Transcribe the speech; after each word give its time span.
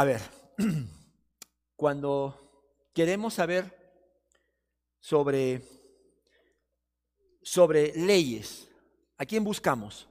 A 0.00 0.04
ver, 0.04 0.22
cuando 1.76 2.88
queremos 2.94 3.34
saber 3.34 3.70
sobre, 4.98 5.60
sobre 7.42 7.92
leyes, 7.94 8.66
¿a 9.18 9.26
quién 9.26 9.44
buscamos? 9.44 10.08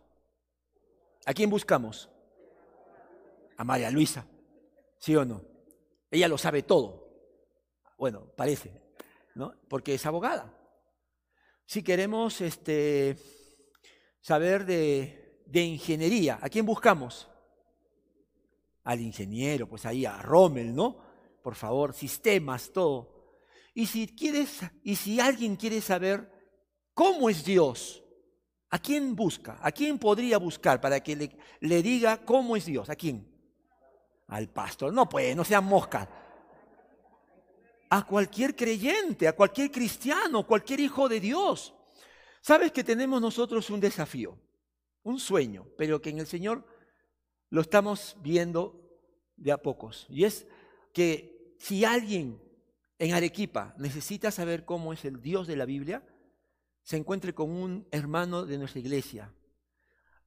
¿A 1.26 1.34
quién 1.34 1.50
buscamos? 1.50 2.08
A 3.58 3.64
María 3.64 3.90
Luisa, 3.90 4.28
¿sí 5.00 5.16
o 5.16 5.26
no? 5.26 5.42
Ella 6.12 6.28
lo 6.28 6.38
sabe 6.38 6.62
todo. 6.62 7.10
Bueno, 7.98 8.32
parece, 8.38 8.72
¿no? 9.34 9.56
Porque 9.68 9.96
es 9.96 10.06
abogada. 10.06 10.54
Si 11.66 11.82
queremos 11.82 12.42
este, 12.42 13.18
saber 14.22 14.68
de, 14.68 15.42
de 15.48 15.64
ingeniería, 15.64 16.38
¿a 16.44 16.48
quién 16.48 16.68
buscamos? 16.68 17.28
Al 18.84 19.02
ingeniero, 19.02 19.68
pues 19.68 19.86
ahí 19.86 20.06
a 20.06 20.22
Rommel, 20.22 20.74
¿no? 20.74 20.98
Por 21.44 21.56
favor, 21.56 21.94
sistemas, 21.94 22.72
todo. 22.72 23.20
Y 23.74 23.86
si 23.86 24.08
quieres, 24.08 24.62
y 24.84 24.96
si 24.96 25.20
alguien 25.20 25.56
quiere 25.56 25.82
saber 25.82 26.32
cómo 26.94 27.30
es 27.30 27.44
Dios, 27.44 28.04
¿a 28.70 28.80
quién 28.80 29.16
busca? 29.16 29.58
¿A 29.62 29.72
quién 29.72 29.98
podría 29.98 30.38
buscar 30.38 30.82
para 30.82 31.02
que 31.02 31.38
le, 31.60 31.82
diga 31.82 32.24
cómo 32.26 32.56
es 32.56 32.66
Dios? 32.66 32.90
¿A 32.90 32.96
quién? 32.96 33.28
Al 34.28 34.50
pastor. 34.50 34.92
No 34.92 35.08
puede, 35.08 35.36
no 35.36 35.44
sean 35.44 35.66
moscas 35.66 36.08
a 37.90 38.06
cualquier 38.06 38.56
creyente, 38.56 39.28
a 39.28 39.36
cualquier 39.36 39.72
cristiano, 39.72 40.46
cualquier 40.46 40.80
hijo 40.80 41.10
de 41.10 41.20
Dios. 41.20 41.74
Sabes 42.42 42.72
que 42.72 42.84
tenemos 42.84 43.20
nosotros 43.20 43.70
un 43.70 43.80
desafío, 43.80 44.38
un 45.04 45.20
sueño, 45.20 45.66
pero 45.78 46.02
que 46.02 46.12
en 46.12 46.20
el 46.20 46.28
Señor 46.28 46.66
lo 47.50 47.62
estamos 47.62 48.18
viendo 48.22 48.80
de 49.36 49.52
a 49.52 49.58
pocos. 49.58 50.06
Y 50.10 50.26
es 50.26 50.48
que 50.94 51.56
si 51.60 51.86
alguien 51.86 52.42
en 52.98 53.14
Arequipa 53.14 53.74
necesita 53.78 54.32
saber 54.32 54.66
cómo 54.66 54.94
es 54.94 55.06
el 55.06 55.22
Dios 55.22 55.48
de 55.48 55.56
la 55.56 55.66
Biblia, 55.66 56.04
se 56.84 56.98
encuentre 56.98 57.34
con 57.34 57.50
un 57.50 57.88
hermano 57.92 58.46
de 58.46 58.58
nuestra 58.58 58.80
iglesia 58.80 59.34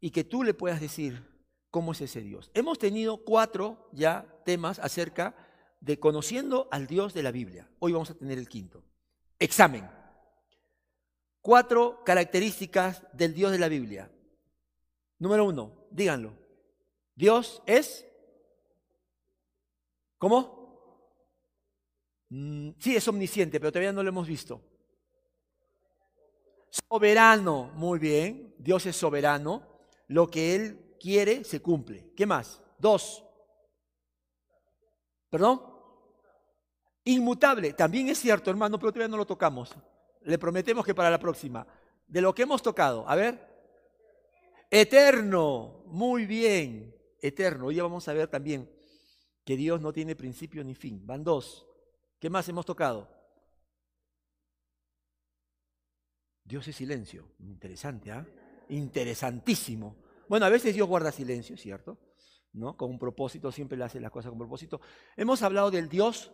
y 0.00 0.10
que 0.10 0.24
tú 0.24 0.42
le 0.42 0.54
puedas 0.54 0.80
decir 0.80 1.22
cómo 1.70 1.92
es 1.92 2.00
ese 2.00 2.20
Dios. 2.22 2.50
Hemos 2.54 2.78
tenido 2.78 3.24
cuatro 3.24 3.88
ya 3.92 4.26
temas 4.44 4.78
acerca 4.78 5.34
de 5.80 5.98
conociendo 5.98 6.68
al 6.70 6.86
Dios 6.86 7.14
de 7.14 7.22
la 7.22 7.32
Biblia. 7.32 7.68
Hoy 7.78 7.92
vamos 7.92 8.10
a 8.10 8.14
tener 8.14 8.38
el 8.38 8.48
quinto. 8.48 8.84
Examen. 9.38 9.88
Cuatro 11.40 12.04
características 12.04 13.04
del 13.12 13.34
Dios 13.34 13.50
de 13.50 13.58
la 13.58 13.68
Biblia. 13.68 14.10
Número 15.18 15.44
uno, 15.44 15.86
díganlo. 15.90 16.41
Dios 17.14 17.62
es... 17.66 18.06
¿Cómo? 20.18 20.62
Mm, 22.28 22.70
sí, 22.78 22.96
es 22.96 23.06
omnisciente, 23.08 23.60
pero 23.60 23.72
todavía 23.72 23.92
no 23.92 24.02
lo 24.02 24.08
hemos 24.08 24.26
visto. 24.26 24.62
Soberano, 26.70 27.70
muy 27.74 27.98
bien. 27.98 28.54
Dios 28.58 28.86
es 28.86 28.96
soberano. 28.96 29.68
Lo 30.08 30.28
que 30.28 30.54
Él 30.54 30.96
quiere 30.98 31.44
se 31.44 31.60
cumple. 31.60 32.12
¿Qué 32.16 32.24
más? 32.24 32.62
Dos. 32.78 33.24
¿Perdón? 35.28 35.72
Inmutable, 37.04 37.72
también 37.72 38.08
es 38.08 38.18
cierto, 38.18 38.50
hermano, 38.50 38.78
pero 38.78 38.92
todavía 38.92 39.10
no 39.10 39.16
lo 39.16 39.26
tocamos. 39.26 39.74
Le 40.22 40.38
prometemos 40.38 40.84
que 40.84 40.94
para 40.94 41.10
la 41.10 41.18
próxima. 41.18 41.66
De 42.06 42.20
lo 42.20 42.34
que 42.34 42.42
hemos 42.42 42.62
tocado, 42.62 43.08
a 43.08 43.16
ver. 43.16 43.50
Eterno, 44.70 45.82
muy 45.86 46.26
bien, 46.26 46.94
eterno. 47.22 47.66
Hoy 47.66 47.80
vamos 47.80 48.06
a 48.08 48.12
ver 48.12 48.28
también 48.28 48.70
que 49.44 49.56
Dios 49.56 49.80
no 49.80 49.92
tiene 49.92 50.14
principio 50.14 50.62
ni 50.62 50.74
fin. 50.74 51.06
Van 51.06 51.24
dos. 51.24 51.66
¿Qué 52.18 52.28
más 52.28 52.48
hemos 52.48 52.66
tocado? 52.66 53.08
Dios 56.44 56.68
es 56.68 56.76
silencio. 56.76 57.32
Interesante, 57.38 58.10
¿ah? 58.10 58.26
Interesantísimo. 58.68 59.96
Bueno, 60.28 60.46
a 60.46 60.50
veces 60.50 60.74
Dios 60.74 60.88
guarda 60.88 61.12
silencio, 61.12 61.56
¿cierto? 61.56 61.98
¿No? 62.52 62.76
Con 62.76 62.90
un 62.90 62.98
propósito, 62.98 63.50
siempre 63.50 63.78
le 63.78 63.84
hace 63.84 64.00
las 64.00 64.10
cosas 64.10 64.30
con 64.30 64.38
propósito. 64.38 64.80
Hemos 65.16 65.42
hablado 65.42 65.70
del 65.70 65.88
Dios 65.88 66.32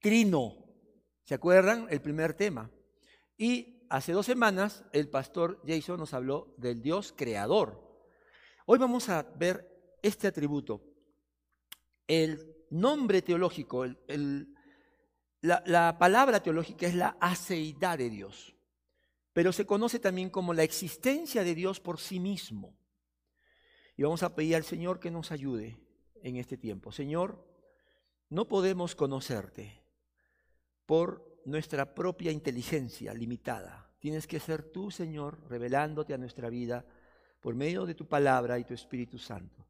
trino. 0.00 0.56
¿Se 1.24 1.34
acuerdan? 1.34 1.86
El 1.90 2.00
primer 2.00 2.34
tema. 2.34 2.70
Y 3.36 3.86
hace 3.90 4.12
dos 4.12 4.26
semanas 4.26 4.84
el 4.92 5.08
pastor 5.08 5.60
Jason 5.66 5.98
nos 5.98 6.14
habló 6.14 6.54
del 6.56 6.80
Dios 6.80 7.12
creador. 7.16 7.88
Hoy 8.66 8.78
vamos 8.78 9.08
a 9.08 9.22
ver 9.22 9.79
este 10.02 10.28
atributo. 10.28 10.82
El 12.06 12.66
nombre 12.70 13.22
teológico, 13.22 13.86
la, 15.40 15.62
la 15.66 15.96
palabra 15.98 16.42
teológica 16.42 16.86
es 16.86 16.94
la 16.94 17.16
aceidad 17.20 17.98
de 17.98 18.10
Dios, 18.10 18.54
pero 19.32 19.52
se 19.52 19.66
conoce 19.66 19.98
también 19.98 20.30
como 20.30 20.54
la 20.54 20.62
existencia 20.62 21.44
de 21.44 21.54
Dios 21.54 21.80
por 21.80 22.00
sí 22.00 22.20
mismo. 22.20 22.76
Y 23.96 24.02
vamos 24.02 24.22
a 24.22 24.34
pedir 24.34 24.56
al 24.56 24.64
Señor 24.64 24.98
que 24.98 25.10
nos 25.10 25.30
ayude 25.30 25.78
en 26.22 26.36
este 26.36 26.56
tiempo. 26.56 26.92
Señor, 26.92 27.46
no 28.28 28.48
podemos 28.48 28.94
conocerte 28.94 29.82
por 30.86 31.40
nuestra 31.44 31.94
propia 31.94 32.32
inteligencia 32.32 33.12
limitada. 33.14 33.90
Tienes 33.98 34.26
que 34.26 34.40
ser 34.40 34.62
tú, 34.62 34.90
Señor, 34.90 35.46
revelándote 35.48 36.14
a 36.14 36.18
nuestra 36.18 36.48
vida 36.48 36.84
por 37.40 37.54
medio 37.54 37.86
de 37.86 37.94
tu 37.94 38.06
palabra 38.06 38.58
y 38.58 38.64
tu 38.64 38.74
Espíritu 38.74 39.18
Santo. 39.18 39.66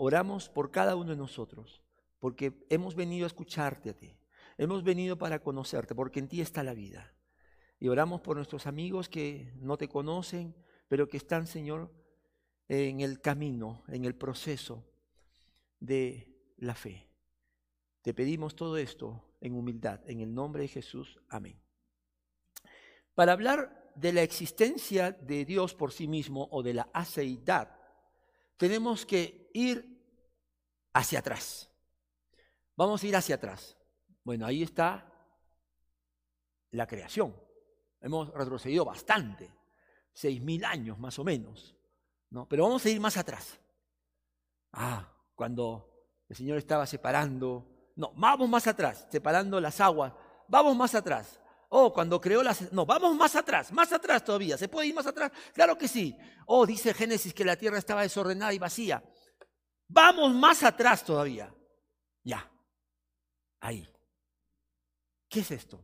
Oramos 0.00 0.48
por 0.48 0.70
cada 0.70 0.94
uno 0.94 1.10
de 1.10 1.16
nosotros, 1.16 1.82
porque 2.20 2.64
hemos 2.70 2.94
venido 2.94 3.24
a 3.24 3.26
escucharte 3.26 3.90
a 3.90 3.96
ti. 3.96 4.16
Hemos 4.56 4.84
venido 4.84 5.18
para 5.18 5.40
conocerte, 5.40 5.92
porque 5.92 6.20
en 6.20 6.28
ti 6.28 6.40
está 6.40 6.62
la 6.62 6.72
vida. 6.72 7.12
Y 7.80 7.88
oramos 7.88 8.20
por 8.20 8.36
nuestros 8.36 8.68
amigos 8.68 9.08
que 9.08 9.52
no 9.56 9.76
te 9.76 9.88
conocen, 9.88 10.54
pero 10.86 11.08
que 11.08 11.16
están, 11.16 11.48
Señor, 11.48 11.92
en 12.68 13.00
el 13.00 13.20
camino, 13.20 13.82
en 13.88 14.04
el 14.04 14.14
proceso 14.14 14.86
de 15.80 16.32
la 16.58 16.76
fe. 16.76 17.08
Te 18.00 18.14
pedimos 18.14 18.54
todo 18.54 18.76
esto 18.76 19.34
en 19.40 19.56
humildad. 19.56 20.00
En 20.08 20.20
el 20.20 20.32
nombre 20.32 20.62
de 20.62 20.68
Jesús. 20.68 21.18
Amén. 21.28 21.60
Para 23.16 23.32
hablar 23.32 23.92
de 23.96 24.12
la 24.12 24.22
existencia 24.22 25.10
de 25.10 25.44
Dios 25.44 25.74
por 25.74 25.90
sí 25.90 26.06
mismo 26.06 26.46
o 26.52 26.62
de 26.62 26.74
la 26.74 26.88
aceidad, 26.92 27.76
tenemos 28.56 29.04
que 29.04 29.47
ir 29.58 29.98
hacia 30.92 31.18
atrás. 31.18 31.70
Vamos 32.76 33.02
a 33.02 33.06
ir 33.06 33.16
hacia 33.16 33.34
atrás. 33.34 33.76
Bueno, 34.24 34.46
ahí 34.46 34.62
está 34.62 35.12
la 36.70 36.86
creación. 36.86 37.34
Hemos 38.00 38.32
retrocedido 38.32 38.84
bastante, 38.84 39.50
seis 40.12 40.40
mil 40.40 40.64
años 40.64 40.98
más 40.98 41.18
o 41.18 41.24
menos. 41.24 41.74
¿no? 42.30 42.48
Pero 42.48 42.64
vamos 42.64 42.84
a 42.84 42.90
ir 42.90 43.00
más 43.00 43.16
atrás. 43.16 43.58
Ah, 44.72 45.12
cuando 45.34 46.06
el 46.28 46.36
Señor 46.36 46.58
estaba 46.58 46.86
separando 46.86 47.78
no, 47.98 48.12
vamos 48.14 48.48
más 48.48 48.64
atrás, 48.68 49.08
separando 49.10 49.60
las 49.60 49.80
aguas. 49.80 50.12
Vamos 50.46 50.76
más 50.76 50.94
atrás. 50.94 51.40
Oh, 51.68 51.92
cuando 51.92 52.20
creó 52.20 52.44
las... 52.44 52.72
No, 52.72 52.86
vamos 52.86 53.16
más 53.16 53.34
atrás, 53.34 53.72
más 53.72 53.92
atrás 53.92 54.24
todavía. 54.24 54.56
¿Se 54.56 54.68
puede 54.68 54.86
ir 54.86 54.94
más 54.94 55.08
atrás? 55.08 55.32
Claro 55.52 55.76
que 55.76 55.88
sí. 55.88 56.16
Oh, 56.46 56.64
dice 56.64 56.94
Génesis 56.94 57.34
que 57.34 57.44
la 57.44 57.56
tierra 57.56 57.76
estaba 57.76 58.02
desordenada 58.02 58.52
y 58.52 58.58
vacía. 58.60 59.02
Vamos 59.88 60.34
más 60.34 60.62
atrás 60.62 61.04
todavía. 61.04 61.52
Ya. 62.22 62.48
Ahí. 63.60 63.88
¿Qué 65.28 65.40
es 65.40 65.50
esto? 65.50 65.82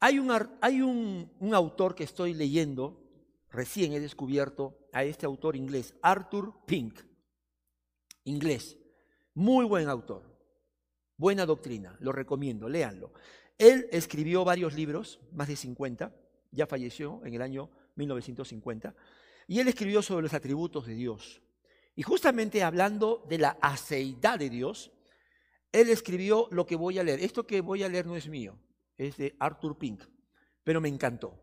Hay, 0.00 0.18
un, 0.18 0.30
hay 0.60 0.82
un, 0.82 1.54
autor 1.54 1.94
que 1.94 2.04
estoy 2.04 2.34
leyendo, 2.34 3.02
recién 3.50 3.92
he 3.92 4.00
descubierto 4.00 4.88
a 4.92 5.04
este 5.04 5.26
autor 5.26 5.56
inglés, 5.56 5.94
Arthur 6.02 6.64
Pink. 6.66 7.00
Inglés. 8.24 8.76
Muy 9.34 9.64
buen 9.64 9.88
autor. 9.88 10.36
Buena 11.16 11.46
doctrina, 11.46 11.96
lo 12.00 12.12
recomiendo, 12.12 12.68
léanlo. 12.68 13.12
Él 13.58 13.88
escribió 13.90 14.44
varios 14.44 14.74
libros, 14.74 15.20
más 15.32 15.48
de 15.48 15.56
50, 15.56 16.14
ya 16.50 16.66
falleció 16.66 17.22
en 17.24 17.34
el 17.34 17.42
año 17.42 17.70
1950, 17.94 18.94
y 19.46 19.60
él 19.60 19.68
escribió 19.68 20.02
sobre 20.02 20.24
los 20.24 20.34
atributos 20.34 20.86
de 20.86 20.94
Dios. 20.94 21.40
Y 21.96 22.02
justamente 22.02 22.62
hablando 22.62 23.24
de 23.26 23.38
la 23.38 23.56
aceidad 23.62 24.38
de 24.38 24.50
Dios, 24.50 24.92
él 25.72 25.88
escribió 25.88 26.46
lo 26.50 26.66
que 26.66 26.76
voy 26.76 26.98
a 26.98 27.02
leer. 27.02 27.20
Esto 27.20 27.46
que 27.46 27.62
voy 27.62 27.82
a 27.82 27.88
leer 27.88 28.06
no 28.06 28.16
es 28.16 28.28
mío, 28.28 28.58
es 28.98 29.16
de 29.16 29.34
Arthur 29.40 29.78
Pink, 29.78 30.02
pero 30.62 30.80
me 30.80 30.88
encantó. 30.88 31.42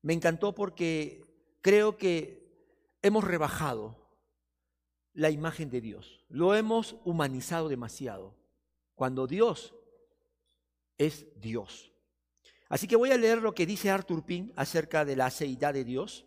Me 0.00 0.14
encantó 0.14 0.54
porque 0.54 1.22
creo 1.60 1.98
que 1.98 2.42
hemos 3.02 3.24
rebajado 3.24 4.04
la 5.12 5.30
imagen 5.30 5.70
de 5.70 5.80
Dios, 5.80 6.24
lo 6.28 6.54
hemos 6.54 6.96
humanizado 7.04 7.68
demasiado 7.68 8.34
cuando 8.94 9.26
Dios 9.26 9.74
es 10.98 11.26
Dios. 11.40 11.92
Así 12.68 12.88
que 12.88 12.96
voy 12.96 13.12
a 13.12 13.18
leer 13.18 13.42
lo 13.42 13.54
que 13.54 13.66
dice 13.66 13.90
Arthur 13.90 14.24
Pink 14.24 14.52
acerca 14.56 15.04
de 15.04 15.14
la 15.14 15.26
aceidad 15.26 15.74
de 15.74 15.84
Dios 15.84 16.26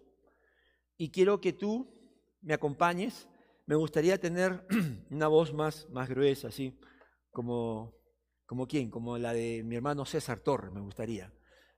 y 0.96 1.10
quiero 1.10 1.42
que 1.42 1.54
tú 1.54 1.94
me 2.42 2.54
acompañes 2.54 3.28
me 3.68 3.76
gustaría 3.76 4.18
tener 4.18 4.66
una 5.12 5.28
voz 5.28 5.54
más, 5.54 5.88
más 5.90 6.10
gruesa, 6.10 6.48
así, 6.48 6.80
como, 7.30 7.94
como 8.46 8.66
quién, 8.66 8.90
como 8.90 9.18
la 9.18 9.34
de 9.34 9.62
mi 9.64 9.76
hermano 9.76 10.06
César 10.06 10.40
Torres, 10.40 10.72
me 10.72 10.82
gustaría, 10.82 11.32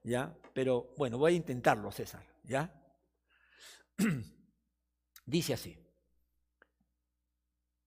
¿ya? 0.04 0.38
Pero 0.54 0.94
bueno, 0.98 1.18
voy 1.18 1.34
a 1.34 1.36
intentarlo, 1.36 1.92
César, 1.92 2.24
¿ya? 2.44 2.74
Dice 5.26 5.54
así, 5.54 5.78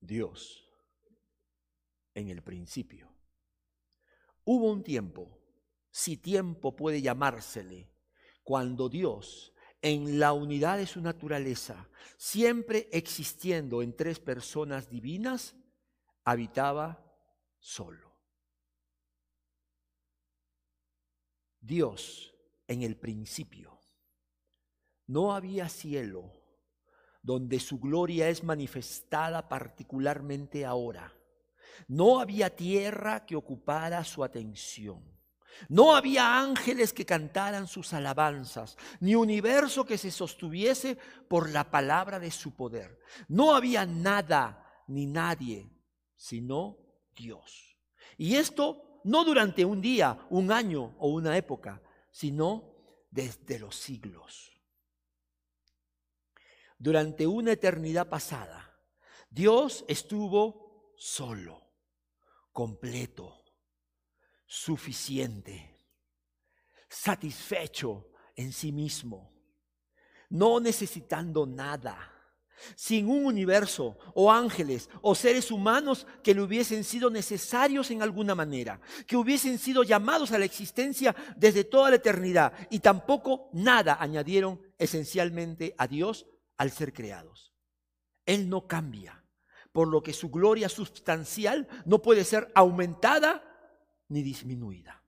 Dios, 0.01 0.69
en 2.15 2.29
el 2.29 2.43
principio, 2.43 3.09
hubo 4.45 4.71
un 4.71 4.83
tiempo, 4.83 5.41
si 5.91 6.17
tiempo 6.17 6.75
puede 6.75 7.01
llamársele, 7.01 7.89
cuando 8.43 8.89
Dios 8.89 9.55
en 9.83 10.19
la 10.19 10.33
unidad 10.33 10.79
de 10.79 10.87
su 10.87 11.01
naturaleza, 11.01 11.89
siempre 12.17 12.89
existiendo 12.93 13.83
en 13.83 13.95
tres 13.97 14.21
personas 14.21 14.89
divinas, 14.89 15.57
habitaba 16.25 17.05
solo. 17.59 18.17
Dios 21.61 22.35
en 22.67 22.83
el 22.83 22.97
principio. 22.97 23.79
No 25.07 25.35
había 25.35 25.69
cielo 25.69 26.43
donde 27.23 27.61
su 27.61 27.79
gloria 27.79 28.29
es 28.29 28.43
manifestada 28.43 29.49
particularmente 29.49 30.65
ahora. 30.65 31.13
No 31.87 32.21
había 32.21 32.55
tierra 32.55 33.25
que 33.25 33.37
ocupara 33.37 34.05
su 34.05 34.25
atención. 34.25 35.03
No 35.69 35.95
había 35.95 36.41
ángeles 36.41 36.93
que 36.93 37.07
cantaran 37.07 37.67
sus 37.67 37.93
alabanzas, 37.93 38.77
ni 39.01 39.15
universo 39.15 39.85
que 39.85 39.99
se 39.99 40.11
sostuviese 40.11 40.97
por 41.29 41.51
la 41.51 41.71
palabra 41.71 42.19
de 42.19 42.31
su 42.31 42.55
poder. 42.55 42.99
No 43.29 43.55
había 43.55 43.87
nada 43.87 44.85
ni 44.89 45.07
nadie, 45.07 45.71
sino 46.17 46.79
Dios. 47.15 47.77
Y 48.17 48.37
esto 48.37 49.01
no 49.05 49.25
durante 49.25 49.65
un 49.65 49.81
día, 49.81 50.27
un 50.31 50.53
año 50.53 50.95
o 50.99 51.09
una 51.09 51.37
época, 51.37 51.83
sino 52.11 52.75
desde 53.11 53.59
los 53.59 53.77
siglos. 53.77 54.51
Durante 56.79 57.27
una 57.27 57.53
eternidad 57.53 58.09
pasada, 58.09 58.77
Dios 59.31 59.85
estuvo 59.89 60.93
solo, 60.97 61.71
completo 62.53 63.42
suficiente, 64.53 65.81
satisfecho 66.87 68.11
en 68.37 68.53
sí 68.53 68.71
mismo, 68.71 69.33
no 70.29 70.61
necesitando 70.61 71.47
nada, 71.47 72.13
sin 72.77 73.09
un 73.09 73.25
universo 73.25 73.97
o 74.15 74.31
ángeles 74.31 74.91
o 75.01 75.15
seres 75.15 75.51
humanos 75.51 76.07
que 76.23 76.35
le 76.35 76.43
hubiesen 76.43 76.85
sido 76.85 77.09
necesarios 77.09 77.91
en 77.91 78.03
alguna 78.03 78.35
manera, 78.35 78.79
que 79.07 79.17
hubiesen 79.17 79.59
sido 79.59 79.85
llamados 79.85 80.33
a 80.33 80.39
la 80.39 80.45
existencia 80.45 81.17
desde 81.35 81.65
toda 81.65 81.89
la 81.89 81.97
eternidad 81.97 82.53
y 82.69 82.81
tampoco 82.81 83.49
nada 83.55 83.97
añadieron 83.99 84.61
esencialmente 84.79 85.75
a 85.79 85.87
Dios 85.87 86.27
al 86.59 86.71
ser 86.73 86.93
creados. 86.93 87.55
Él 88.27 88.51
no 88.51 88.67
cambia, 88.67 89.25
por 89.73 89.89
lo 89.89 90.03
que 90.03 90.13
su 90.13 90.29
gloria 90.29 90.69
sustancial 90.69 91.69
no 91.87 92.03
puede 92.03 92.25
ser 92.25 92.53
aumentada 92.55 93.49
ni 94.13 94.23
disminuida. 94.23 95.03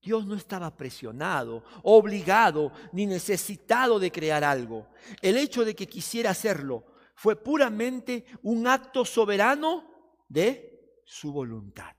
Dios 0.00 0.24
no 0.24 0.34
estaba 0.34 0.76
presionado, 0.76 1.64
obligado, 1.82 2.72
ni 2.92 3.06
necesitado 3.06 3.98
de 3.98 4.10
crear 4.10 4.44
algo. 4.44 4.88
El 5.20 5.36
hecho 5.36 5.64
de 5.64 5.74
que 5.74 5.86
quisiera 5.86 6.30
hacerlo 6.30 6.84
fue 7.14 7.36
puramente 7.36 8.24
un 8.42 8.66
acto 8.66 9.04
soberano 9.04 9.84
de 10.28 11.00
su 11.04 11.32
voluntad. 11.32 11.94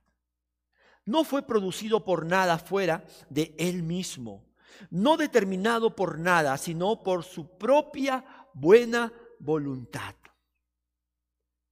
No 1.05 1.23
fue 1.23 1.43
producido 1.43 2.03
por 2.03 2.25
nada 2.25 2.57
fuera 2.57 3.05
de 3.29 3.53
Él 3.57 3.83
mismo, 3.83 4.45
no 4.89 5.15
determinado 5.17 5.95
por 5.95 6.17
nada, 6.17 6.57
sino 6.57 7.03
por 7.03 7.23
su 7.23 7.57
propia 7.57 8.25
buena 8.53 9.13
voluntad, 9.39 10.15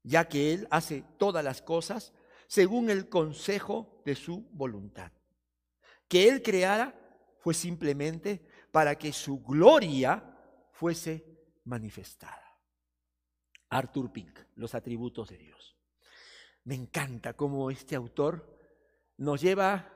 ya 0.03 0.27
que 0.27 0.53
Él 0.53 0.67
hace 0.69 1.03
todas 1.17 1.43
las 1.43 1.61
cosas 1.61 2.13
según 2.47 2.89
el 2.89 3.09
consejo 3.09 4.01
de 4.05 4.15
su 4.15 4.47
voluntad. 4.51 5.11
Que 6.07 6.27
Él 6.29 6.41
creara 6.41 6.93
fue 7.39 7.53
simplemente 7.53 8.47
para 8.71 8.97
que 8.97 9.13
su 9.13 9.41
gloria 9.41 10.23
fuese 10.71 11.25
manifestada. 11.65 12.59
Arthur 13.69 14.11
Pink, 14.11 14.39
los 14.55 14.75
atributos 14.75 15.29
de 15.29 15.37
Dios. 15.37 15.75
Me 16.63 16.75
encanta 16.75 17.33
cómo 17.33 17.69
este 17.69 17.95
autor 17.95 18.57
nos 19.17 19.41
lleva 19.41 19.91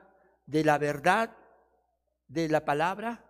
de 0.46 0.64
la 0.64 0.78
verdad 0.78 1.36
de 2.28 2.48
la 2.48 2.64
palabra 2.64 3.24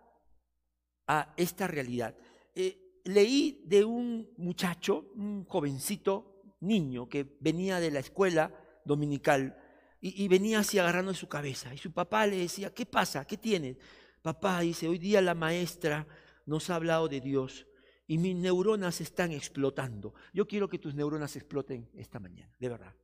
a 1.07 1.33
esta 1.37 1.67
realidad. 1.67 2.15
Eh, 2.53 3.01
leí 3.05 3.63
de 3.65 3.83
un 3.83 4.31
muchacho, 4.37 5.11
un 5.15 5.45
jovencito, 5.45 6.43
niño, 6.59 7.09
que 7.09 7.37
venía 7.39 7.79
de 7.79 7.91
la 7.91 7.99
escuela 7.99 8.53
dominical 8.85 9.57
y, 10.03 10.27
venía 10.27 10.59
así 10.59 10.79
agarrando 10.79 11.13
su 11.13 11.29
cabeza. 11.29 11.73
Y 11.73 11.77
su 11.77 11.91
papá 11.91 12.25
le 12.25 12.37
decía, 12.37 12.73
¿qué 12.73 12.87
pasa? 12.87 13.25
¿Qué 13.25 13.37
tienes? 13.37 13.77
Papá 14.23 14.61
dice, 14.61 14.87
hoy 14.87 14.97
día 14.97 15.21
la 15.21 15.35
maestra 15.35 16.07
nos 16.47 16.69
ha 16.69 16.75
hablado 16.75 17.07
de 17.07 17.21
Dios 17.21 17.67
y 18.07 18.17
mis 18.17 18.35
neuronas 18.35 18.99
están 18.99 19.31
explotando. 19.31 20.15
Yo 20.33 20.47
quiero 20.47 20.67
que 20.67 20.79
tus 20.79 20.95
neuronas 20.95 21.35
exploten 21.35 21.89
esta 21.93 22.19
mañana, 22.19 22.51
de 22.57 22.69
verdad. 22.69 22.95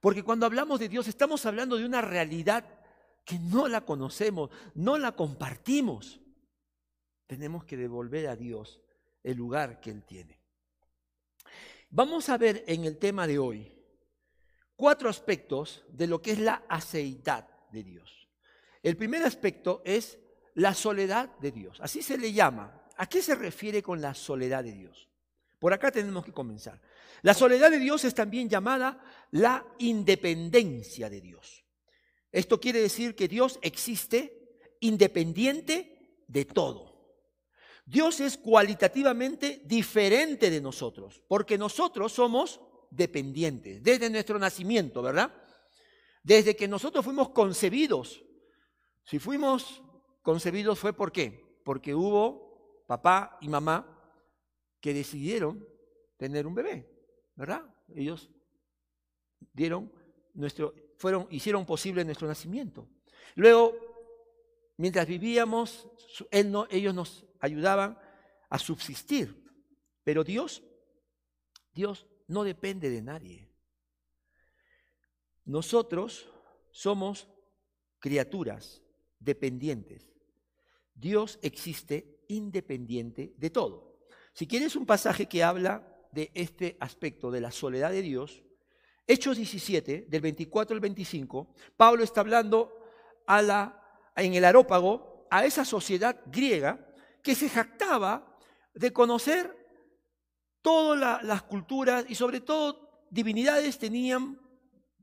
Porque 0.00 0.22
cuando 0.22 0.46
hablamos 0.46 0.80
de 0.80 0.88
Dios 0.88 1.06
estamos 1.06 1.44
hablando 1.44 1.76
de 1.76 1.84
una 1.84 2.00
realidad 2.00 2.64
que 3.24 3.38
no 3.38 3.68
la 3.68 3.82
conocemos, 3.82 4.50
no 4.74 4.96
la 4.96 5.12
compartimos. 5.12 6.20
Tenemos 7.26 7.64
que 7.64 7.76
devolver 7.76 8.26
a 8.26 8.36
Dios 8.36 8.80
el 9.22 9.36
lugar 9.36 9.80
que 9.80 9.90
Él 9.90 10.02
tiene. 10.02 10.40
Vamos 11.90 12.30
a 12.30 12.38
ver 12.38 12.64
en 12.66 12.86
el 12.86 12.96
tema 12.96 13.26
de 13.26 13.38
hoy 13.38 13.71
cuatro 14.76 15.08
aspectos 15.08 15.84
de 15.88 16.06
lo 16.06 16.20
que 16.20 16.32
es 16.32 16.38
la 16.38 16.64
aceidad 16.68 17.48
de 17.70 17.82
Dios. 17.82 18.28
El 18.82 18.96
primer 18.96 19.22
aspecto 19.22 19.82
es 19.84 20.18
la 20.54 20.74
soledad 20.74 21.30
de 21.38 21.52
Dios. 21.52 21.78
Así 21.80 22.02
se 22.02 22.18
le 22.18 22.32
llama. 22.32 22.82
¿A 22.96 23.08
qué 23.08 23.22
se 23.22 23.34
refiere 23.34 23.82
con 23.82 24.00
la 24.00 24.14
soledad 24.14 24.64
de 24.64 24.72
Dios? 24.72 25.08
Por 25.58 25.72
acá 25.72 25.90
tenemos 25.90 26.24
que 26.24 26.32
comenzar. 26.32 26.80
La 27.22 27.34
soledad 27.34 27.70
de 27.70 27.78
Dios 27.78 28.04
es 28.04 28.14
también 28.14 28.48
llamada 28.48 29.00
la 29.30 29.64
independencia 29.78 31.08
de 31.08 31.20
Dios. 31.20 31.64
Esto 32.32 32.58
quiere 32.60 32.80
decir 32.80 33.14
que 33.14 33.28
Dios 33.28 33.58
existe 33.62 34.58
independiente 34.80 36.24
de 36.26 36.44
todo. 36.44 36.92
Dios 37.84 38.20
es 38.20 38.36
cualitativamente 38.36 39.62
diferente 39.64 40.50
de 40.50 40.60
nosotros, 40.60 41.22
porque 41.28 41.58
nosotros 41.58 42.12
somos 42.12 42.60
dependientes, 42.92 43.82
desde 43.82 44.10
nuestro 44.10 44.38
nacimiento, 44.38 45.02
¿verdad? 45.02 45.34
Desde 46.22 46.54
que 46.54 46.68
nosotros 46.68 47.04
fuimos 47.04 47.30
concebidos. 47.30 48.22
Si 49.04 49.18
fuimos 49.18 49.82
concebidos 50.22 50.78
fue 50.78 50.92
por 50.92 51.10
qué? 51.10 51.60
Porque 51.64 51.94
hubo 51.94 52.84
papá 52.86 53.38
y 53.40 53.48
mamá 53.48 53.88
que 54.80 54.92
decidieron 54.92 55.66
tener 56.16 56.46
un 56.46 56.54
bebé, 56.54 56.88
¿verdad? 57.34 57.62
Ellos 57.88 58.30
dieron 59.52 59.92
nuestro, 60.34 60.74
fueron, 60.98 61.26
hicieron 61.30 61.64
posible 61.64 62.04
nuestro 62.04 62.28
nacimiento. 62.28 62.88
Luego, 63.34 63.74
mientras 64.76 65.06
vivíamos, 65.06 65.88
ellos 66.70 66.94
nos 66.94 67.26
ayudaban 67.40 67.98
a 68.50 68.58
subsistir. 68.58 69.42
Pero 70.04 70.24
Dios, 70.24 70.62
Dios 71.72 72.06
no 72.32 72.44
depende 72.44 72.88
de 72.88 73.02
nadie. 73.02 73.48
Nosotros 75.44 76.28
somos 76.70 77.28
criaturas 77.98 78.82
dependientes. 79.18 80.10
Dios 80.94 81.38
existe 81.42 82.24
independiente 82.28 83.34
de 83.36 83.50
todo. 83.50 83.98
Si 84.32 84.46
quieres 84.46 84.76
un 84.76 84.86
pasaje 84.86 85.26
que 85.26 85.44
habla 85.44 85.86
de 86.10 86.30
este 86.34 86.78
aspecto 86.80 87.30
de 87.30 87.42
la 87.42 87.50
soledad 87.50 87.90
de 87.90 88.02
Dios, 88.02 88.42
Hechos 89.06 89.36
17, 89.36 90.06
del 90.08 90.20
24 90.22 90.74
al 90.74 90.80
25, 90.80 91.54
Pablo 91.76 92.02
está 92.02 92.20
hablando 92.22 92.72
a 93.26 93.42
la, 93.42 94.10
en 94.16 94.32
el 94.32 94.44
arópago 94.44 95.26
a 95.30 95.44
esa 95.44 95.66
sociedad 95.66 96.20
griega 96.26 96.88
que 97.22 97.34
se 97.34 97.48
jactaba 97.48 98.38
de 98.74 98.92
conocer 98.92 99.61
Todas 100.62 101.22
las 101.22 101.42
culturas 101.42 102.04
y 102.08 102.14
sobre 102.14 102.40
todo 102.40 103.04
divinidades 103.10 103.78
tenían 103.78 104.40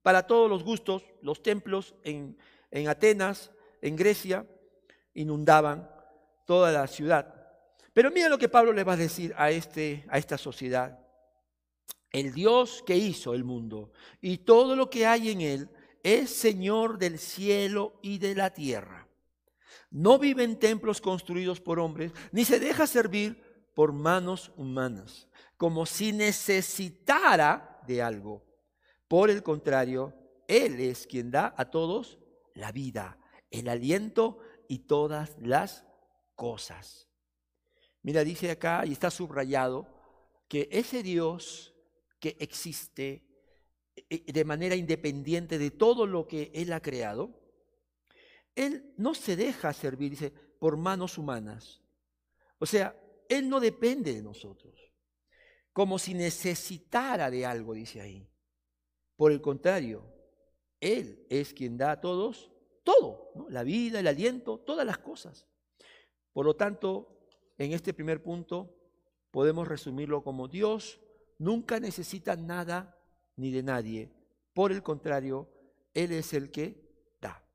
para 0.01 0.25
todos 0.25 0.49
los 0.49 0.63
gustos, 0.63 1.03
los 1.21 1.43
templos 1.43 1.95
en, 2.03 2.37
en 2.71 2.87
Atenas, 2.87 3.51
en 3.81 3.95
Grecia, 3.95 4.47
inundaban 5.13 5.89
toda 6.45 6.71
la 6.71 6.87
ciudad. 6.87 7.35
Pero 7.93 8.11
mira 8.11 8.29
lo 8.29 8.37
que 8.37 8.49
Pablo 8.49 8.71
le 8.71 8.83
va 8.83 8.93
a 8.93 8.97
decir 8.97 9.33
a, 9.37 9.51
este, 9.51 10.05
a 10.09 10.17
esta 10.17 10.37
sociedad. 10.37 10.99
el 12.11 12.33
Dios 12.33 12.83
que 12.87 12.95
hizo 12.95 13.35
el 13.35 13.43
mundo 13.43 13.91
y 14.19 14.39
todo 14.39 14.75
lo 14.75 14.89
que 14.89 15.05
hay 15.05 15.29
en 15.29 15.41
él, 15.41 15.69
es 16.01 16.29
Señor 16.29 16.97
del 16.97 17.19
cielo 17.19 17.99
y 18.01 18.17
de 18.19 18.33
la 18.33 18.51
tierra. 18.51 19.07
No 19.91 20.17
vive 20.17 20.43
en 20.43 20.57
templos 20.57 21.01
construidos 21.01 21.59
por 21.59 21.79
hombres, 21.79 22.11
ni 22.31 22.45
se 22.45 22.59
deja 22.59 22.87
servir 22.87 23.43
por 23.79 23.93
manos 23.93 24.51
humanas, 24.57 25.29
como 25.55 25.85
si 25.85 26.11
necesitara 26.11 27.79
de 27.87 28.01
algo. 28.01 28.43
Por 29.07 29.29
el 29.29 29.41
contrario, 29.41 30.13
Él 30.49 30.81
es 30.81 31.07
quien 31.07 31.31
da 31.31 31.55
a 31.55 31.71
todos 31.71 32.19
la 32.55 32.73
vida, 32.73 33.17
el 33.49 33.69
aliento 33.69 34.39
y 34.67 34.79
todas 34.79 35.33
las 35.39 35.85
cosas. 36.35 37.07
Mira, 38.01 38.25
dice 38.25 38.51
acá 38.51 38.85
y 38.85 38.91
está 38.91 39.09
subrayado 39.09 39.87
que 40.49 40.67
ese 40.73 41.01
Dios 41.01 41.73
que 42.19 42.35
existe 42.41 43.23
eh, 43.95 44.03
eh, 44.09 44.33
de 44.33 44.43
manera 44.43 44.75
independiente 44.75 45.57
de 45.57 45.71
todo 45.71 46.05
lo 46.05 46.27
que 46.27 46.51
Él 46.53 46.73
ha 46.73 46.81
creado, 46.81 47.29
Él 48.55 48.93
no 48.97 49.15
se 49.15 49.37
deja 49.37 49.71
servir, 49.71 50.09
dice, 50.09 50.31
por 50.59 50.75
manos 50.75 51.17
humanas. 51.17 51.81
O 52.57 52.65
sea, 52.65 52.93
Él 53.29 53.47
no 53.47 53.61
depende 53.61 54.13
de 54.13 54.21
nosotros, 54.21 54.91
como 55.71 55.97
si 55.97 56.13
necesitara 56.13 57.31
de 57.31 57.45
algo, 57.45 57.73
dice 57.73 58.01
ahí. 58.01 58.27
Por 59.15 59.31
el 59.31 59.39
contrario, 59.39 60.03
Él 60.81 61.25
es 61.29 61.53
quien 61.53 61.77
da 61.77 61.91
a 61.91 62.01
todos 62.01 62.51
todo, 62.83 63.33
la 63.49 63.63
vida, 63.63 63.99
el 63.99 64.07
aliento, 64.07 64.59
todas 64.59 64.85
las 64.85 64.97
cosas. 64.97 65.47
Por 66.33 66.45
lo 66.45 66.55
tanto, 66.55 67.27
en 67.57 67.73
este 67.73 67.93
primer 67.93 68.23
punto 68.23 68.75
podemos 69.31 69.67
resumirlo 69.67 70.23
como 70.23 70.47
Dios 70.47 70.99
nunca 71.37 71.79
necesita 71.79 72.35
nada 72.35 72.97
ni 73.35 73.51
de 73.51 73.61
nadie. 73.61 74.11
Por 74.53 74.71
el 74.71 74.81
contrario, 74.81 75.49
Él 75.93 76.11
es 76.11 76.33
el 76.33 76.49
que 76.49 76.89
da. 77.21 77.47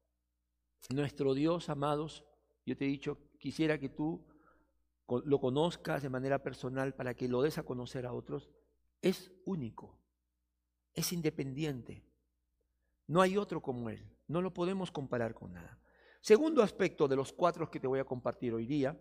Nuestro 0.90 1.35
Dios, 1.35 1.69
amados, 1.69 2.25
yo 2.64 2.76
te 2.76 2.85
he 2.85 2.88
dicho, 2.88 3.19
quisiera 3.38 3.78
que 3.78 3.88
tú 3.88 4.25
lo 5.08 5.40
conozcas 5.40 6.02
de 6.02 6.08
manera 6.08 6.42
personal 6.42 6.94
para 6.94 7.14
que 7.14 7.28
lo 7.28 7.42
des 7.42 7.58
a 7.58 7.62
conocer 7.62 8.06
a 8.06 8.12
otros, 8.12 8.50
es 9.02 9.32
único, 9.44 9.99
es 10.94 11.12
independiente. 11.12 12.04
No 13.06 13.20
hay 13.20 13.37
otro 13.37 13.61
como 13.61 13.90
Él. 13.90 14.08
No 14.26 14.40
lo 14.40 14.54
podemos 14.54 14.90
comparar 14.90 15.34
con 15.34 15.52
nada. 15.52 15.78
Segundo 16.20 16.62
aspecto 16.62 17.06
de 17.06 17.16
los 17.16 17.32
cuatro 17.32 17.70
que 17.70 17.78
te 17.78 17.87
voy 17.87 17.99
a 17.99 18.04
compartir 18.04 18.54
hoy 18.54 18.66
día 18.66 18.99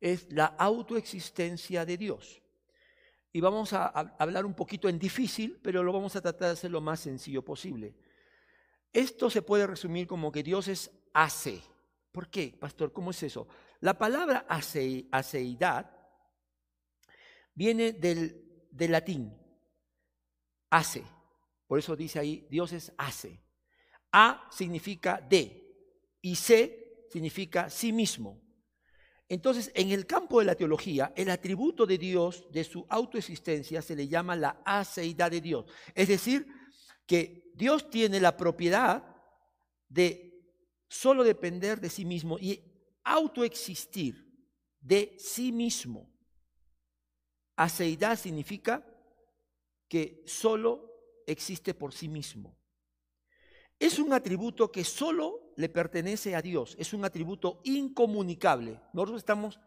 es 0.00 0.32
la 0.32 0.46
autoexistencia 0.46 1.84
de 1.84 1.98
Dios. 1.98 2.42
Y 3.32 3.40
vamos 3.40 3.72
a, 3.72 3.86
hablar 4.18 4.46
un 4.46 4.54
poquito 4.54 4.88
en 4.88 4.98
difícil, 4.98 5.58
pero 5.62 5.82
lo 5.82 5.92
vamos 5.92 6.16
a 6.16 6.22
tratar 6.22 6.48
de 6.48 6.52
hacer 6.52 6.70
lo 6.70 6.80
más 6.80 7.00
sencillo 7.00 7.44
posible. 7.44 7.94
Esto 8.92 9.28
se 9.28 9.42
puede 9.42 9.66
resumir 9.66 10.06
como 10.06 10.30
que 10.30 10.42
Dios 10.42 10.68
es 10.68 10.90
hace. 11.12 11.60
¿Por 12.12 12.28
qué, 12.28 12.56
pastor? 12.58 12.92
¿Cómo 12.92 13.10
es 13.10 13.22
eso? 13.24 13.48
La 13.84 13.98
palabra 13.98 14.46
aceidad 14.48 15.90
viene 17.52 17.92
del, 17.92 18.90
latín, 18.90 19.36
hace. 20.70 21.04
Por 21.66 21.78
eso 21.78 21.94
dice 21.94 22.18
ahí, 22.18 22.46
Dios 22.48 22.72
es 22.72 22.94
hace. 22.96 23.44
A 24.10 24.48
significa 24.50 25.20
de 25.20 26.16
y 26.22 26.34
se 26.34 27.04
significa 27.10 27.68
sí 27.68 27.92
mismo. 27.92 28.40
Entonces, 29.28 29.70
en 29.74 29.90
el 29.90 30.06
campo 30.06 30.38
de 30.38 30.46
la 30.46 30.54
teología, 30.54 31.12
el 31.14 31.28
atributo 31.28 31.84
de 31.84 31.98
Dios, 31.98 32.50
de 32.50 32.64
su 32.64 32.86
autoexistencia, 32.88 33.82
se 33.82 33.96
le 33.96 34.08
llama 34.08 34.34
la 34.34 34.62
aceidad 34.64 35.30
de 35.30 35.42
Dios. 35.42 35.66
Es 35.94 36.08
decir, 36.08 36.46
que 37.04 37.52
Dios 37.54 37.90
tiene 37.90 38.18
la 38.18 38.34
propiedad 38.34 39.04
de 39.90 40.42
solo 40.88 41.22
depender 41.22 41.82
de 41.82 41.90
sí 41.90 42.06
mismo 42.06 42.38
y 42.38 42.70
autoexistir 43.04 44.24
de 44.80 45.16
sí 45.18 45.52
mismo. 45.52 46.10
Aceidad 47.56 48.18
significa 48.18 48.84
que 49.88 50.24
solo 50.26 51.22
existe 51.26 51.74
por 51.74 51.92
sí 51.92 52.08
mismo. 52.08 52.58
Es 53.78 53.98
un 53.98 54.12
atributo 54.12 54.70
que 54.72 54.84
solo 54.84 55.52
le 55.56 55.68
pertenece 55.68 56.34
a 56.34 56.42
Dios, 56.42 56.74
es 56.78 56.92
un 56.92 57.04
atributo 57.04 57.60
incomunicable. 57.64 58.80
Nosotros 58.92 59.18
estamos 59.18 59.60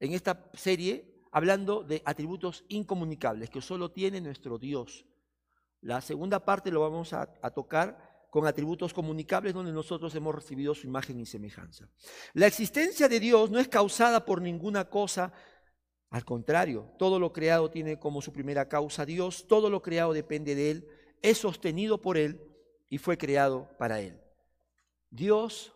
en 0.00 0.12
esta 0.12 0.50
serie 0.54 1.24
hablando 1.32 1.82
de 1.82 2.02
atributos 2.04 2.64
incomunicables 2.68 3.50
que 3.50 3.60
solo 3.60 3.90
tiene 3.90 4.20
nuestro 4.20 4.58
Dios. 4.58 5.06
La 5.80 6.00
segunda 6.00 6.44
parte 6.44 6.70
lo 6.70 6.80
vamos 6.80 7.12
a, 7.12 7.26
tocar 7.54 8.15
con 8.36 8.46
atributos 8.46 8.92
comunicables 8.92 9.54
donde 9.54 9.72
nosotros 9.72 10.14
hemos 10.14 10.34
recibido 10.34 10.74
su 10.74 10.86
imagen 10.86 11.18
y 11.18 11.24
semejanza. 11.24 11.88
La 12.34 12.46
existencia 12.46 13.08
de 13.08 13.18
Dios 13.18 13.50
no 13.50 13.58
es 13.58 13.66
causada 13.66 14.26
por 14.26 14.42
ninguna 14.42 14.90
cosa, 14.90 15.32
al 16.10 16.22
contrario, 16.26 16.92
todo 16.98 17.18
lo 17.18 17.32
creado 17.32 17.70
tiene 17.70 17.98
como 17.98 18.20
su 18.20 18.34
primera 18.34 18.68
causa 18.68 19.06
Dios, 19.06 19.46
todo 19.48 19.70
lo 19.70 19.80
creado 19.80 20.12
depende 20.12 20.54
de 20.54 20.70
Él, 20.70 20.88
es 21.22 21.38
sostenido 21.38 22.02
por 22.02 22.18
Él 22.18 22.38
y 22.90 22.98
fue 22.98 23.16
creado 23.16 23.70
para 23.78 24.02
Él. 24.02 24.20
Dios 25.08 25.72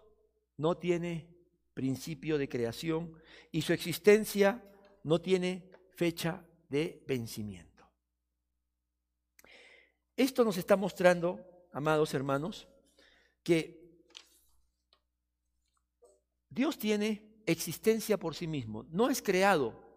no 0.58 0.76
tiene 0.76 1.34
principio 1.72 2.36
de 2.36 2.50
creación 2.50 3.14
y 3.50 3.62
su 3.62 3.72
existencia 3.72 4.62
no 5.02 5.18
tiene 5.22 5.70
fecha 5.94 6.44
de 6.68 7.02
vencimiento. 7.08 7.88
Esto 10.14 10.44
nos 10.44 10.58
está 10.58 10.76
mostrando, 10.76 11.49
amados 11.72 12.14
hermanos, 12.14 12.68
que 13.42 14.04
Dios 16.48 16.78
tiene 16.78 17.42
existencia 17.46 18.18
por 18.18 18.34
sí 18.34 18.46
mismo, 18.46 18.84
no 18.90 19.08
es 19.08 19.22
creado. 19.22 19.88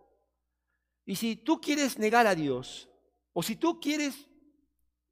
Y 1.06 1.16
si 1.16 1.36
tú 1.36 1.60
quieres 1.60 1.98
negar 1.98 2.28
a 2.28 2.36
Dios, 2.36 2.90
o 3.34 3.44
si 3.44 3.56
tú 3.56 3.80
quieres 3.80 4.28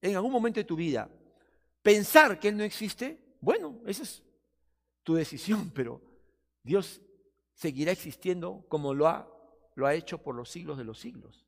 en 0.01 0.15
algún 0.15 0.31
momento 0.31 0.59
de 0.59 0.65
tu 0.65 0.75
vida 0.75 1.09
pensar 1.81 2.39
que 2.39 2.49
Él 2.49 2.57
no 2.57 2.63
existe, 2.63 3.37
bueno, 3.41 3.81
esa 3.85 4.03
es 4.03 4.23
tu 5.03 5.15
decisión, 5.15 5.71
pero 5.75 6.01
Dios 6.63 7.01
seguirá 7.53 7.91
existiendo 7.91 8.65
como 8.69 8.93
lo 8.93 9.07
ha, 9.07 9.27
lo 9.75 9.85
ha 9.85 9.95
hecho 9.95 10.19
por 10.19 10.35
los 10.35 10.49
siglos 10.49 10.77
de 10.77 10.83
los 10.83 10.99
siglos. 10.99 11.45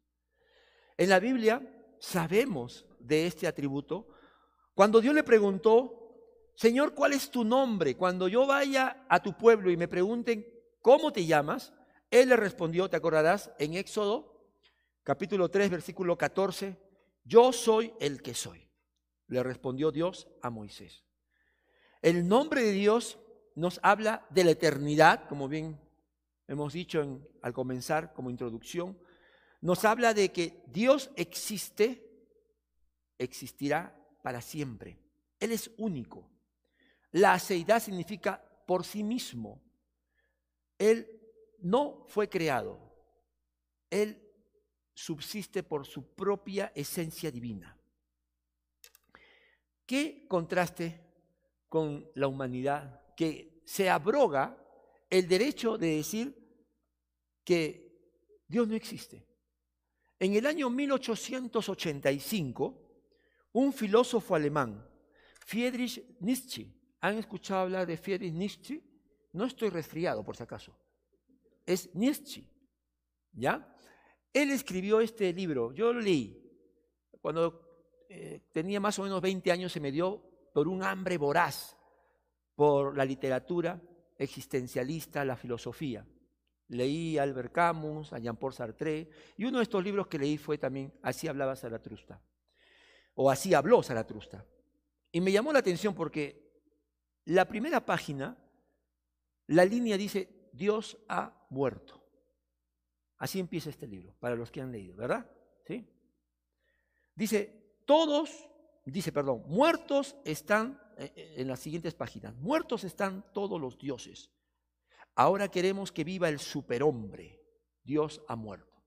En 0.98 1.10
la 1.10 1.20
Biblia 1.20 1.62
sabemos 2.00 2.86
de 3.00 3.28
este 3.28 3.48
atributo. 3.48 4.08
Cuando 4.74 5.02
Dios 5.02 5.14
le 5.14 5.24
preguntó, 5.24 6.52
Señor, 6.56 6.94
¿cuál 6.94 7.14
es 7.14 7.30
tu 7.30 7.44
nombre? 7.44 7.96
Cuando 7.96 8.28
yo 8.28 8.46
vaya 8.46 9.06
a 9.10 9.22
tu 9.22 9.38
pueblo 9.38 9.72
y 9.72 9.78
me 9.78 9.88
pregunten, 9.88 10.46
¿cómo 10.82 11.12
te 11.12 11.26
llamas? 11.26 11.74
Él 12.12 12.30
le 12.30 12.36
respondió, 12.36 12.90
te 12.90 12.98
acordarás, 12.98 13.52
en 13.60 13.74
Éxodo 13.74 14.32
capítulo 15.04 15.50
3, 15.50 15.70
versículo 15.70 16.18
14, 16.18 16.78
yo 17.26 17.52
soy 17.52 17.94
el 18.00 18.22
que 18.22 18.34
soy 18.34 18.64
le 19.34 19.44
respondió 19.44 19.92
Dios 19.92 20.28
a 20.42 20.50
Moisés. 20.50 21.04
El 22.02 22.28
nombre 22.28 22.64
de 22.64 22.72
Dios 22.72 23.20
nos 23.56 23.80
habla 23.84 24.26
de 24.30 24.44
la 24.44 24.52
eternidad, 24.52 25.28
como 25.28 25.48
bien 25.48 25.80
hemos 26.48 26.74
dicho 26.74 27.22
al 27.42 27.54
comenzar 27.54 28.14
como 28.14 28.30
introducción. 28.30 28.98
Nos 29.62 29.86
habla 29.86 30.14
de 30.14 30.32
que 30.32 30.64
Dios 30.68 31.10
existe, 31.16 32.28
existirá 33.18 33.96
para 34.24 34.42
siempre. 34.42 34.98
Él 35.40 35.52
es 35.52 35.70
único. 35.78 36.28
La 37.12 37.34
aceidad 37.34 37.80
significa 37.80 38.44
por 38.66 38.84
sí 38.84 39.04
mismo. 39.04 39.62
Él 40.80 41.08
no 41.60 42.06
fue 42.08 42.28
creado. 42.28 42.80
Él 43.92 44.20
subsiste 44.96 45.62
por 45.62 45.86
su 45.86 46.16
propia 46.16 46.72
esencia 46.74 47.30
divina. 47.30 47.78
¿Qué 49.86 50.26
contraste 50.28 51.02
con 51.68 52.10
la 52.16 52.28
humanidad 52.28 53.14
que 53.16 53.62
se 53.66 53.90
abroga 53.90 54.58
el 55.10 55.28
derecho 55.28 55.78
de 55.78 55.98
decir 55.98 56.34
que 57.44 57.92
Dios 58.48 58.66
no 58.68 58.76
existe? 58.76 59.28
En 60.20 60.36
el 60.36 60.46
año 60.46 60.70
1885, 60.70 62.83
un 63.54 63.72
filósofo 63.72 64.36
alemán, 64.36 64.86
Friedrich 65.46 66.04
Nietzsche, 66.20 66.74
¿han 67.00 67.18
escuchado 67.18 67.62
hablar 67.62 67.88
de 67.88 67.98
Friedrich 67.98 68.34
Nietzsche? 68.34 68.82
No 69.34 69.46
estoy 69.46 69.70
resfriado, 69.70 70.24
por 70.24 70.36
si 70.36 70.44
acaso. 70.44 70.76
Es 71.66 71.94
Nietzsche, 71.96 72.44
¿ya? 73.32 73.76
Él 74.32 74.52
escribió 74.52 75.00
este 75.00 75.32
libro, 75.34 75.72
yo 75.74 75.94
lo 75.94 76.02
leí. 76.02 76.40
Cuando 77.22 78.06
eh, 78.10 78.50
tenía 78.52 78.80
más 78.80 78.98
o 79.00 79.04
menos 79.04 79.22
20 79.22 79.52
años, 79.52 79.72
se 79.72 79.80
me 79.80 79.92
dio 79.92 80.50
por 80.54 80.68
un 80.68 80.84
hambre 80.84 81.18
voraz 81.18 81.78
por 82.56 82.98
la 82.98 83.06
literatura 83.06 83.82
existencialista, 84.18 85.26
la 85.26 85.36
filosofía. 85.36 86.06
Leí 86.70 87.18
a 87.18 87.24
Albert 87.24 87.52
Camus, 87.52 88.14
a 88.14 88.20
Jean-Paul 88.20 88.54
Sartre, 88.54 89.10
y 89.38 89.46
uno 89.46 89.60
de 89.60 89.64
estos 89.64 89.84
libros 89.84 90.08
que 90.08 90.20
leí 90.20 90.38
fue 90.38 90.58
también 90.58 90.94
Así 91.02 91.28
hablaba 91.28 91.56
Zaratrusta. 91.56 92.22
O 93.16 93.30
así 93.30 93.54
habló 93.54 93.82
Zaratrusta. 93.84 94.46
Y 95.12 95.22
me 95.22 95.32
llamó 95.32 95.54
la 95.54 95.60
atención 95.60 95.94
porque 95.94 96.44
la 97.26 97.48
primera 97.48 97.86
página, 97.86 98.38
la 99.48 99.66
línea 99.66 99.98
dice, 99.98 100.50
Dios 100.52 100.98
ha 101.08 101.46
muerto. 101.50 102.04
Así 103.18 103.40
empieza 103.40 103.70
este 103.70 103.88
libro, 103.88 104.16
para 104.20 104.36
los 104.36 104.52
que 104.52 104.62
han 104.62 104.72
leído, 104.72 104.96
¿verdad? 104.96 105.30
¿Sí? 105.66 105.88
Dice, 107.16 107.82
todos, 107.86 108.50
dice, 108.86 109.12
perdón, 109.12 109.44
muertos 109.48 110.16
están, 110.26 110.82
eh, 110.98 111.12
eh, 111.16 111.34
en 111.38 111.48
las 111.48 111.60
siguientes 111.60 111.94
páginas, 111.94 112.36
muertos 112.36 112.84
están 112.84 113.24
todos 113.34 113.62
los 113.62 113.78
dioses. 113.78 114.32
Ahora 115.16 115.50
queremos 115.50 115.92
que 115.92 116.04
viva 116.04 116.28
el 116.28 116.40
superhombre. 116.40 117.40
Dios 117.84 118.22
ha 118.28 118.36
muerto. 118.36 118.82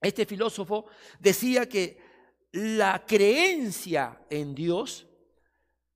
Este 0.00 0.26
filósofo 0.26 0.86
decía 1.18 1.68
que 1.68 1.98
la 2.52 3.04
creencia 3.06 4.24
en 4.30 4.54
Dios 4.54 5.06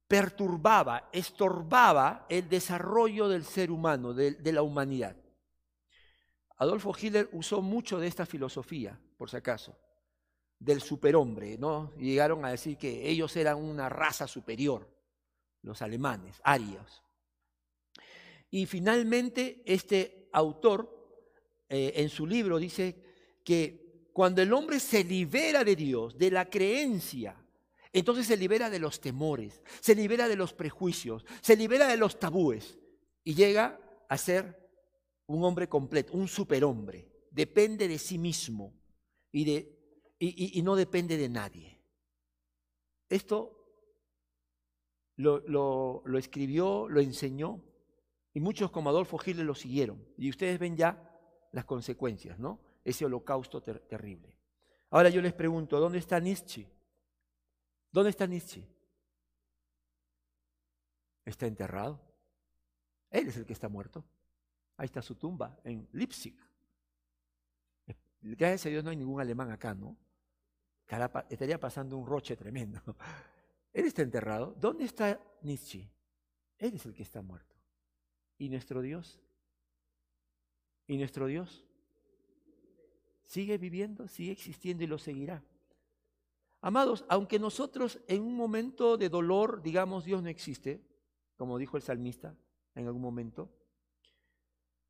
perturbaba, 0.06 1.08
estorbaba 1.12 2.26
el 2.28 2.48
desarrollo 2.48 3.28
del 3.28 3.44
ser 3.44 3.70
humano, 3.70 4.12
de, 4.12 4.52
la 4.52 4.62
humanidad. 4.62 5.16
Adolfo 6.56 6.92
Hitler 7.00 7.28
usó 7.32 7.62
mucho 7.62 7.98
de 8.00 8.08
esta 8.08 8.26
filosofía, 8.26 9.00
por 9.16 9.30
si 9.30 9.36
acaso, 9.36 9.78
del 10.58 10.82
superhombre, 10.82 11.56
¿no? 11.56 11.94
llegaron 11.96 12.44
a 12.44 12.50
decir 12.50 12.76
que 12.76 13.08
ellos 13.08 13.34
eran 13.36 13.56
una 13.56 13.88
raza 13.88 14.26
superior, 14.26 14.92
los 15.62 15.80
alemanes, 15.80 16.40
arios. 16.42 17.02
Y 18.50 18.66
finalmente 18.66 19.62
este 19.64 20.28
autor 20.32 21.00
eh, 21.68 21.92
en 21.96 22.08
su 22.08 22.26
libro 22.26 22.58
dice 22.58 23.00
que 23.44 23.89
cuando 24.20 24.42
el 24.42 24.52
hombre 24.52 24.78
se 24.80 25.02
libera 25.02 25.64
de 25.64 25.74
Dios, 25.74 26.18
de 26.18 26.30
la 26.30 26.44
creencia, 26.44 27.42
entonces 27.90 28.26
se 28.26 28.36
libera 28.36 28.68
de 28.68 28.78
los 28.78 29.00
temores, 29.00 29.62
se 29.80 29.94
libera 29.94 30.28
de 30.28 30.36
los 30.36 30.52
prejuicios, 30.52 31.24
se 31.40 31.56
libera 31.56 31.88
de 31.88 31.96
los 31.96 32.18
tabúes 32.18 32.78
y 33.24 33.34
llega 33.34 33.80
a 34.10 34.18
ser 34.18 34.70
un 35.26 35.42
hombre 35.42 35.70
completo, 35.70 36.12
un 36.12 36.28
superhombre. 36.28 37.10
Depende 37.30 37.88
de 37.88 37.96
sí 37.96 38.18
mismo 38.18 38.78
y, 39.32 39.44
de, 39.46 40.14
y, 40.18 40.60
no 40.60 40.76
depende 40.76 41.16
de 41.16 41.28
nadie. 41.30 41.80
Esto 43.08 43.56
lo, 45.16 46.02
lo 46.04 46.18
escribió, 46.18 46.90
lo 46.90 47.00
enseñó 47.00 47.64
y 48.34 48.40
muchos 48.40 48.70
como 48.70 48.90
Adolfo 48.90 49.18
Hitler 49.24 49.46
lo 49.46 49.54
siguieron. 49.54 50.06
Y 50.18 50.28
ustedes 50.28 50.58
ven 50.58 50.76
ya 50.76 51.10
las 51.52 51.64
consecuencias, 51.64 52.38
¿no? 52.38 52.60
Ese 52.84 53.04
holocausto 53.04 53.62
terrible. 53.62 54.36
Ahora 54.90 55.08
yo 55.10 55.20
les 55.20 55.32
pregunto, 55.32 55.78
¿dónde 55.78 55.98
está 55.98 56.18
Nietzsche? 56.18 56.66
¿Dónde 57.92 58.10
está 58.10 58.26
Nietzsche? 58.26 58.66
Está 61.24 61.46
enterrado. 61.46 62.00
Él 63.10 63.28
es 63.28 63.36
el 63.36 63.46
que 63.46 63.52
está 63.52 63.68
muerto. 63.68 64.04
Ahí 64.76 64.86
está 64.86 65.02
su 65.02 65.14
tumba, 65.14 65.58
en 65.64 65.88
Leipzig. 65.92 66.36
Gracias 68.22 68.66
a 68.66 68.68
Dios 68.68 68.84
no 68.84 68.90
hay 68.90 68.96
ningún 68.96 69.20
alemán 69.20 69.50
acá, 69.50 69.74
¿no? 69.74 69.96
Estaría 71.28 71.58
pasando 71.60 71.96
un 71.96 72.06
roche 72.06 72.36
tremendo. 72.36 72.80
Él 73.72 73.84
está 73.84 74.02
enterrado. 74.02 74.54
¿Dónde 74.58 74.84
está 74.84 75.20
Nietzsche? 75.42 75.88
Él 76.58 76.74
es 76.74 76.84
el 76.84 76.94
que 76.94 77.02
está 77.02 77.22
muerto. 77.22 77.56
¿Y 78.38 78.48
nuestro 78.48 78.82
Dios? 78.82 79.20
¿Y 80.86 80.96
nuestro 80.96 81.26
Dios? 81.26 81.64
Sigue 83.30 83.58
viviendo, 83.58 84.08
sigue 84.08 84.32
existiendo 84.32 84.82
y 84.82 84.88
lo 84.88 84.98
seguirá. 84.98 85.40
Amados, 86.62 87.04
aunque 87.08 87.38
nosotros 87.38 88.00
en 88.08 88.22
un 88.22 88.34
momento 88.34 88.96
de 88.96 89.08
dolor 89.08 89.62
digamos 89.62 90.04
Dios 90.04 90.20
no 90.20 90.28
existe, 90.28 90.84
como 91.36 91.56
dijo 91.56 91.76
el 91.76 91.84
salmista 91.84 92.36
en 92.74 92.88
algún 92.88 93.00
momento, 93.00 93.48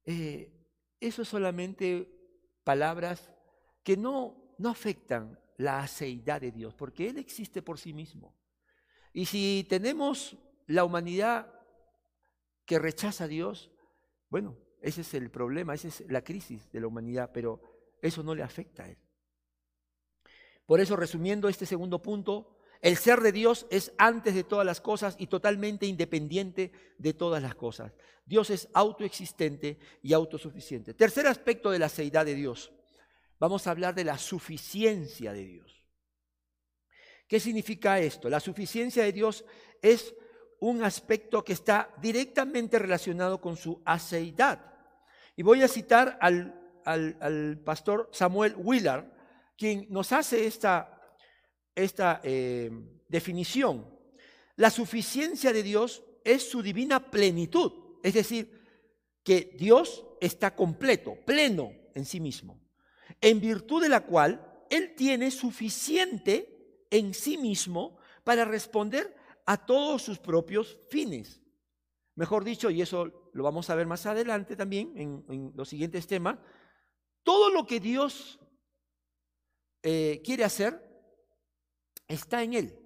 eh, 0.06 0.50
eso 0.98 1.20
es 1.20 1.28
solamente 1.28 2.10
palabras 2.64 3.30
que 3.82 3.98
no, 3.98 4.54
no 4.56 4.70
afectan 4.70 5.38
la 5.58 5.80
aceidad 5.80 6.40
de 6.40 6.50
Dios, 6.50 6.74
porque 6.74 7.10
Él 7.10 7.18
existe 7.18 7.60
por 7.60 7.78
sí 7.78 7.92
mismo. 7.92 8.34
Y 9.12 9.26
si 9.26 9.66
tenemos 9.68 10.38
la 10.66 10.84
humanidad 10.84 11.52
que 12.64 12.78
rechaza 12.78 13.24
a 13.24 13.28
Dios, 13.28 13.70
bueno, 14.30 14.56
ese 14.80 15.02
es 15.02 15.12
el 15.12 15.30
problema, 15.30 15.74
esa 15.74 15.88
es 15.88 16.04
la 16.08 16.24
crisis 16.24 16.72
de 16.72 16.80
la 16.80 16.86
humanidad, 16.86 17.32
pero 17.34 17.79
eso 18.02 18.22
no 18.22 18.34
le 18.34 18.42
afecta 18.42 18.84
a 18.84 18.88
él. 18.88 18.98
Por 20.66 20.80
eso, 20.80 20.96
resumiendo 20.96 21.48
este 21.48 21.66
segundo 21.66 22.00
punto, 22.00 22.56
el 22.80 22.96
ser 22.96 23.20
de 23.20 23.32
Dios 23.32 23.66
es 23.70 23.92
antes 23.98 24.34
de 24.34 24.44
todas 24.44 24.64
las 24.64 24.80
cosas 24.80 25.16
y 25.18 25.26
totalmente 25.26 25.86
independiente 25.86 26.72
de 26.96 27.12
todas 27.12 27.42
las 27.42 27.54
cosas. 27.54 27.92
Dios 28.24 28.50
es 28.50 28.68
autoexistente 28.72 29.78
y 30.02 30.12
autosuficiente. 30.12 30.94
Tercer 30.94 31.26
aspecto 31.26 31.70
de 31.70 31.78
la 31.78 31.88
seidad 31.88 32.24
de 32.24 32.34
Dios. 32.34 32.72
Vamos 33.38 33.66
a 33.66 33.72
hablar 33.72 33.94
de 33.94 34.04
la 34.04 34.18
suficiencia 34.18 35.32
de 35.32 35.44
Dios. 35.44 35.84
¿Qué 37.26 37.40
significa 37.40 37.98
esto? 37.98 38.28
La 38.28 38.40
suficiencia 38.40 39.02
de 39.02 39.12
Dios 39.12 39.44
es 39.82 40.14
un 40.60 40.84
aspecto 40.84 41.42
que 41.42 41.52
está 41.52 41.94
directamente 42.00 42.78
relacionado 42.78 43.40
con 43.40 43.56
su 43.56 43.82
aceidad. 43.84 44.74
Y 45.36 45.42
voy 45.42 45.62
a 45.62 45.68
citar 45.68 46.18
al, 46.20 46.59
pastor 47.64 48.08
Samuel 48.12 48.54
Willard, 48.56 49.06
quien 49.56 49.86
nos 49.90 50.12
hace 50.12 50.46
esta, 50.46 51.00
esta 51.74 52.20
eh, 52.24 52.70
definición. 53.08 53.86
La 54.56 54.70
suficiencia 54.70 55.52
de 55.52 55.62
Dios 55.62 56.02
es 56.24 56.48
su 56.48 56.62
divina 56.62 57.10
plenitud, 57.10 57.98
es 58.02 58.14
decir, 58.14 58.60
que 59.22 59.54
Dios 59.58 60.04
está 60.20 60.54
completo, 60.54 61.16
pleno 61.24 61.72
en 61.94 62.04
sí 62.04 62.20
mismo, 62.20 62.60
en 63.20 63.40
virtud 63.40 63.82
de 63.82 63.88
la 63.88 64.00
cual 64.00 64.64
Él 64.70 64.94
tiene 64.94 65.30
suficiente 65.30 66.86
en 66.90 67.14
sí 67.14 67.38
mismo 67.38 67.98
para 68.24 68.44
responder 68.44 69.16
a 69.46 69.56
todos 69.56 70.02
sus 70.02 70.18
propios 70.18 70.78
fines. 70.88 71.40
Mejor 72.14 72.44
dicho, 72.44 72.70
y 72.70 72.82
eso 72.82 73.30
lo 73.32 73.42
vamos 73.44 73.70
a 73.70 73.74
ver 73.74 73.86
más 73.86 74.06
adelante 74.06 74.56
también 74.56 74.92
en, 74.96 75.52
los 75.54 75.68
siguientes 75.68 76.06
temas, 76.06 76.38
todo 77.22 77.50
lo 77.50 77.66
que 77.66 77.80
Dios 77.80 78.38
eh, 79.82 80.20
quiere 80.24 80.44
hacer 80.44 80.82
está 82.08 82.42
en 82.42 82.54
Él. 82.54 82.78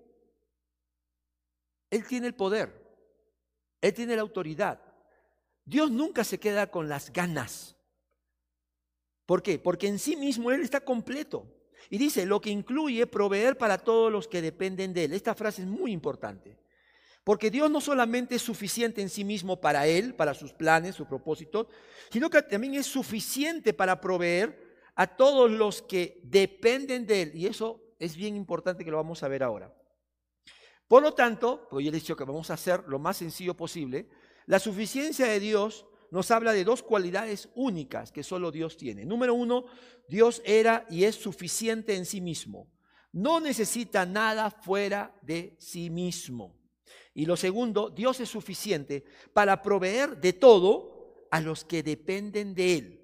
Él 1.91 2.07
tiene 2.07 2.27
el 2.27 2.35
poder, 2.35 2.83
Él 3.81 3.95
tiene 3.95 4.17
la 4.17 4.23
autoridad. 4.23 4.81
Dios 5.65 5.91
nunca 5.91 6.25
se 6.25 6.39
queda 6.39 6.71
con 6.71 6.89
las 6.89 7.13
ganas. 7.13 7.77
¿Por 9.27 9.43
qué? 9.43 9.59
Porque 9.59 9.87
en 9.87 9.99
sí 9.99 10.17
mismo 10.17 10.51
Él 10.51 10.63
está 10.63 10.81
completo. 10.81 11.51
Y 11.91 11.99
dice, 11.99 12.27
lo 12.27 12.41
que 12.41 12.51
incluye 12.51 13.07
proveer 13.07 13.57
para 13.57 13.79
todos 13.79 14.11
los 14.11 14.29
que 14.29 14.43
dependen 14.43 14.93
de 14.93 15.05
Él. 15.05 15.13
Esta 15.13 15.35
frase 15.35 15.63
es 15.63 15.69
muy 15.69 15.93
importante. 15.93 16.59
Porque 17.25 17.51
Dios 17.51 17.71
no 17.71 17.81
solamente 17.81 18.35
es 18.35 18.43
suficiente 18.43 19.01
en 19.01 19.09
sí 19.09 19.25
mismo 19.25 19.61
para 19.61 19.87
Él, 19.87 20.15
para 20.15 20.35
sus 20.35 20.53
planes, 20.53 20.95
sus 20.95 21.09
propósitos, 21.09 21.67
sino 22.11 22.29
que 22.29 22.43
también 22.43 22.75
es 22.75 22.87
suficiente 22.87 23.73
para 23.73 24.01
proveer 24.01 24.63
a 24.95 25.07
todos 25.07 25.51
los 25.51 25.81
que 25.81 26.21
dependen 26.23 27.07
de 27.07 27.23
Él. 27.23 27.33
Y 27.35 27.47
eso 27.47 27.83
es 27.99 28.15
bien 28.15 28.37
importante 28.37 28.85
que 28.85 28.91
lo 28.91 28.99
vamos 28.99 29.23
a 29.23 29.29
ver 29.29 29.43
ahora. 29.43 29.75
Por 30.87 31.03
lo 31.03 31.15
tanto, 31.15 31.67
pues 31.71 31.85
yo 31.85 31.91
he 31.91 31.95
dicho 31.95 32.15
que 32.15 32.25
vamos 32.25 32.51
a 32.51 32.55
hacer 32.55 32.85
lo 32.87 32.99
más 32.99 33.17
sencillo 33.17 33.57
posible, 33.57 34.11
la 34.47 34.59
suficiencia 34.59 35.27
de 35.27 35.41
Dios 35.41 35.87
nos 36.11 36.31
habla 36.31 36.53
de 36.53 36.65
dos 36.65 36.83
cualidades 36.83 37.49
únicas 37.55 38.13
que 38.13 38.23
solo 38.23 38.53
Dios 38.53 38.77
tiene. 38.77 39.07
Número 39.07 39.35
uno, 39.35 39.65
Dios 40.09 40.43
era 40.45 40.87
y 40.91 41.05
es 41.05 41.17
suficiente 41.17 41.97
en 41.97 42.05
sí 42.05 42.21
mismo. 42.21 42.71
No 43.13 43.41
necesita 43.41 44.05
nada 44.05 44.51
fuera 44.51 45.19
de 45.23 45.57
sí 45.59 45.89
mismo. 45.89 46.64
Y 47.15 47.27
lo 47.27 47.37
segundo, 47.37 47.91
Dios 47.91 48.19
es 48.19 48.29
suficiente 48.29 49.05
para 49.33 49.63
proveer 49.63 50.21
de 50.21 50.33
todo 50.33 51.27
a 51.31 51.41
los 51.41 51.65
que 51.65 51.83
dependen 51.83 52.55
de 52.55 52.75
Él. 52.77 53.01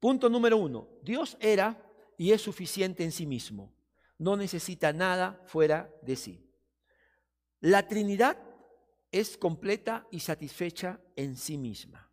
Punto 0.00 0.28
número 0.28 0.56
uno, 0.56 0.88
Dios 1.02 1.36
era 1.40 1.80
y 2.18 2.32
es 2.32 2.42
suficiente 2.42 3.04
en 3.04 3.12
sí 3.12 3.24
mismo. 3.24 3.72
No 4.18 4.36
necesita 4.36 4.92
nada 4.92 5.40
fuera 5.46 5.94
de 6.02 6.16
sí. 6.16 6.50
La 7.60 7.86
Trinidad 7.86 8.38
es 9.12 9.38
completa 9.38 10.06
y 10.10 10.20
satisfecha 10.20 11.00
en 11.14 11.36
sí 11.36 11.56
misma. 11.56 12.10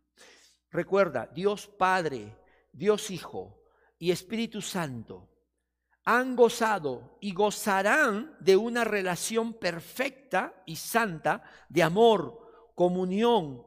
Recuerda, 0.70 1.30
Dios 1.34 1.66
Padre, 1.66 2.36
Dios 2.72 3.10
Hijo 3.10 3.62
y 3.98 4.10
Espíritu 4.10 4.60
Santo 4.60 5.33
han 6.04 6.36
gozado 6.36 7.16
y 7.20 7.32
gozarán 7.32 8.36
de 8.40 8.56
una 8.56 8.84
relación 8.84 9.54
perfecta 9.54 10.62
y 10.66 10.76
santa 10.76 11.42
de 11.68 11.82
amor, 11.82 12.72
comunión, 12.74 13.64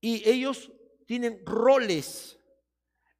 y 0.00 0.28
ellos 0.28 0.72
tienen 1.06 1.40
roles 1.44 2.38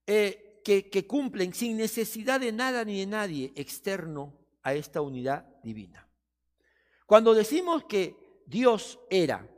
eh, 0.06 0.60
que, 0.64 0.90
que 0.90 1.06
cumplen 1.06 1.54
sin 1.54 1.76
necesidad 1.76 2.40
de 2.40 2.52
nada 2.52 2.84
ni 2.84 3.00
de 3.00 3.06
nadie 3.06 3.52
externo 3.54 4.36
a 4.62 4.74
esta 4.74 5.00
unidad 5.00 5.46
divina. 5.62 6.08
Cuando 7.06 7.34
decimos 7.34 7.84
que 7.84 8.42
Dios 8.46 8.98
era 9.08 9.48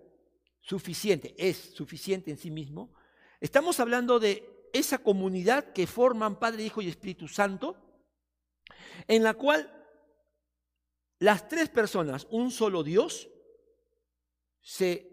suficiente, 0.60 1.34
es 1.38 1.56
suficiente 1.74 2.30
en 2.30 2.36
sí 2.36 2.50
mismo, 2.50 2.94
estamos 3.40 3.80
hablando 3.80 4.20
de 4.20 4.68
esa 4.72 4.98
comunidad 4.98 5.72
que 5.72 5.86
forman 5.86 6.38
Padre, 6.38 6.64
Hijo 6.64 6.82
y 6.82 6.88
Espíritu 6.88 7.26
Santo, 7.26 7.89
en 9.06 9.22
la 9.22 9.34
cual 9.34 9.80
las 11.18 11.48
tres 11.48 11.68
personas, 11.68 12.26
un 12.30 12.50
solo 12.50 12.82
Dios, 12.82 13.28
se 14.60 15.10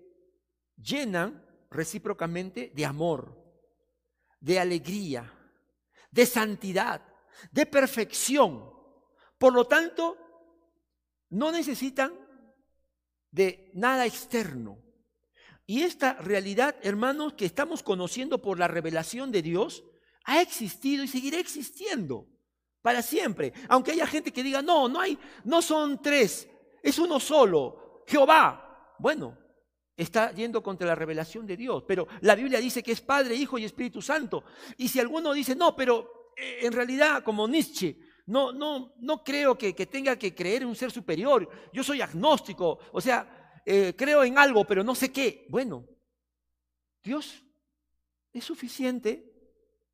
llenan 0.77 1.45
recíprocamente 1.69 2.71
de 2.73 2.85
amor, 2.85 3.37
de 4.39 4.59
alegría, 4.59 5.33
de 6.11 6.25
santidad, 6.25 7.01
de 7.51 7.65
perfección. 7.65 8.71
Por 9.37 9.53
lo 9.53 9.65
tanto, 9.65 10.17
no 11.29 11.51
necesitan 11.51 12.13
de 13.31 13.69
nada 13.73 14.05
externo. 14.05 14.81
Y 15.65 15.81
esta 15.81 16.13
realidad, 16.13 16.77
hermanos, 16.81 17.33
que 17.33 17.45
estamos 17.45 17.83
conociendo 17.83 18.41
por 18.41 18.57
la 18.57 18.69
revelación 18.69 19.31
de 19.31 19.41
Dios, 19.41 19.83
ha 20.23 20.41
existido 20.41 21.03
y 21.03 21.09
seguirá 21.09 21.39
existiendo 21.39 22.27
para 22.81 23.01
siempre. 23.01 23.53
Aunque 23.69 23.91
haya 23.91 24.07
gente 24.07 24.31
que 24.31 24.43
diga, 24.43 24.61
no, 24.61 24.87
no 24.87 24.99
hay, 24.99 25.17
no 25.43 25.61
son 25.61 26.01
tres, 26.01 26.47
es 26.81 26.99
uno 26.99 27.19
solo, 27.19 28.03
Jehová. 28.07 28.95
Bueno, 28.99 29.37
está 29.95 30.31
yendo 30.31 30.61
contra 30.61 30.87
la 30.87 30.95
revelación 30.95 31.45
de 31.45 31.57
Dios, 31.57 31.83
pero 31.87 32.07
la 32.21 32.35
Biblia 32.35 32.59
dice 32.59 32.83
que 32.83 32.91
es 32.91 33.01
Padre, 33.01 33.35
Hijo 33.35 33.57
y 33.57 33.65
Espíritu 33.65 34.01
Santo. 34.01 34.43
Y 34.77 34.87
si 34.87 34.99
alguno 34.99 35.33
dice, 35.33 35.55
no, 35.55 35.75
pero 35.75 36.31
eh, 36.37 36.59
en 36.61 36.71
realidad, 36.71 37.23
como 37.23 37.47
Nietzsche, 37.47 37.97
no, 38.27 38.51
no, 38.51 38.93
no 38.99 39.23
creo 39.23 39.57
que, 39.57 39.73
tenga 39.73 40.17
que 40.17 40.35
creer 40.35 40.61
en 40.61 40.67
un 40.67 40.75
ser 40.75 40.91
superior, 40.91 41.49
yo 41.73 41.83
soy 41.83 42.01
agnóstico, 42.01 42.79
o 42.91 43.01
sea, 43.01 43.61
eh, 43.65 43.93
creo 43.97 44.23
en 44.23 44.37
algo, 44.37 44.65
pero 44.65 44.83
no 44.83 44.93
sé 44.95 45.11
qué. 45.11 45.47
Bueno, 45.49 45.85
Dios 47.03 47.43
es 48.31 48.43
suficiente 48.43 49.33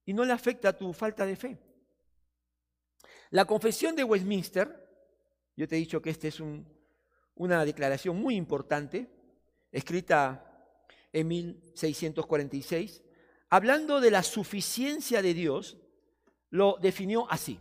y 0.05 0.13
no 0.13 0.25
le 0.25 0.33
afecta 0.33 0.77
tu 0.77 0.91
falta 0.93 1.25
de 1.25 1.35
fe. 1.35 1.59
La 3.33 3.45
confesión 3.45 3.95
de 3.95 4.03
Westminster, 4.03 4.69
yo 5.55 5.67
te 5.67 5.75
he 5.75 5.79
dicho 5.79 5.99
que 6.03 6.11
esta 6.11 6.27
es 6.27 6.39
una 7.33 7.65
declaración 7.65 8.21
muy 8.21 8.35
importante, 8.35 9.09
escrita 9.71 10.69
en 11.11 11.27
1646, 11.29 13.01
hablando 13.49 13.99
de 13.99 14.11
la 14.11 14.21
suficiencia 14.21 15.23
de 15.23 15.33
Dios, 15.33 15.79
lo 16.51 16.77
definió 16.79 17.25
así. 17.31 17.59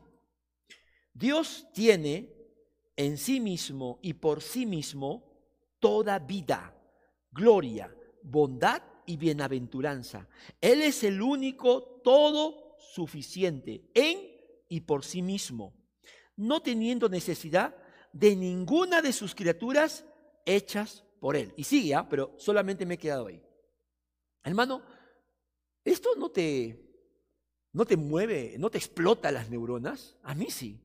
Dios 1.14 1.66
tiene 1.72 2.34
en 2.94 3.16
sí 3.16 3.40
mismo 3.40 3.98
y 4.02 4.12
por 4.12 4.42
sí 4.42 4.66
mismo 4.66 5.24
toda 5.78 6.18
vida, 6.18 6.76
gloria, 7.30 7.96
bondad 8.22 8.82
y 9.06 9.16
bienaventuranza. 9.16 10.28
Él 10.60 10.82
es 10.82 11.02
el 11.02 11.22
único 11.22 11.82
todo 12.04 12.76
suficiente 12.78 13.88
en 13.94 14.31
y 14.72 14.80
por 14.80 15.04
sí 15.04 15.20
mismo, 15.20 15.74
no 16.34 16.62
teniendo 16.62 17.10
necesidad 17.10 17.76
de 18.10 18.34
ninguna 18.34 19.02
de 19.02 19.12
sus 19.12 19.34
criaturas 19.34 20.06
hechas 20.46 21.04
por 21.20 21.36
Él. 21.36 21.52
Y 21.58 21.64
sigue, 21.64 21.94
¿ah? 21.94 22.08
pero 22.08 22.34
solamente 22.38 22.86
me 22.86 22.94
he 22.94 22.98
quedado 22.98 23.26
ahí. 23.26 23.44
Hermano, 24.42 24.82
¿esto 25.84 26.16
no 26.16 26.30
te, 26.30 26.90
no 27.74 27.84
te 27.84 27.98
mueve, 27.98 28.56
no 28.58 28.70
te 28.70 28.78
explota 28.78 29.30
las 29.30 29.50
neuronas? 29.50 30.16
A 30.22 30.34
mí 30.34 30.50
sí. 30.50 30.82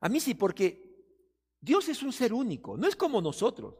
A 0.00 0.10
mí 0.10 0.20
sí, 0.20 0.34
porque 0.34 1.16
Dios 1.62 1.88
es 1.88 2.02
un 2.02 2.12
ser 2.12 2.34
único, 2.34 2.76
no 2.76 2.86
es 2.86 2.94
como 2.94 3.22
nosotros. 3.22 3.74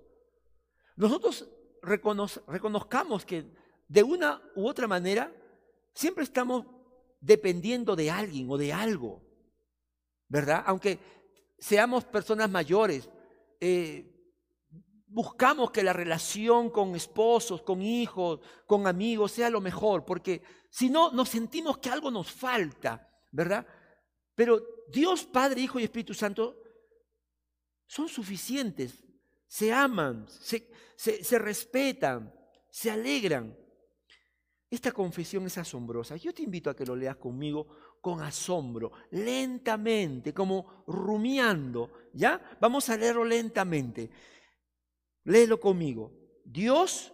Nosotros 0.96 1.50
reconozcamos 1.82 3.26
que 3.26 3.44
de 3.88 4.02
una 4.02 4.42
u 4.54 4.66
otra 4.66 4.86
manera 4.86 5.30
siempre 5.92 6.24
estamos 6.24 6.64
dependiendo 7.20 7.94
de 7.94 8.11
alguien 8.11 8.50
o 8.50 8.56
de 8.56 8.72
algo, 8.72 9.22
¿verdad? 10.28 10.62
Aunque 10.66 10.98
seamos 11.59 12.04
personas 12.04 12.50
mayores, 12.50 13.09
eh, 13.61 14.06
buscamos 15.06 15.70
que 15.70 15.83
la 15.83 15.92
relación 15.92 16.70
con 16.70 16.94
esposos, 16.94 17.62
con 17.62 17.83
hijos, 17.83 18.40
con 18.66 18.87
amigos 18.87 19.33
sea 19.33 19.50
lo 19.50 19.61
mejor, 19.61 20.04
porque 20.04 20.42
si 20.70 20.88
no, 20.88 21.11
nos 21.11 21.28
sentimos 21.28 21.78
que 21.78 21.90
algo 21.90 22.11
nos 22.11 22.30
falta, 22.30 23.09
¿verdad? 23.30 23.66
Pero 24.35 24.62
Dios, 24.88 25.24
Padre, 25.24 25.61
Hijo 25.61 25.78
y 25.78 25.85
Espíritu 25.85 26.14
Santo 26.14 26.56
son 27.87 28.09
suficientes, 28.09 29.04
se 29.46 29.72
aman, 29.72 30.26
se, 30.28 30.70
se 30.96 31.38
respetan, 31.38 32.33
se 32.70 32.90
alegran. 32.90 33.56
Esta 34.70 34.92
confesión 34.92 35.44
es 35.46 35.59
asombrosa. 35.59 36.16
Yo 36.16 36.33
te 36.33 36.42
invito 36.42 36.70
a 36.70 36.76
que 36.76 36.87
lo 36.87 36.94
leas 36.94 37.16
conmigo 37.16 37.66
con 38.00 38.22
asombro, 38.22 38.92
lentamente, 39.11 40.33
como 40.33 40.85
rumiando. 40.87 41.90
¿Ya? 42.12 42.40
Vamos 42.61 42.88
a 42.88 42.96
leerlo 42.96 43.24
lentamente. 43.24 44.09
Léelo 45.24 45.59
conmigo. 45.59 46.12
Dios 46.44 47.12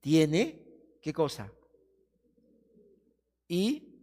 tiene, 0.00 0.98
¿qué 1.02 1.12
cosa? 1.12 1.52
Y 3.46 4.00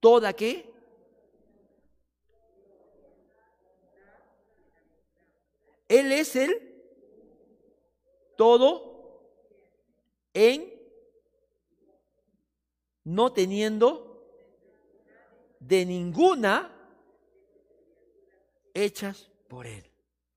toda 0.00 0.32
qué? 0.32 0.72
Él 5.86 6.12
es 6.12 6.34
el 6.34 6.68
todo 8.36 8.87
en 10.38 10.72
no 13.02 13.32
teniendo 13.32 14.08
de 15.58 15.84
ninguna 15.84 16.72
hechas 18.72 19.32
por 19.48 19.66
Él. 19.66 19.84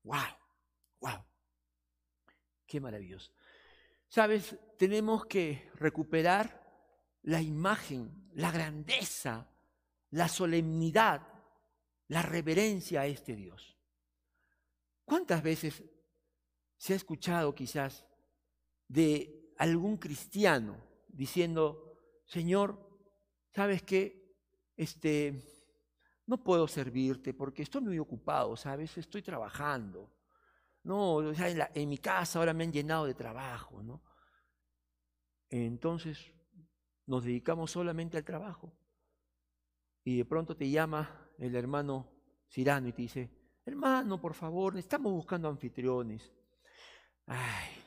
¡Wow! 0.02 0.18
¡Wow! 1.00 1.24
¡Qué 2.66 2.80
maravilloso! 2.80 3.30
Sabes, 4.08 4.56
tenemos 4.76 5.24
que 5.26 5.70
recuperar 5.74 6.60
la 7.22 7.40
imagen, 7.40 8.28
la 8.34 8.50
grandeza, 8.50 9.48
la 10.10 10.28
solemnidad, 10.28 11.28
la 12.08 12.22
reverencia 12.22 13.02
a 13.02 13.06
este 13.06 13.36
Dios. 13.36 13.78
¿Cuántas 15.04 15.44
veces 15.44 15.84
se 16.76 16.92
ha 16.92 16.96
escuchado 16.96 17.54
quizás 17.54 18.04
de 18.88 19.41
algún 19.62 19.96
cristiano 19.96 20.76
diciendo, 21.06 21.94
Señor, 22.24 22.76
¿sabes 23.54 23.82
qué? 23.84 24.36
Este, 24.76 25.40
no 26.26 26.42
puedo 26.42 26.66
servirte 26.66 27.32
porque 27.32 27.62
estoy 27.62 27.82
muy 27.82 27.98
ocupado, 28.00 28.56
¿sabes? 28.56 28.98
Estoy 28.98 29.22
trabajando. 29.22 30.10
No, 30.82 31.14
o 31.14 31.34
sea, 31.34 31.48
en, 31.48 31.62
en 31.74 31.88
mi 31.88 31.98
casa 31.98 32.40
ahora 32.40 32.52
me 32.52 32.64
han 32.64 32.72
llenado 32.72 33.06
de 33.06 33.14
trabajo, 33.14 33.80
¿no? 33.84 34.02
Entonces 35.48 36.32
nos 37.06 37.22
dedicamos 37.22 37.70
solamente 37.70 38.16
al 38.16 38.24
trabajo. 38.24 38.72
Y 40.02 40.16
de 40.16 40.24
pronto 40.24 40.56
te 40.56 40.68
llama 40.68 41.30
el 41.38 41.54
hermano 41.54 42.10
Cirano 42.48 42.88
y 42.88 42.92
te 42.92 43.02
dice, 43.02 43.30
hermano, 43.64 44.20
por 44.20 44.34
favor, 44.34 44.76
estamos 44.76 45.12
buscando 45.12 45.48
anfitriones. 45.48 46.32
Ay, 47.26 47.81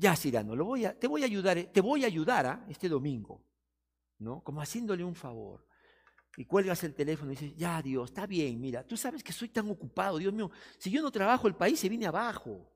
ya, 0.00 0.16
Cirano, 0.16 0.56
lo 0.56 0.64
voy 0.64 0.86
a, 0.86 0.98
te 0.98 1.06
voy 1.06 1.22
a 1.22 1.26
ayudar, 1.26 1.58
eh, 1.58 1.64
te 1.64 1.82
voy 1.82 2.04
a 2.04 2.08
¿ah? 2.08 2.64
este 2.70 2.88
domingo, 2.88 3.44
¿no? 4.18 4.42
Como 4.42 4.62
haciéndole 4.62 5.04
un 5.04 5.14
favor. 5.14 5.66
Y 6.36 6.46
cuelgas 6.46 6.82
el 6.84 6.94
teléfono 6.94 7.32
y 7.32 7.36
dices, 7.36 7.54
ya 7.54 7.82
Dios, 7.82 8.08
está 8.08 8.26
bien, 8.26 8.58
mira, 8.58 8.82
tú 8.82 8.96
sabes 8.96 9.22
que 9.22 9.32
soy 9.32 9.50
tan 9.50 9.68
ocupado, 9.68 10.16
Dios 10.16 10.32
mío, 10.32 10.50
si 10.78 10.90
yo 10.90 11.02
no 11.02 11.10
trabajo 11.10 11.46
el 11.48 11.54
país 11.54 11.78
se 11.78 11.88
viene 11.88 12.06
abajo. 12.06 12.72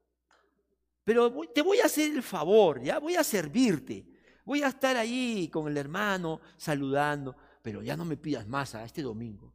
Pero 1.03 1.33
te 1.55 1.63
voy 1.63 1.79
a 1.81 1.87
hacer 1.87 2.13
el 2.13 2.23
favor, 2.23 2.83
ya 2.83 2.99
voy 2.99 3.15
a 3.15 3.25
servirte. 3.25 4.07
Voy 4.45 4.63
a 4.63 4.69
estar 4.69 4.95
ahí 4.99 5.49
con 5.49 5.67
el 5.69 5.77
hermano 5.79 6.43
saludando, 6.59 7.35
pero 7.63 7.81
ya 7.83 7.97
no 7.97 8.05
me 8.05 8.19
pidas 8.19 8.47
más 8.47 8.75
a 8.75 8.81
¿ah? 8.81 8.85
este 8.85 9.01
domingo. 9.01 9.55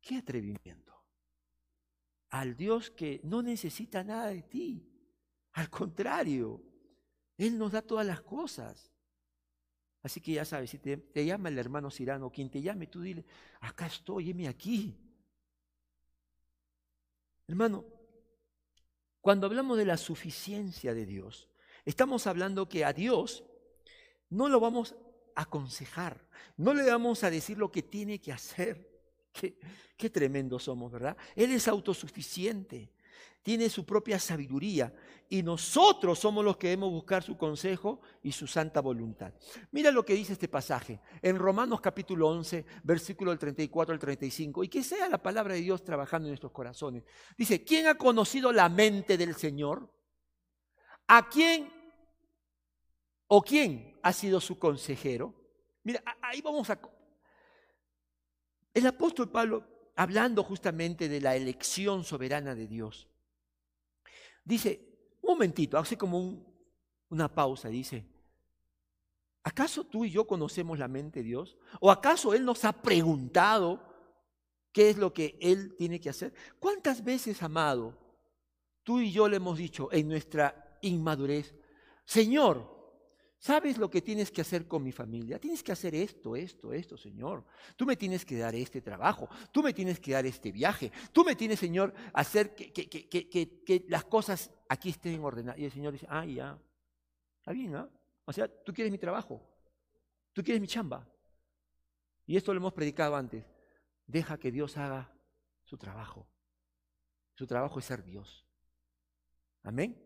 Qué 0.00 0.18
atrevimiento. 0.18 0.94
Al 2.30 2.56
Dios 2.56 2.90
que 2.90 3.20
no 3.24 3.42
necesita 3.42 4.04
nada 4.04 4.28
de 4.28 4.42
ti. 4.42 4.95
Al 5.56 5.70
contrario, 5.70 6.62
Él 7.38 7.56
nos 7.56 7.72
da 7.72 7.80
todas 7.80 8.06
las 8.06 8.20
cosas. 8.20 8.92
Así 10.02 10.20
que 10.20 10.32
ya 10.32 10.44
sabes, 10.44 10.70
si 10.70 10.78
te, 10.78 11.24
llama 11.24 11.48
el 11.48 11.58
hermano 11.58 11.90
Cirano, 11.90 12.30
quien 12.30 12.50
te 12.50 12.60
llame, 12.60 12.86
tú 12.86 13.00
dile, 13.00 13.24
acá 13.60 13.86
estoy, 13.86 14.30
heme 14.30 14.48
aquí. 14.48 14.94
Hermano, 17.48 17.86
cuando 19.22 19.46
hablamos 19.46 19.78
de 19.78 19.86
la 19.86 19.96
suficiencia 19.96 20.92
de 20.92 21.06
Dios, 21.06 21.48
estamos 21.86 22.26
hablando 22.26 22.68
que 22.68 22.84
a 22.84 22.92
Dios 22.92 23.42
no 24.28 24.50
lo 24.50 24.60
vamos 24.60 24.94
a 25.34 25.42
aconsejar, 25.42 26.28
no 26.58 26.74
le 26.74 26.84
vamos 26.84 27.24
a 27.24 27.30
decir 27.30 27.56
lo 27.56 27.72
que 27.72 27.82
tiene 27.82 28.20
que 28.20 28.32
hacer, 28.32 28.94
Qué, 29.32 29.58
qué 29.98 30.08
tremendo 30.08 30.58
somos, 30.58 30.90
¿verdad? 30.90 31.14
Él 31.34 31.52
es 31.52 31.68
autosuficiente, 31.68 32.90
tiene 33.46 33.70
su 33.70 33.86
propia 33.86 34.18
sabiduría 34.18 34.92
y 35.28 35.40
nosotros 35.40 36.18
somos 36.18 36.44
los 36.44 36.56
que 36.56 36.66
debemos 36.66 36.90
buscar 36.90 37.22
su 37.22 37.36
consejo 37.36 38.00
y 38.20 38.32
su 38.32 38.48
santa 38.48 38.80
voluntad. 38.80 39.32
Mira 39.70 39.92
lo 39.92 40.04
que 40.04 40.14
dice 40.14 40.32
este 40.32 40.48
pasaje 40.48 41.00
en 41.22 41.38
Romanos 41.38 41.80
capítulo 41.80 42.26
11, 42.26 42.66
versículo 42.82 43.30
del 43.30 43.38
34 43.38 43.92
al 43.92 44.00
35, 44.00 44.64
y 44.64 44.68
que 44.68 44.82
sea 44.82 45.08
la 45.08 45.22
palabra 45.22 45.54
de 45.54 45.60
Dios 45.60 45.84
trabajando 45.84 46.26
en 46.26 46.30
nuestros 46.30 46.50
corazones. 46.50 47.04
Dice, 47.38 47.62
¿quién 47.62 47.86
ha 47.86 47.94
conocido 47.94 48.50
la 48.50 48.68
mente 48.68 49.16
del 49.16 49.36
Señor? 49.36 49.94
¿A 51.06 51.28
quién 51.28 51.72
o 53.28 53.42
quién 53.42 53.96
ha 54.02 54.12
sido 54.12 54.40
su 54.40 54.58
consejero? 54.58 55.32
Mira, 55.84 56.02
ahí 56.20 56.40
vamos 56.40 56.68
a... 56.68 56.80
El 58.74 58.86
apóstol 58.88 59.30
Pablo, 59.30 59.92
hablando 59.94 60.42
justamente 60.42 61.08
de 61.08 61.20
la 61.20 61.36
elección 61.36 62.02
soberana 62.02 62.56
de 62.56 62.66
Dios, 62.66 63.08
dice, 64.46 64.80
un 65.20 65.32
momentito, 65.32 65.76
hace 65.76 65.98
como 65.98 66.46
una 67.10 67.32
pausa, 67.32 67.68
dice, 67.68 68.06
¿acaso 69.42 69.84
tú 69.84 70.04
y 70.04 70.10
yo 70.10 70.26
conocemos 70.26 70.78
la 70.78 70.88
mente 70.88 71.20
de 71.20 71.26
Dios? 71.26 71.58
¿O 71.80 71.90
acaso 71.90 72.32
Él 72.32 72.44
nos 72.44 72.64
ha 72.64 72.72
preguntado 72.72 73.82
qué 74.72 74.88
es 74.88 74.96
lo 74.96 75.12
que 75.12 75.36
Él 75.40 75.74
tiene 75.76 76.00
que 76.00 76.08
hacer? 76.08 76.32
¿Cuántas 76.58 77.04
veces, 77.04 77.42
amado, 77.42 77.98
tú 78.82 79.00
y 79.00 79.10
yo 79.12 79.28
le 79.28 79.36
hemos 79.36 79.58
dicho 79.58 79.88
en 79.92 80.08
nuestra 80.08 80.78
inmadurez, 80.80 81.54
Señor, 82.04 82.75
¿Sabes 83.38 83.76
lo 83.76 83.90
que 83.90 84.00
tienes 84.00 84.30
que 84.30 84.40
hacer 84.40 84.66
con 84.66 84.82
mi 84.82 84.92
familia? 84.92 85.38
Tienes 85.38 85.62
que 85.62 85.72
hacer 85.72 85.94
esto, 85.94 86.34
esto, 86.34 86.72
esto, 86.72 86.96
Señor. 86.96 87.44
Tú 87.76 87.84
me 87.84 87.96
tienes 87.96 88.24
que 88.24 88.38
dar 88.38 88.54
este 88.54 88.80
trabajo. 88.80 89.28
Tú 89.52 89.62
me 89.62 89.74
tienes 89.74 90.00
que 90.00 90.12
dar 90.12 90.24
este 90.24 90.50
viaje. 90.50 90.90
Tú 91.12 91.22
me 91.24 91.36
tienes, 91.36 91.58
Señor, 91.60 91.92
hacer 92.14 92.54
que, 92.54 92.72
que, 92.72 93.84
las 93.88 94.04
cosas 94.04 94.50
aquí 94.68 94.88
estén 94.88 95.22
ordenadas. 95.22 95.60
Y 95.60 95.66
el 95.66 95.70
Señor 95.70 95.92
dice, 95.92 96.06
ah, 96.08 96.24
ya. 96.24 96.58
Está 97.38 97.52
bien, 97.52 97.76
¿ah? 97.76 97.88
O 98.24 98.32
sea, 98.32 98.48
tú 98.48 98.72
quieres 98.72 98.90
mi 98.90 98.98
trabajo. 98.98 99.40
Tú 100.32 100.42
quieres 100.42 100.60
mi 100.60 100.66
chamba. 100.66 101.06
Y 102.26 102.36
esto 102.36 102.52
lo 102.52 102.58
hemos 102.58 102.72
predicado 102.72 103.16
antes. 103.16 103.44
Deja 104.06 104.38
que 104.38 104.50
Dios 104.50 104.76
haga 104.76 105.14
su 105.64 105.76
trabajo. 105.76 106.28
Su 107.34 107.46
trabajo 107.46 107.78
es 107.78 107.84
ser 107.84 108.02
Dios. 108.02 108.46
Amén. 109.62 110.02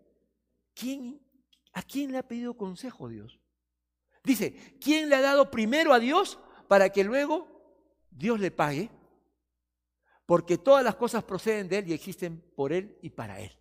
¿Quién 0.74 1.29
¿A 1.72 1.82
quién 1.82 2.12
le 2.12 2.18
ha 2.18 2.26
pedido 2.26 2.56
consejo 2.56 3.08
Dios? 3.08 3.38
Dice, 4.22 4.76
¿quién 4.80 5.08
le 5.08 5.16
ha 5.16 5.20
dado 5.20 5.50
primero 5.50 5.92
a 5.92 5.98
Dios 5.98 6.38
para 6.68 6.90
que 6.90 7.04
luego 7.04 7.48
Dios 8.10 8.40
le 8.40 8.50
pague? 8.50 8.90
Porque 10.26 10.58
todas 10.58 10.84
las 10.84 10.96
cosas 10.96 11.24
proceden 11.24 11.68
de 11.68 11.78
Él 11.78 11.88
y 11.88 11.92
existen 11.92 12.40
por 12.54 12.72
Él 12.72 12.98
y 13.02 13.10
para 13.10 13.40
Él. 13.40 13.52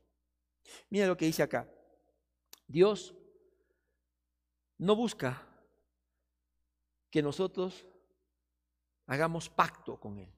Mira 0.90 1.08
lo 1.08 1.18
que 1.18 1.26
dice 1.26 1.44
acá. 1.44 1.70
Dios 2.68 3.16
no 4.78 4.96
busca 4.96 5.48
que 7.10 7.22
nosotros 7.22 7.88
hagamos 9.08 9.50
pacto 9.50 10.00
con 10.00 10.20
Él. 10.20 10.32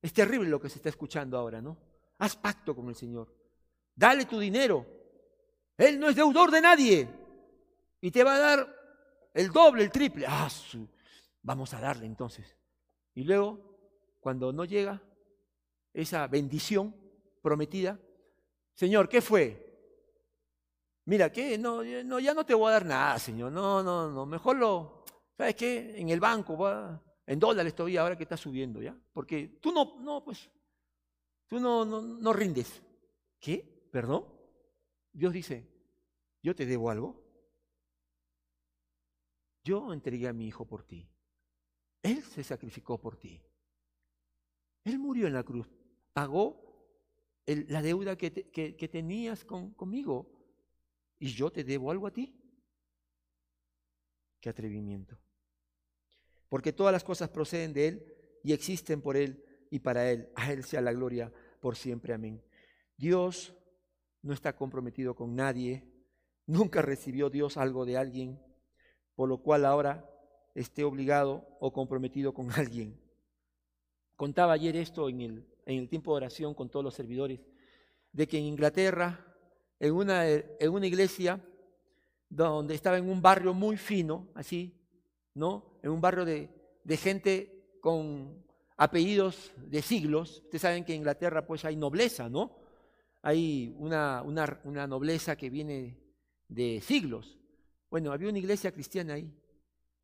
Es 0.00 0.12
terrible 0.12 0.48
lo 0.48 0.60
que 0.60 0.70
se 0.70 0.76
está 0.76 0.88
escuchando 0.88 1.36
ahora, 1.36 1.60
¿no? 1.60 1.76
Haz 2.18 2.36
pacto 2.36 2.74
con 2.74 2.88
el 2.88 2.94
Señor. 2.94 3.34
Dale 3.94 4.24
tu 4.24 4.38
dinero, 4.38 4.86
él 5.80 5.98
no 5.98 6.10
es 6.10 6.16
deudor 6.16 6.50
de 6.50 6.60
nadie. 6.60 7.08
Y 8.02 8.10
te 8.10 8.22
va 8.22 8.34
a 8.34 8.38
dar 8.38 9.30
el 9.32 9.50
doble, 9.50 9.84
el 9.84 9.90
triple. 9.90 10.26
Ah, 10.28 10.48
vamos 11.42 11.72
a 11.72 11.80
darle 11.80 12.04
entonces. 12.04 12.54
Y 13.14 13.24
luego, 13.24 13.58
cuando 14.20 14.52
no 14.52 14.66
llega 14.66 15.02
esa 15.94 16.26
bendición 16.26 16.94
prometida, 17.42 17.98
Señor, 18.74 19.08
¿qué 19.08 19.22
fue? 19.22 19.66
Mira, 21.06 21.32
¿qué? 21.32 21.56
No, 21.56 21.82
no, 21.82 22.20
ya 22.20 22.34
no 22.34 22.44
te 22.44 22.54
voy 22.54 22.68
a 22.68 22.72
dar 22.72 22.84
nada, 22.84 23.18
Señor. 23.18 23.50
No, 23.50 23.82
no, 23.82 24.10
no. 24.10 24.26
Mejor 24.26 24.56
lo, 24.56 25.04
¿sabes 25.34 25.54
qué? 25.54 25.98
En 25.98 26.10
el 26.10 26.20
banco, 26.20 26.58
en 27.26 27.38
dólares 27.38 27.74
todavía, 27.74 28.02
ahora 28.02 28.16
que 28.16 28.24
está 28.24 28.36
subiendo, 28.36 28.82
¿ya? 28.82 28.94
Porque 29.14 29.58
tú 29.62 29.72
no, 29.72 29.96
no, 30.00 30.22
pues, 30.22 30.50
tú 31.46 31.58
no, 31.58 31.86
no, 31.86 32.02
no 32.02 32.32
rindes. 32.34 32.82
¿Qué? 33.38 33.88
¿Perdón? 33.90 34.26
Dios 35.12 35.32
dice, 35.32 35.69
¿yo 36.42 36.54
te 36.54 36.66
debo 36.66 36.90
algo? 36.90 37.22
Yo 39.62 39.92
entregué 39.92 40.28
a 40.28 40.32
mi 40.32 40.46
hijo 40.46 40.66
por 40.66 40.84
ti. 40.84 41.08
Él 42.02 42.22
se 42.22 42.42
sacrificó 42.42 42.98
por 42.98 43.16
ti. 43.16 43.42
Él 44.84 44.98
murió 44.98 45.26
en 45.26 45.34
la 45.34 45.42
cruz. 45.42 45.68
Pagó 46.12 46.70
la 47.46 47.82
deuda 47.82 48.16
que, 48.16 48.30
tenías 48.90 49.44
conmigo. 49.44 50.30
¿Y 51.18 51.28
yo 51.28 51.50
te 51.50 51.64
debo 51.64 51.90
algo 51.90 52.06
a 52.06 52.12
ti? 52.12 52.34
Qué 54.40 54.48
atrevimiento. 54.48 55.18
Porque 56.48 56.72
todas 56.72 56.92
las 56.92 57.04
cosas 57.04 57.28
proceden 57.28 57.72
de 57.72 57.88
Él 57.88 58.16
y 58.42 58.52
existen 58.52 59.02
por 59.02 59.16
Él 59.16 59.44
y 59.70 59.80
para 59.80 60.10
Él. 60.10 60.30
A 60.34 60.52
Él 60.52 60.64
sea 60.64 60.80
la 60.80 60.92
gloria 60.92 61.32
por 61.60 61.76
siempre. 61.76 62.14
Amén. 62.14 62.42
Dios 62.96 63.54
no 64.22 64.32
está 64.32 64.56
comprometido 64.56 65.14
con 65.14 65.34
nadie, 65.34 65.89
nunca 66.50 66.82
recibió 66.82 67.30
Dios 67.30 67.56
algo 67.56 67.84
de 67.84 67.96
alguien, 67.96 68.40
por 69.14 69.28
lo 69.28 69.38
cual 69.38 69.64
ahora 69.64 70.08
esté 70.54 70.84
obligado 70.84 71.46
o 71.60 71.72
comprometido 71.72 72.34
con 72.34 72.50
alguien. 72.52 73.00
Contaba 74.16 74.52
ayer 74.52 74.76
esto 74.76 75.08
en 75.08 75.20
el, 75.20 75.46
en 75.64 75.78
el 75.78 75.88
tiempo 75.88 76.12
de 76.12 76.18
oración 76.18 76.54
con 76.54 76.68
todos 76.68 76.84
los 76.84 76.94
servidores, 76.94 77.40
de 78.12 78.26
que 78.26 78.38
en 78.38 78.44
Inglaterra, 78.44 79.24
en 79.78 79.94
una, 79.94 80.28
en 80.28 80.70
una 80.70 80.86
iglesia 80.86 81.40
donde 82.28 82.74
estaba 82.74 82.98
en 82.98 83.08
un 83.08 83.22
barrio 83.22 83.54
muy 83.54 83.76
fino, 83.76 84.28
así, 84.34 84.76
¿no? 85.34 85.78
En 85.82 85.90
un 85.90 86.00
barrio 86.00 86.24
de, 86.24 86.50
de 86.84 86.96
gente 86.96 87.78
con 87.80 88.44
apellidos 88.76 89.52
de 89.56 89.82
siglos. 89.82 90.42
Ustedes 90.44 90.62
saben 90.62 90.84
que 90.84 90.92
en 90.92 90.98
Inglaterra 90.98 91.46
pues 91.46 91.64
hay 91.64 91.76
nobleza, 91.76 92.28
¿no? 92.28 92.60
hay 93.22 93.74
una, 93.78 94.22
una, 94.22 94.86
nobleza 94.86 95.36
que 95.36 95.50
viene 95.50 95.98
de 96.50 96.80
siglos. 96.82 97.38
Bueno, 97.88 98.12
había 98.12 98.28
una 98.28 98.38
iglesia 98.38 98.72
cristiana 98.72 99.14
ahí. 99.14 99.32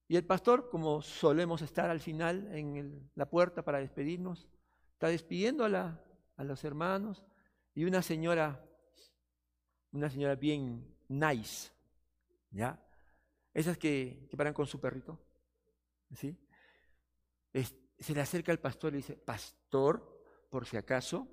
Y 0.09 0.17
el 0.17 0.25
pastor, 0.25 0.71
como 0.71 1.03
solemos 1.03 1.61
estar 1.63 1.91
al 1.91 2.01
final 2.01 2.49
en 2.53 3.11
la 3.17 3.29
puerta 3.29 3.63
para 3.63 3.79
despedirnos, 3.79 4.49
está 4.93 5.09
despidiendo 5.09 5.65
a, 5.65 5.69
la, 5.69 6.01
a 6.37 6.45
los 6.45 6.63
hermanos 6.65 7.25
y 7.75 7.85
una 7.85 8.03
señora, 8.03 8.65
una 9.91 10.09
señora 10.09 10.37
bien 10.37 10.97
nice, 11.09 11.73
¿ya? 12.51 12.81
Esas 13.53 13.77
que, 13.77 14.27
que 14.31 14.37
paran 14.37 14.55
con 14.55 14.67
su 14.67 14.81
perrito, 14.81 15.19
¿sí? 16.15 16.39
se 17.99 18.15
le 18.15 18.21
acerca 18.21 18.53
al 18.53 18.61
pastor 18.61 18.91
y 18.91 18.93
le 18.93 18.97
dice, 18.99 19.17
pastor, 19.17 20.23
por 20.51 20.67
si 20.67 20.77
acaso, 20.77 21.27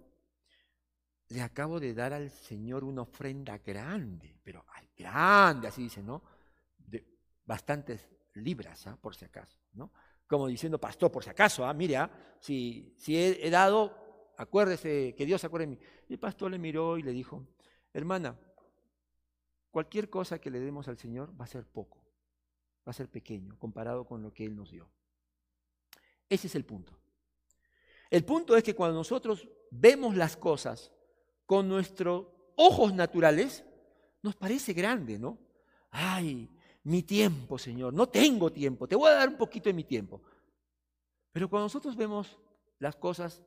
le 1.30 1.42
acabo 1.42 1.80
de 1.80 1.94
dar 1.94 2.14
al 2.14 2.30
Señor 2.30 2.84
una 2.84 3.02
ofrenda 3.02 3.58
grande, 3.58 4.38
pero 4.44 4.66
grande, 4.96 5.68
así 5.68 5.84
dice, 5.84 6.02
¿no? 6.02 6.24
De 6.78 7.06
bastantes 7.46 8.10
libras, 8.36 8.88
¿ah? 8.88 8.98
por 9.00 9.16
si 9.16 9.26
acaso, 9.26 9.58
¿no? 9.74 9.92
Como 10.28 10.48
diciendo, 10.48 10.80
pastor, 10.80 11.12
por 11.12 11.24
si 11.24 11.30
acaso, 11.30 11.66
¿ah? 11.66 11.74
mire, 11.74 11.98
si, 12.40 12.96
si 12.98 13.18
he, 13.18 13.50
dado, 13.50 14.34
acuérdese, 14.38 15.14
que 15.16 15.26
Dios 15.26 15.42
se 15.42 15.48
acuerde 15.48 15.68
de 15.68 15.76
mí. 15.76 15.80
Y 16.10 16.14
el 16.14 16.20
pastor 16.20 16.52
le 16.52 16.58
miró 16.58 16.98
y 16.98 17.04
le 17.04 17.12
dijo, 17.12 17.46
hermana, 17.94 18.40
cualquier 19.70 20.10
cosa 20.10 20.40
que 20.40 20.50
le 20.50 20.60
demos 20.60 20.88
al 20.88 20.98
Señor 20.98 21.40
va 21.40 21.46
a 21.46 21.48
ser 21.48 21.66
poco, 21.66 22.04
va 22.88 22.92
a 22.92 22.94
ser 22.94 23.10
pequeño 23.10 23.58
comparado 23.58 24.06
con 24.06 24.22
lo 24.22 24.34
que 24.34 24.46
Él 24.46 24.56
nos 24.56 24.72
dio. 24.72 24.90
Ese 26.30 26.48
es 26.48 26.56
el 26.56 26.66
punto. 26.66 26.98
El 28.10 28.24
punto 28.24 28.56
es 28.56 28.64
que 28.64 28.76
cuando 28.76 28.98
nosotros 28.98 29.48
vemos 29.72 30.16
las 30.16 30.38
cosas 30.38 30.92
con 31.46 31.68
nuestros 31.68 32.28
ojos 32.56 32.94
naturales, 32.94 33.64
nos 34.22 34.36
parece 34.36 34.74
grande, 34.74 35.20
¿no? 35.20 35.38
Ay, 35.90 36.50
mi 36.84 37.04
tiempo, 37.04 37.58
Señor, 37.58 37.94
no 37.94 38.08
tengo 38.08 38.52
tiempo, 38.52 38.88
te 38.88 38.96
voy 38.96 39.10
a 39.10 39.16
dar 39.16 39.30
un 39.30 39.38
poquito 39.38 39.70
de 39.70 39.74
mi 39.74 39.84
tiempo. 39.84 40.22
Pero 41.32 41.50
cuando 41.50 41.66
nosotros 41.66 41.96
vemos 41.96 42.38
las 42.80 42.96
cosas 42.96 43.44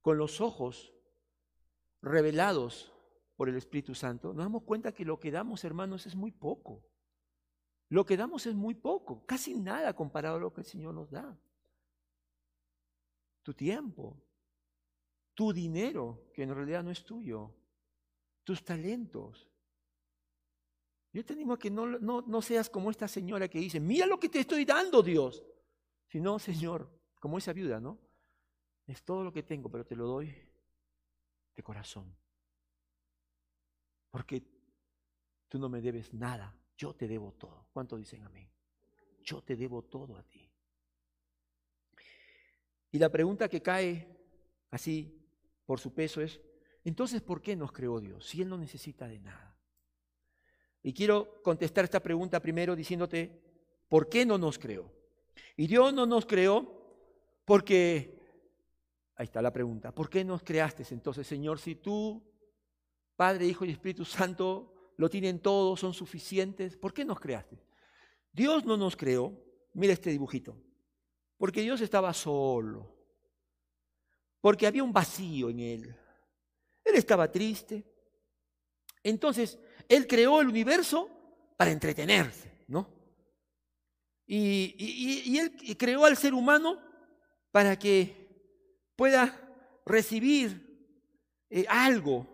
con 0.00 0.18
los 0.18 0.40
ojos 0.40 0.92
revelados 2.02 2.92
por 3.36 3.48
el 3.48 3.56
Espíritu 3.56 3.94
Santo, 3.94 4.28
nos 4.28 4.44
damos 4.44 4.62
cuenta 4.62 4.92
que 4.92 5.04
lo 5.04 5.18
que 5.18 5.30
damos, 5.30 5.64
hermanos, 5.64 6.06
es 6.06 6.14
muy 6.14 6.30
poco. 6.30 6.84
Lo 7.88 8.04
que 8.04 8.16
damos 8.16 8.46
es 8.46 8.54
muy 8.54 8.74
poco, 8.74 9.24
casi 9.26 9.54
nada 9.54 9.94
comparado 9.94 10.36
a 10.36 10.40
lo 10.40 10.52
que 10.52 10.62
el 10.62 10.66
Señor 10.66 10.94
nos 10.94 11.10
da. 11.10 11.38
Tu 13.42 13.54
tiempo, 13.54 14.16
tu 15.34 15.52
dinero, 15.52 16.30
que 16.32 16.42
en 16.42 16.54
realidad 16.54 16.82
no 16.82 16.90
es 16.90 17.04
tuyo, 17.04 17.52
tus 18.44 18.64
talentos. 18.64 19.48
Yo 21.12 21.24
te 21.24 21.32
animo 21.32 21.52
a 21.52 21.58
que 21.58 21.70
no, 21.70 21.86
no, 21.86 22.22
no 22.22 22.42
seas 22.42 22.70
como 22.70 22.90
esta 22.90 23.06
señora 23.06 23.48
que 23.48 23.58
dice, 23.58 23.78
mira 23.78 24.06
lo 24.06 24.18
que 24.18 24.28
te 24.28 24.40
estoy 24.40 24.64
dando, 24.64 25.02
Dios. 25.02 25.44
Sino, 26.08 26.38
Señor, 26.38 26.88
como 27.20 27.38
esa 27.38 27.52
viuda, 27.52 27.80
¿no? 27.80 27.98
es 28.86 29.02
todo 29.02 29.24
lo 29.24 29.32
que 29.32 29.42
tengo, 29.42 29.70
pero 29.70 29.86
te 29.86 29.96
lo 29.96 30.06
doy 30.06 30.34
de 31.54 31.62
corazón. 31.62 32.14
Porque 34.10 34.42
tú 35.48 35.58
no 35.58 35.68
me 35.68 35.80
debes 35.80 36.12
nada, 36.12 36.56
yo 36.76 36.94
te 36.94 37.08
debo 37.08 37.32
todo. 37.32 37.68
¿Cuánto 37.72 37.96
dicen 37.96 38.22
amén? 38.24 38.48
Yo 39.22 39.42
te 39.42 39.56
debo 39.56 39.82
todo 39.82 40.16
a 40.16 40.22
ti. 40.22 40.50
Y 42.92 42.98
la 42.98 43.08
pregunta 43.08 43.48
que 43.48 43.62
cae 43.62 44.06
así 44.70 45.23
por 45.66 45.80
su 45.80 45.94
peso 45.94 46.20
es, 46.20 46.40
entonces, 46.84 47.22
¿por 47.22 47.40
qué 47.40 47.56
nos 47.56 47.72
creó 47.72 48.00
Dios 48.00 48.26
si 48.26 48.42
Él 48.42 48.48
no 48.48 48.58
necesita 48.58 49.08
de 49.08 49.18
nada? 49.18 49.58
Y 50.82 50.92
quiero 50.92 51.42
contestar 51.42 51.84
esta 51.84 52.02
pregunta 52.02 52.40
primero 52.40 52.76
diciéndote, 52.76 53.42
¿por 53.88 54.08
qué 54.08 54.26
no 54.26 54.36
nos 54.36 54.58
creó? 54.58 54.92
Y 55.56 55.66
Dios 55.66 55.94
no 55.94 56.04
nos 56.04 56.26
creó 56.26 56.84
porque, 57.46 58.20
ahí 59.16 59.24
está 59.24 59.40
la 59.40 59.52
pregunta, 59.52 59.94
¿por 59.94 60.10
qué 60.10 60.24
nos 60.24 60.42
creaste 60.42 60.84
entonces, 60.90 61.26
Señor, 61.26 61.58
si 61.58 61.76
tú, 61.76 62.22
Padre, 63.16 63.46
Hijo 63.46 63.64
y 63.64 63.70
Espíritu 63.70 64.04
Santo, 64.04 64.92
lo 64.98 65.08
tienen 65.08 65.40
todo, 65.40 65.76
son 65.76 65.94
suficientes, 65.94 66.76
¿por 66.76 66.92
qué 66.92 67.04
nos 67.04 67.18
creaste? 67.18 67.64
Dios 68.30 68.64
no 68.66 68.76
nos 68.76 68.94
creó, 68.94 69.32
mira 69.72 69.94
este 69.94 70.10
dibujito, 70.10 70.56
porque 71.38 71.62
Dios 71.62 71.80
estaba 71.80 72.12
solo, 72.12 72.93
porque 74.44 74.66
había 74.66 74.84
un 74.84 74.92
vacío 74.92 75.48
en 75.48 75.58
Él. 75.58 75.96
Él 76.84 76.96
estaba 76.96 77.32
triste. 77.32 77.82
Entonces, 79.02 79.58
Él 79.88 80.06
creó 80.06 80.42
el 80.42 80.48
universo 80.48 81.08
para 81.56 81.70
entretenerse, 81.70 82.52
¿no? 82.68 82.86
Y, 84.26 85.38
Él 85.38 85.76
creó 85.78 86.04
al 86.04 86.18
ser 86.18 86.34
humano 86.34 86.78
para 87.52 87.78
que 87.78 88.28
pueda 88.96 89.34
recibir 89.86 90.92
eh, 91.48 91.64
algo, 91.66 92.28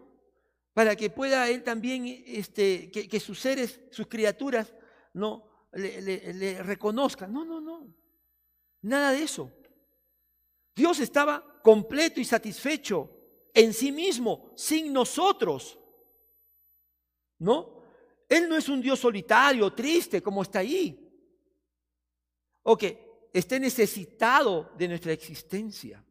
para 0.75 0.97
que 0.97 1.11
pueda 1.11 1.49
Él 1.49 1.63
también, 1.63 2.25
este, 2.27 2.91
que, 2.91 3.21
sus 3.21 3.39
seres, 3.39 3.79
sus 3.93 4.09
criaturas, 4.09 4.75
no 5.15 5.49
le, 5.75 6.03
le 6.33 6.61
reconozcan. 6.65 7.33
No, 7.33 7.45
no, 7.45 7.61
no. 7.61 7.87
Nada 8.83 9.13
de 9.13 9.23
eso. 9.23 9.53
Dios 10.81 10.99
estaba 11.01 11.61
completo 11.63 12.23
y 12.23 12.25
satisfecho 12.25 13.11
en 13.53 13.75
sí 13.75 13.93
mismo, 13.93 14.51
sin 14.57 14.95
nosotros. 14.95 15.79
¿No? 17.39 17.83
Él 18.27 18.49
no 18.49 18.57
es 18.57 18.67
un 18.67 18.81
Dios 18.81 18.99
solitario, 18.99 19.75
triste, 19.75 20.23
como 20.23 20.41
está 20.41 20.61
ahí. 20.61 21.07
O 22.63 22.79
que 22.79 23.29
esté 23.31 23.61
necesitado 23.61 24.73
de 24.79 24.89
nuestra 24.89 25.13
existencia. 25.13 26.03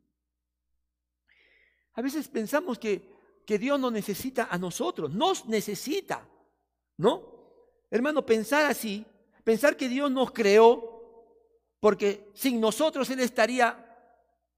A 1.93 2.01
veces 2.03 2.27
pensamos 2.27 2.77
que, 2.77 3.41
que 3.47 3.57
Dios 3.57 3.79
no 3.79 3.89
necesita 3.89 4.49
a 4.51 4.59
nosotros, 4.59 5.09
nos 5.09 5.47
necesita. 5.47 6.29
¿No? 6.97 7.23
Hermano, 7.89 8.23
pensar 8.23 8.67
así, 8.67 9.03
pensar 9.43 9.75
que 9.75 9.89
Dios 9.89 10.11
nos 10.11 10.29
creó 10.29 10.99
porque 11.79 12.29
sin 12.35 12.61
nosotros 12.61 13.09
Él 13.09 13.21
estaría 13.21 13.87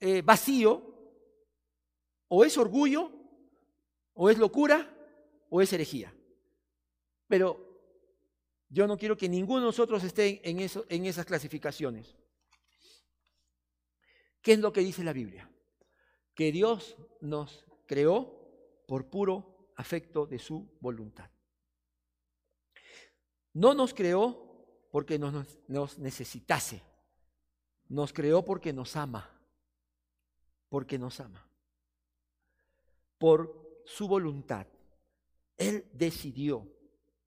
eh, 0.01 0.23
vacío, 0.23 0.83
o 2.27 2.43
es 2.43 2.57
orgullo, 2.57 3.11
o 4.13 4.29
es 4.29 4.37
locura, 4.39 4.91
o 5.49 5.61
es 5.61 5.71
herejía. 5.71 6.13
Pero 7.27 7.71
yo 8.67 8.87
no 8.87 8.97
quiero 8.97 9.15
que 9.15 9.29
ninguno 9.29 9.59
de 9.59 9.65
nosotros 9.67 10.03
esté 10.03 10.41
en, 10.49 10.59
en 10.59 11.05
esas 11.05 11.25
clasificaciones. 11.25 12.15
¿Qué 14.41 14.53
es 14.53 14.59
lo 14.59 14.73
que 14.73 14.81
dice 14.81 15.03
la 15.03 15.13
Biblia? 15.13 15.49
Que 16.33 16.51
Dios 16.51 16.97
nos 17.19 17.63
creó 17.85 18.83
por 18.87 19.09
puro 19.09 19.71
afecto 19.75 20.25
de 20.25 20.39
su 20.39 20.77
voluntad. 20.79 21.29
No 23.53 23.75
nos 23.75 23.93
creó 23.93 24.87
porque 24.91 25.19
nos 25.19 25.99
necesitase. 25.99 26.81
Nos 27.87 28.13
creó 28.13 28.43
porque 28.43 28.73
nos 28.73 28.95
ama. 28.95 29.40
Porque 30.71 30.97
nos 30.97 31.19
ama 31.19 31.45
por 33.21 33.83
su 33.85 34.07
voluntad. 34.07 34.65
Él 35.55 35.85
decidió. 35.93 36.67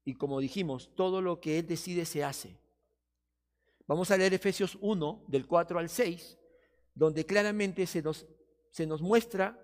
Y 0.03 0.15
como 0.15 0.41
dijimos, 0.41 0.91
todo 0.93 1.21
lo 1.21 1.39
que 1.39 1.59
Él 1.59 1.67
decide 1.67 2.05
se 2.05 2.21
hace. 2.21 2.59
Vamos 3.87 4.11
a 4.11 4.17
leer 4.17 4.33
Efesios 4.33 4.77
1, 4.81 5.23
del 5.27 5.47
4 5.47 5.79
al 5.79 5.87
6, 5.87 6.37
donde 6.93 7.25
claramente 7.25 7.87
se 7.87 8.01
nos, 8.01 8.27
se 8.71 8.85
nos 8.85 9.01
muestra 9.01 9.57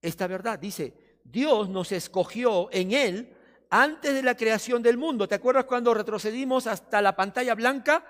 esta 0.00 0.28
verdad. 0.28 0.60
Dice, 0.60 1.18
Dios 1.24 1.68
nos 1.68 1.90
escogió 1.90 2.68
en 2.70 2.92
Él 2.92 3.36
antes 3.68 4.14
de 4.14 4.22
la 4.22 4.36
creación 4.36 4.80
del 4.80 4.96
mundo. 4.96 5.26
¿Te 5.26 5.34
acuerdas 5.34 5.64
cuando 5.64 5.92
retrocedimos 5.92 6.68
hasta 6.68 7.02
la 7.02 7.16
pantalla 7.16 7.56
blanca, 7.56 8.06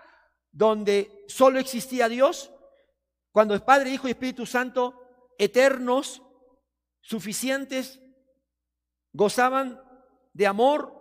donde 0.53 1.25
solo 1.29 1.59
existía 1.59 2.11
Dios? 2.11 2.53
Cuando 3.33 3.55
es 3.55 3.63
Padre, 3.63 3.91
Hijo 3.91 4.07
y 4.07 4.11
Espíritu 4.11 4.45
Santo, 4.45 5.04
eternos, 5.39 6.23
suficientes, 7.01 8.01
gozaban 9.13 9.81
de 10.33 10.47
amor, 10.47 10.93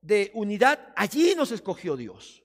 de 0.00 0.30
unidad, 0.34 0.92
allí 0.96 1.34
nos 1.36 1.52
escogió 1.52 1.96
Dios. 1.96 2.42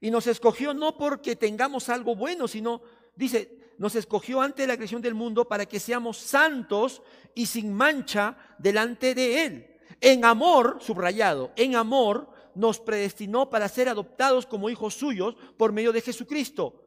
Y 0.00 0.10
nos 0.10 0.26
escogió 0.26 0.74
no 0.74 0.96
porque 0.96 1.36
tengamos 1.36 1.88
algo 1.88 2.16
bueno, 2.16 2.48
sino, 2.48 2.82
dice, 3.14 3.74
nos 3.78 3.94
escogió 3.94 4.40
antes 4.40 4.64
de 4.64 4.66
la 4.68 4.76
creación 4.76 5.02
del 5.02 5.14
mundo 5.14 5.46
para 5.46 5.66
que 5.66 5.80
seamos 5.80 6.16
santos 6.16 7.02
y 7.34 7.46
sin 7.46 7.72
mancha 7.72 8.36
delante 8.58 9.14
de 9.14 9.44
Él. 9.44 9.76
En 10.00 10.24
amor, 10.24 10.78
subrayado, 10.80 11.52
en 11.56 11.76
amor 11.76 12.30
nos 12.54 12.80
predestinó 12.80 13.48
para 13.48 13.68
ser 13.68 13.88
adoptados 13.88 14.46
como 14.46 14.68
hijos 14.68 14.94
suyos 14.94 15.36
por 15.56 15.72
medio 15.72 15.92
de 15.92 16.00
Jesucristo, 16.00 16.81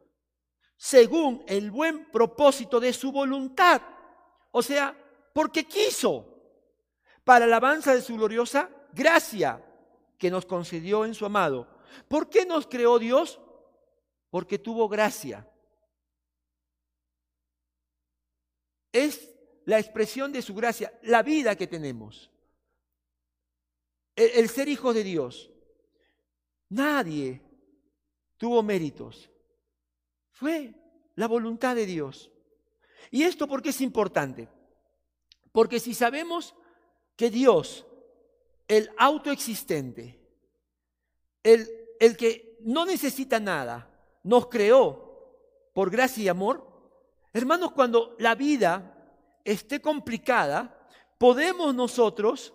según 0.77 1.43
el 1.47 1.71
buen 1.71 2.11
propósito 2.11 2.79
de 2.79 2.93
su 2.93 3.11
voluntad. 3.11 3.81
O 4.51 4.61
sea, 4.61 4.95
porque 5.33 5.65
quiso, 5.65 6.25
para 7.23 7.45
alabanza 7.45 7.93
de 7.93 8.01
su 8.01 8.15
gloriosa 8.15 8.69
gracia 8.93 9.63
que 10.17 10.31
nos 10.31 10.45
concedió 10.45 11.05
en 11.05 11.13
su 11.13 11.25
amado. 11.25 11.67
¿Por 12.07 12.29
qué 12.29 12.45
nos 12.45 12.67
creó 12.67 12.99
Dios? 12.99 13.39
Porque 14.29 14.59
tuvo 14.59 14.87
gracia. 14.87 15.49
Es 18.91 19.35
la 19.65 19.79
expresión 19.79 20.31
de 20.31 20.41
su 20.41 20.53
gracia, 20.53 20.97
la 21.03 21.23
vida 21.23 21.55
que 21.55 21.67
tenemos. 21.67 22.31
El, 24.15 24.47
ser 24.49 24.69
hijo 24.69 24.93
de 24.93 25.03
Dios. 25.03 25.51
Nadie 26.69 27.41
tuvo 28.37 28.63
méritos. 28.63 29.29
Fue 30.35 30.73
la 31.15 31.27
voluntad 31.27 31.77
de 31.77 31.85
Dios. 31.85 32.29
¿Y 33.09 33.23
esto 33.23 33.47
por 33.47 33.61
qué 33.61 33.69
es 33.69 33.79
importante? 33.79 34.49
Porque 35.53 35.79
si 35.79 35.93
sabemos 35.93 36.53
que 37.15 37.29
Dios, 37.29 37.85
el 38.67 38.91
autoexistente, 38.97 40.19
el, 41.41 41.69
el 42.01 42.17
que 42.17 42.57
no 42.59 42.85
necesita 42.85 43.39
nada, 43.39 43.89
nos 44.23 44.47
creó 44.47 45.39
por 45.73 45.89
gracia 45.89 46.23
y 46.25 46.27
amor, 46.27 46.67
hermanos, 47.31 47.71
cuando 47.71 48.17
la 48.19 48.35
vida 48.35 48.93
esté 49.45 49.81
complicada, 49.81 50.85
podemos 51.17 51.73
nosotros 51.73 52.53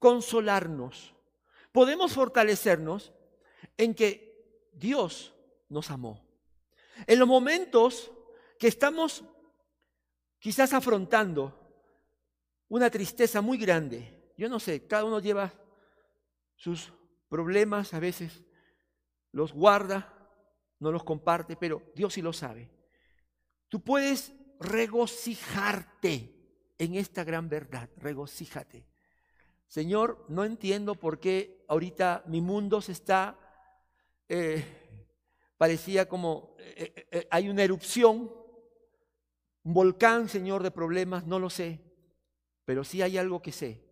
consolarnos, 0.00 1.14
podemos 1.70 2.12
fortalecernos 2.12 3.12
en 3.76 3.94
que 3.94 4.68
Dios 4.72 5.32
nos 5.68 5.92
amó. 5.92 6.24
En 7.06 7.18
los 7.18 7.28
momentos 7.28 8.10
que 8.58 8.68
estamos 8.68 9.24
quizás 10.38 10.72
afrontando 10.72 11.58
una 12.68 12.90
tristeza 12.90 13.40
muy 13.40 13.58
grande. 13.58 14.32
Yo 14.36 14.48
no 14.48 14.58
sé, 14.58 14.86
cada 14.86 15.04
uno 15.04 15.20
lleva 15.20 15.52
sus 16.56 16.92
problemas, 17.28 17.94
a 17.94 18.00
veces 18.00 18.44
los 19.32 19.52
guarda, 19.52 20.12
no 20.80 20.92
los 20.92 21.04
comparte, 21.04 21.56
pero 21.56 21.82
Dios 21.94 22.14
sí 22.14 22.22
lo 22.22 22.32
sabe. 22.32 22.70
Tú 23.68 23.82
puedes 23.82 24.32
regocijarte 24.60 26.34
en 26.78 26.94
esta 26.94 27.24
gran 27.24 27.48
verdad, 27.48 27.88
regocíjate. 27.96 28.86
Señor, 29.66 30.24
no 30.28 30.44
entiendo 30.44 30.94
por 30.94 31.18
qué 31.18 31.64
ahorita 31.68 32.22
mi 32.26 32.40
mundo 32.40 32.80
se 32.80 32.92
está, 32.92 33.38
eh, 34.28 34.83
parecía 35.56 36.08
como, 36.08 36.56
eh, 36.58 37.06
eh, 37.10 37.28
hay 37.30 37.48
una 37.48 37.62
erupción, 37.62 38.32
un 39.62 39.74
volcán, 39.74 40.28
Señor, 40.28 40.62
de 40.62 40.70
problemas, 40.70 41.26
no 41.26 41.38
lo 41.38 41.50
sé. 41.50 41.80
Pero 42.64 42.84
sí 42.84 43.02
hay 43.02 43.18
algo 43.18 43.42
que 43.42 43.52
sé. 43.52 43.84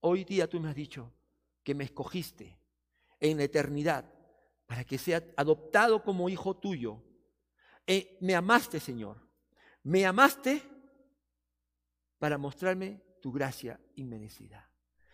Hoy 0.00 0.24
día 0.24 0.48
tú 0.48 0.60
me 0.60 0.68
has 0.68 0.74
dicho 0.74 1.12
que 1.62 1.74
me 1.74 1.84
escogiste 1.84 2.58
en 3.20 3.38
la 3.38 3.44
eternidad 3.44 4.12
para 4.66 4.84
que 4.84 4.98
sea 4.98 5.22
adoptado 5.36 6.02
como 6.02 6.28
hijo 6.28 6.56
tuyo. 6.56 7.02
Eh, 7.86 8.18
me 8.20 8.34
amaste, 8.34 8.80
Señor. 8.80 9.18
Me 9.82 10.06
amaste 10.06 10.62
para 12.18 12.38
mostrarme 12.38 13.02
tu 13.20 13.32
gracia 13.32 13.80
inmerecida. 13.96 14.70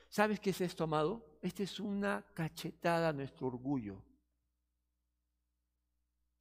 ¿Sabes 0.08 0.40
qué 0.40 0.50
es 0.50 0.60
esto, 0.60 0.84
amado? 0.84 1.38
Esta 1.42 1.62
es 1.62 1.80
una 1.80 2.24
cachetada 2.34 3.10
a 3.10 3.12
nuestro 3.12 3.48
orgullo. 3.48 4.02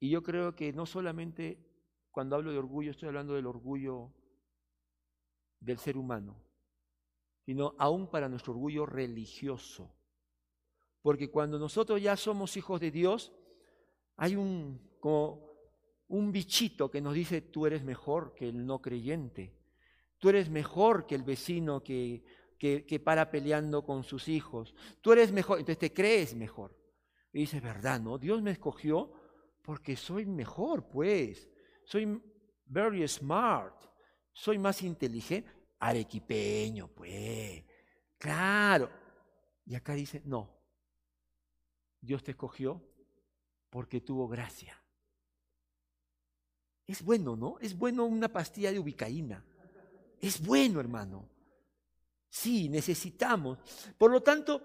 Y 0.00 0.10
yo 0.10 0.22
creo 0.22 0.54
que 0.54 0.72
no 0.72 0.86
solamente 0.86 1.58
cuando 2.10 2.36
hablo 2.36 2.52
de 2.52 2.58
orgullo 2.58 2.90
estoy 2.90 3.08
hablando 3.08 3.34
del 3.34 3.46
orgullo 3.46 4.12
del 5.60 5.78
ser 5.78 5.96
humano, 5.96 6.36
sino 7.44 7.74
aún 7.78 8.10
para 8.10 8.28
nuestro 8.28 8.52
orgullo 8.52 8.86
religioso. 8.86 9.94
Porque 11.02 11.30
cuando 11.30 11.58
nosotros 11.58 12.02
ya 12.02 12.16
somos 12.16 12.56
hijos 12.56 12.80
de 12.80 12.90
Dios, 12.90 13.32
hay 14.16 14.36
un, 14.36 14.80
como 15.00 15.48
un 16.08 16.32
bichito 16.32 16.90
que 16.90 17.00
nos 17.00 17.14
dice, 17.14 17.40
tú 17.40 17.66
eres 17.66 17.84
mejor 17.84 18.34
que 18.34 18.48
el 18.48 18.66
no 18.66 18.80
creyente, 18.80 19.54
tú 20.18 20.28
eres 20.28 20.50
mejor 20.50 21.06
que 21.06 21.14
el 21.14 21.22
vecino 21.22 21.82
que, 21.82 22.24
que, 22.58 23.00
para 23.00 23.30
peleando 23.30 23.84
con 23.84 24.02
sus 24.02 24.28
hijos, 24.28 24.74
tú 25.00 25.12
eres 25.12 25.32
mejor, 25.32 25.60
entonces 25.60 25.78
te 25.78 25.92
crees 25.92 26.34
mejor. 26.34 26.76
Y 27.32 27.40
dices, 27.40 27.62
verdad, 27.62 28.00
¿no? 28.00 28.18
Dios 28.18 28.42
me 28.42 28.50
escogió 28.50 29.12
porque 29.68 29.96
soy 29.96 30.24
mejor, 30.24 30.88
pues, 30.88 31.46
soy 31.84 32.18
very 32.64 33.06
smart, 33.06 33.84
soy 34.32 34.56
más 34.56 34.80
inteligente, 34.80 35.50
arequipeño, 35.78 36.88
pues, 36.88 37.66
claro. 38.16 38.90
Y 39.66 39.74
acá 39.74 39.92
dice, 39.92 40.22
no, 40.24 40.58
Dios 42.00 42.24
te 42.24 42.30
escogió 42.30 42.82
porque 43.68 44.00
tuvo 44.00 44.26
gracia. 44.26 44.82
Es 46.86 47.02
bueno, 47.02 47.36
¿no? 47.36 47.58
Es 47.60 47.76
bueno 47.76 48.06
una 48.06 48.32
pastilla 48.32 48.72
de 48.72 48.78
ubicaína. 48.78 49.44
Es 50.18 50.42
bueno, 50.42 50.80
hermano. 50.80 51.28
Sí, 52.30 52.70
necesitamos. 52.70 53.58
Por 53.98 54.12
lo 54.12 54.22
tanto, 54.22 54.62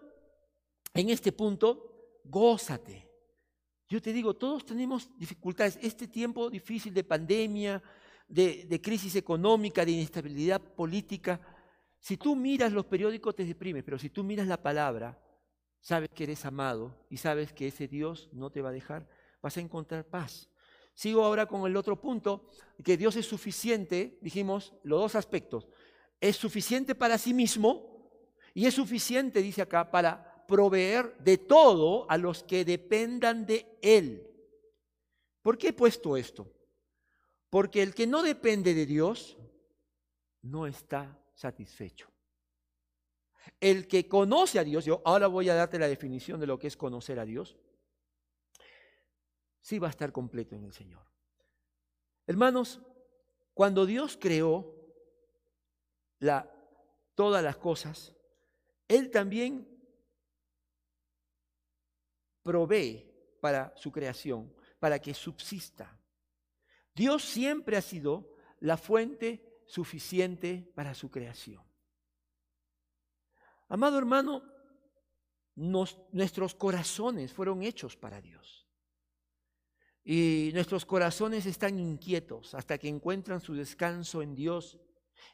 en 0.94 1.10
este 1.10 1.34
punto, 1.34 2.22
gózate. 2.24 3.13
Yo 3.94 4.02
te 4.02 4.12
digo, 4.12 4.34
todos 4.34 4.66
tenemos 4.66 5.08
dificultades. 5.20 5.78
Este 5.80 6.08
tiempo 6.08 6.50
difícil 6.50 6.92
de 6.96 7.04
pandemia, 7.04 7.80
de, 8.28 8.82
crisis 8.82 9.16
económica, 9.16 9.86
de 9.86 9.92
inestabilidad 9.92 10.60
política, 10.60 11.40
si 12.00 12.18
tú 12.18 12.36
miras 12.36 12.74
los 12.74 12.88
periódicos 12.88 13.36
te 13.36 13.46
deprimes, 13.46 13.84
pero 13.84 14.00
si 14.00 14.10
tú 14.10 14.24
miras 14.24 14.48
la 14.48 14.58
palabra, 14.58 15.22
sabes 15.80 16.10
que 16.10 16.24
eres 16.24 16.44
amado 16.44 17.06
y 17.08 17.18
sabes 17.18 17.54
que 17.54 17.68
ese 17.68 17.88
Dios 17.88 18.30
no 18.34 18.50
te 18.50 18.64
va 18.64 18.70
a 18.70 18.72
dejar, 18.72 19.08
vas 19.44 19.58
a 19.58 19.62
encontrar 19.62 20.08
paz. 20.08 20.50
Sigo 20.96 21.24
ahora 21.24 21.46
con 21.46 21.68
el 21.68 21.78
otro 21.78 22.02
punto, 22.02 22.50
que 22.84 22.98
Dios 22.98 23.16
es 23.16 23.28
suficiente, 23.28 24.18
dijimos, 24.24 24.74
los 24.82 25.02
dos 25.02 25.14
aspectos. 25.14 25.68
Es 26.20 26.36
suficiente 26.36 26.96
para 26.96 27.20
sí 27.20 27.32
mismo 27.32 28.10
y 28.56 28.66
es 28.66 28.74
suficiente, 28.74 29.44
dice 29.44 29.62
acá, 29.62 29.92
para 29.92 30.33
proveer 30.54 31.18
de 31.18 31.40
todo 31.40 32.06
a 32.12 32.16
los 32.16 32.44
que 32.44 32.64
dependan 32.64 33.44
de 33.44 33.76
Él. 33.82 34.30
¿Por 35.42 35.58
qué 35.58 35.70
he 35.70 35.74
puesto 35.74 36.16
esto? 36.16 36.48
Porque 37.50 37.82
el 37.82 37.96
que 37.96 38.06
no 38.06 38.22
depende 38.22 38.76
de 38.76 38.86
Dios 38.86 39.36
no 40.44 40.68
está 40.68 41.20
satisfecho. 41.34 42.08
El 43.60 43.88
que 43.88 44.08
conoce 44.08 44.60
a 44.60 44.64
Dios, 44.64 44.86
yo 44.86 45.02
ahora 45.06 45.26
voy 45.26 45.50
a 45.50 45.56
darte 45.56 45.80
la 45.80 45.88
definición 45.88 46.40
de 46.40 46.46
lo 46.46 46.60
que 46.60 46.68
es 46.68 46.78
conocer 46.78 47.18
a 47.18 47.26
Dios, 47.26 47.58
sí 49.60 49.80
va 49.80 49.88
a 49.88 49.90
estar 49.90 50.12
completo 50.12 50.56
en 50.56 50.66
el 50.66 50.72
Señor. 50.72 51.04
Hermanos, 52.28 52.80
cuando 53.56 53.88
Dios 53.88 54.20
creó 54.22 54.72
la, 56.20 56.48
todas 57.16 57.44
las 57.44 57.58
cosas, 57.58 58.14
Él 58.88 59.10
también 59.10 59.73
provee 62.44 63.10
para 63.42 63.74
su 63.76 63.92
creación, 63.92 64.54
para 64.80 65.00
que 65.00 65.14
subsista. 65.14 66.00
Dios 66.94 67.24
siempre 67.24 67.78
ha 67.78 67.82
sido 67.82 68.36
la 68.60 68.78
fuente 68.78 69.64
suficiente 69.66 70.72
para 70.76 70.94
su 70.94 71.10
creación. 71.10 71.64
Amado 73.70 73.98
hermano, 73.98 74.44
nuestros 75.56 76.54
corazones 76.56 77.34
fueron 77.34 77.64
hechos 77.64 77.96
para 77.98 78.22
Dios. 78.22 78.68
Y 80.04 80.52
nuestros 80.54 80.86
corazones 80.86 81.46
están 81.46 81.80
inquietos 81.80 82.54
hasta 82.54 82.78
que 82.78 82.90
encuentran 82.90 83.40
su 83.40 83.54
descanso 83.54 84.22
en 84.22 84.36
Dios. 84.36 84.80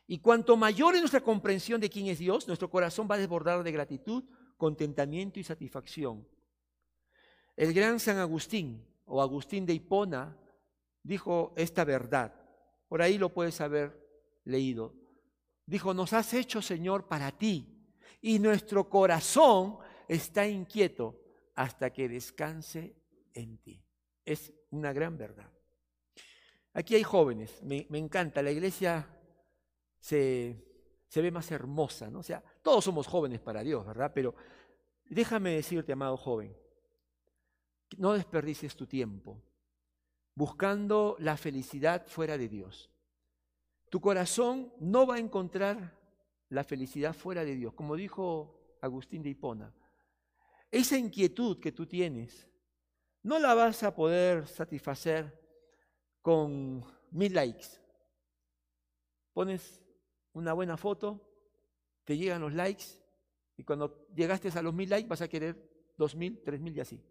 Y 0.05 0.19
cuanto 0.19 0.55
mayor 0.55 0.95
es 0.95 1.01
nuestra 1.01 1.21
comprensión 1.21 1.81
de 1.81 1.89
quién 1.89 2.07
es 2.07 2.19
Dios, 2.19 2.47
nuestro 2.47 2.69
corazón 2.69 3.07
va 3.09 3.15
a 3.15 3.19
desbordar 3.19 3.63
de 3.63 3.71
gratitud, 3.71 4.23
contentamiento 4.57 5.39
y 5.39 5.43
satisfacción. 5.43 6.27
El 7.59 7.73
gran 7.73 7.99
San 7.99 8.17
Agustín 8.19 8.87
o 9.03 9.21
Agustín 9.21 9.65
de 9.65 9.73
Hipona 9.73 10.33
dijo 11.03 11.53
esta 11.57 11.83
verdad. 11.83 12.33
Por 12.87 13.01
ahí 13.01 13.17
lo 13.17 13.33
puedes 13.33 13.59
haber 13.59 13.99
leído. 14.45 14.95
Dijo, 15.65 15.93
nos 15.93 16.13
has 16.13 16.33
hecho, 16.33 16.61
Señor, 16.61 17.09
para 17.09 17.37
ti 17.37 17.67
y 18.21 18.39
nuestro 18.39 18.89
corazón 18.89 19.77
está 20.07 20.47
inquieto 20.47 21.19
hasta 21.53 21.89
que 21.91 22.07
descanse 22.07 22.95
en 23.33 23.57
ti. 23.57 23.83
Es 24.23 24.53
una 24.69 24.93
gran 24.93 25.17
verdad. 25.17 25.51
Aquí 26.71 26.95
hay 26.95 27.03
jóvenes, 27.03 27.61
me, 27.61 27.85
encanta, 27.91 28.41
la 28.41 28.51
iglesia 28.51 29.05
se, 29.99 30.65
se, 31.09 31.21
ve 31.21 31.29
más 31.29 31.51
hermosa, 31.51 32.09
¿no? 32.09 32.19
O 32.19 32.23
sea, 32.23 32.41
todos 32.61 32.85
somos 32.85 33.05
jóvenes 33.05 33.41
para 33.41 33.63
Dios, 33.63 33.85
¿verdad? 33.85 34.13
Pero 34.15 34.33
déjame 35.03 35.55
decirte, 35.55 35.91
amado 35.91 36.15
joven, 36.15 36.55
no 37.99 38.13
desperdicies 38.13 38.75
tu 38.75 38.87
tiempo 38.87 39.43
buscando 40.33 41.17
la 41.19 41.35
felicidad 41.35 42.07
fuera 42.07 42.37
de 42.37 42.47
Dios. 42.47 42.89
Tu 43.89 43.99
corazón 43.99 44.73
no 44.79 45.05
va 45.05 45.15
a 45.15 45.19
encontrar 45.19 45.99
la 46.47 46.63
felicidad 46.63 47.13
fuera 47.13 47.43
de 47.43 47.55
Dios. 47.55 47.73
Como 47.73 47.97
dijo 47.97 48.77
Agustín 48.81 49.21
de 49.21 49.31
Hipona, 49.31 49.75
esa 50.71 50.97
inquietud 50.97 51.59
que 51.59 51.73
tú 51.73 51.85
tienes 51.85 52.47
no 53.21 53.37
la 53.37 53.53
vas 53.53 53.83
a 53.83 53.93
poder 53.93 54.47
satisfacer 54.47 55.37
con 56.21 56.85
mil 57.11 57.33
likes. 57.33 57.67
Pones 59.33 59.81
una 60.31 60.53
buena 60.53 60.77
foto, 60.77 61.19
te 62.05 62.15
llegan 62.15 62.39
los 62.39 62.53
likes 62.53 62.85
y 63.57 63.65
cuando 63.65 64.07
llegaste 64.15 64.47
a 64.57 64.61
los 64.61 64.73
mil 64.73 64.89
likes 64.89 65.09
vas 65.09 65.21
a 65.21 65.27
querer 65.27 65.69
dos 65.97 66.15
mil, 66.15 66.41
tres 66.45 66.61
mil 66.61 66.77
y 66.77 66.79
así. 66.79 67.03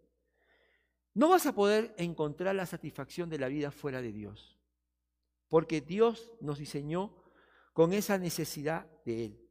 No 1.19 1.27
vas 1.27 1.45
a 1.47 1.51
poder 1.53 1.93
encontrar 1.97 2.55
la 2.55 2.65
satisfacción 2.65 3.29
de 3.29 3.37
la 3.37 3.49
vida 3.49 3.71
fuera 3.71 4.01
de 4.01 4.13
Dios, 4.13 4.57
porque 5.49 5.81
Dios 5.81 6.31
nos 6.39 6.59
diseñó 6.59 7.13
con 7.73 7.91
esa 7.91 8.17
necesidad 8.17 8.87
de 9.03 9.25
Él. 9.25 9.49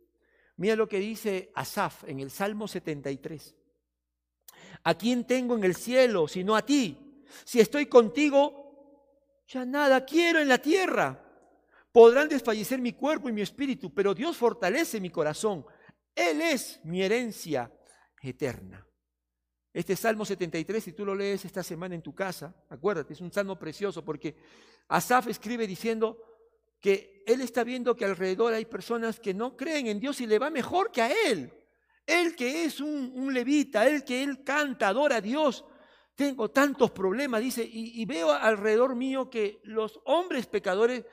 Mira 0.57 0.77
lo 0.77 0.89
que 0.89 0.99
dice 0.99 1.53
Asaf 1.55 2.05
en 2.05 2.21
el 2.21 2.31
Salmo 2.31 2.69
73. 2.69 3.55
¿A 4.83 4.97
quién 4.97 5.27
tengo 5.27 5.57
en 5.57 5.65
el 5.65 5.75
cielo 5.75 6.27
sino 6.27 6.57
a 6.57 6.65
ti? 6.65 7.23
Si 7.45 7.61
estoy 7.61 7.85
contigo, 7.85 9.13
ya 9.47 9.67
nada 9.67 10.07
quiero 10.07 10.41
en 10.41 10.49
la 10.49 10.57
tierra. 10.57 11.23
Podrán 11.93 12.31
desfallecer 12.31 12.81
mi 12.81 12.95
cuerpo 12.95 13.29
y 13.29 13.33
mi 13.33 13.43
espíritu, 13.43 13.93
pero 13.93 14.15
Dios 14.15 14.39
fortalece 14.39 15.03
mi 15.03 15.11
corazón. 15.11 15.67
Él 16.15 16.41
es 16.41 16.81
mi 16.85 17.03
herencia 17.03 17.71
eterna. 18.23 18.88
Este 19.73 19.97
Salmo 19.97 20.25
73, 20.25 20.83
si 20.83 20.93
tú 20.93 21.05
lo 21.05 21.15
lees 21.15 21.45
esta 21.45 21.63
semana 21.63 21.95
en 21.95 22.03
tu 22.03 22.15
casa, 22.15 22.55
acuérdate, 22.69 23.13
es 23.13 23.21
un 23.21 23.33
salmo 23.33 23.59
precioso 23.59 24.05
porque 24.05 24.37
Asaf 24.89 25.29
escribe 25.29 25.67
diciendo, 25.67 26.29
que 26.81 27.25
él 27.27 27.41
está 27.41 27.65
viendo 27.65 27.97
que 27.97 28.05
alrededor 28.05 28.55
hay 28.55 28.65
personas 28.65 29.19
que 29.19 29.35
no 29.35 29.57
creen 29.57 29.87
en 29.89 30.01
Dios 30.01 30.21
y 30.21 30.27
le 30.27 30.39
va 30.39 30.51
mejor 30.51 30.91
que 30.91 31.03
a 31.03 31.11
él. 31.29 31.53
Él 32.07 32.35
que 32.37 32.65
es 32.65 32.81
un, 32.81 33.33
levita, 33.33 33.87
él 33.87 34.05
que 34.05 34.23
él 34.23 34.43
canta, 34.43 34.89
adora 34.89 35.17
a 35.17 35.21
Dios. 35.21 35.65
Tengo 36.15 36.51
tantos 36.51 36.91
problemas, 36.91 37.41
dice, 37.41 37.69
y, 37.71 38.05
veo 38.07 38.33
alrededor 38.33 38.97
mío 38.97 39.29
que 39.31 39.61
los 39.65 40.01
hombres 40.05 40.47
pecadores 40.47 41.05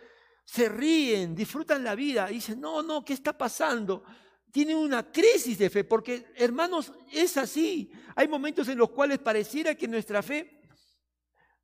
se 0.43 0.69
ríen, 0.69 1.35
disfrutan 1.35 1.83
la 1.83 1.95
vida. 1.95 2.31
Y 2.31 2.35
dicen, 2.35 2.59
no, 2.61 2.81
no, 2.81 3.03
¿qué 3.03 3.13
está 3.13 3.37
pasando? 3.37 4.03
Tienen 4.55 4.77
una 4.77 5.11
crisis 5.11 5.57
de 5.57 5.69
fe, 5.69 5.83
porque 5.83 6.27
hermanos, 6.33 6.93
es 7.11 7.35
así. 7.35 7.91
Hay 8.15 8.25
momentos 8.29 8.69
en 8.69 8.77
los 8.77 8.89
cuales 8.89 9.19
pareciera 9.19 9.75
que 9.75 9.85
nuestra 9.85 10.23
fe 10.23 10.61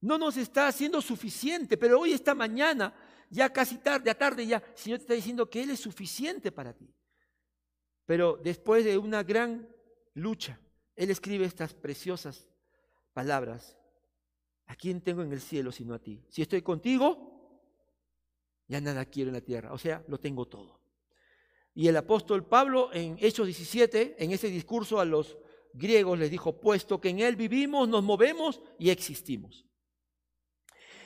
no 0.02 0.18
nos 0.18 0.36
está 0.36 0.68
haciendo 0.68 1.02
suficiente, 1.02 1.78
pero 1.78 2.02
hoy, 2.02 2.12
esta 2.12 2.36
mañana, 2.36 2.94
ya 3.30 3.48
casi 3.48 3.78
tarde, 3.78 4.12
a 4.12 4.18
tarde 4.18 4.46
ya, 4.46 4.58
el 4.58 4.78
Señor 4.78 5.00
te 5.00 5.04
está 5.04 5.14
diciendo 5.14 5.50
que 5.50 5.64
Él 5.64 5.70
es 5.70 5.80
suficiente 5.80 6.52
para 6.52 6.74
ti. 6.74 6.94
Pero 8.06 8.38
después 8.44 8.84
de 8.84 8.98
una 8.98 9.24
gran 9.24 9.74
lucha, 10.14 10.60
Él 10.98 11.12
escribe 11.12 11.46
estas 11.46 11.74
preciosas 11.74 12.50
palabras. 13.14 13.78
¿A 14.66 14.76
quién 14.76 15.00
tengo 15.00 15.22
en 15.22 15.32
el 15.32 15.40
cielo 15.40 15.72
sino 15.72 15.94
a 15.94 16.00
ti? 16.00 16.26
Si 16.28 16.42
estoy 16.42 16.62
contigo, 16.62 17.64
ya 18.68 18.82
nada 18.82 19.06
quiero 19.06 19.30
en 19.30 19.36
la 19.36 19.42
tierra. 19.42 19.72
O 19.72 19.78
sea, 19.78 20.04
lo 20.10 20.20
tengo 20.20 20.46
todo. 20.46 20.81
Y 21.74 21.88
el 21.88 21.98
apóstol 21.98 22.46
Pablo 22.46 22.90
en 22.94 23.18
Hechos 23.20 23.46
17, 23.46 24.16
en 24.20 24.32
ese 24.32 24.48
discurso 24.48 25.00
a 25.00 25.06
los 25.06 25.38
griegos 25.74 26.20
les 26.20 26.30
dijo, 26.30 26.60
puesto 26.60 27.00
que 27.00 27.10
en 27.10 27.20
Él 27.20 27.36
vivimos, 27.36 27.88
nos 27.88 28.04
movemos 28.04 28.62
y 28.78 28.90
existimos. 28.90 29.66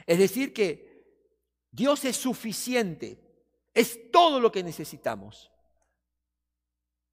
Es 0.06 0.18
decir, 0.18 0.54
que 0.54 1.06
Dios 1.72 2.06
es 2.06 2.16
suficiente, 2.16 3.20
es 3.74 4.12
todo 4.12 4.40
lo 4.40 4.52
que 4.52 4.64
necesitamos. 4.64 5.52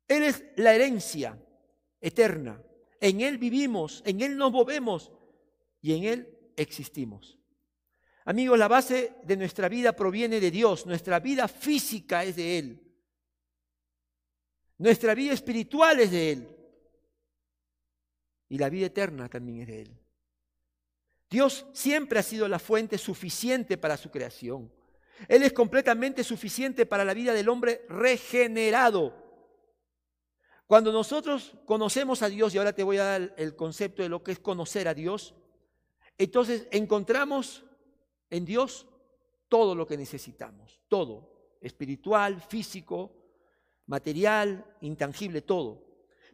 Él 0.09 0.22
es 0.22 0.44
la 0.57 0.74
herencia 0.74 1.42
eterna. 2.00 2.62
En 3.00 3.20
Él 3.20 3.38
vivimos, 3.38 4.03
en 4.07 4.20
Él 4.20 4.36
nos 4.36 4.53
movemos 4.53 5.11
y 5.80 5.94
en 5.94 6.05
Él 6.05 6.38
existimos. 6.57 7.38
Amigos, 8.24 8.59
la 8.59 8.68
base 8.68 9.14
de 9.24 9.36
nuestra 9.36 9.68
vida 9.68 9.94
proviene 9.94 10.38
de 10.38 10.50
Dios, 10.50 10.86
nuestra 10.86 11.18
vida 11.18 11.48
física 11.48 12.24
es 12.24 12.36
de 12.36 12.59
Él. 12.59 12.91
Nuestra 14.83 15.14
vida 15.14 15.33
espiritual 15.33 16.01
es 16.01 16.11
de 16.11 16.33
Él. 16.33 16.49
Y 18.49 18.59
la 18.59 18.68
vida 18.68 18.87
eterna 18.87 19.28
también 19.28 19.61
es 19.61 19.68
de 19.68 19.83
Él. 19.83 19.97
Dios 21.30 21.66
siempre 21.72 22.18
ha 22.18 22.22
sido 22.24 22.49
la 22.49 22.59
fuente 22.59 22.99
suficiente 22.99 23.78
para 23.78 23.97
su 23.97 24.11
creación. 24.11 24.72
Él 25.28 25.45
es 25.45 25.53
completamente 25.53 26.24
suficiente 26.24 26.85
para 26.85 27.05
la 27.05 27.14
vida 27.14 27.33
del 27.33 27.49
hombre 27.49 27.87
regenerado. 27.89 29.14
Cuando 30.66 30.91
nosotros 30.91 31.57
conocemos 31.64 32.20
a 32.22 32.28
Dios, 32.28 32.53
y 32.53 32.59
ahora 32.59 32.72
te 32.72 32.83
voy 32.83 32.97
a 32.97 33.05
dar 33.05 33.35
el 33.37 33.55
concepto 33.55 34.03
de 34.03 34.09
lo 34.09 34.24
que 34.24 34.33
es 34.33 34.41
conocer 34.41 34.89
a 34.89 34.95
Dios, 34.95 35.37
entonces 36.18 36.66
encontramos 36.72 37.62
en 38.30 38.45
Dios 38.45 38.89
todo 39.49 39.76
lo 39.76 39.87
que 39.87 39.97
necesitamos, 39.97 40.80
todo, 40.89 41.57
espiritual, 41.61 42.41
físico, 42.41 43.21
material, 43.93 44.64
intangible, 44.80 45.43
todo. 45.43 45.84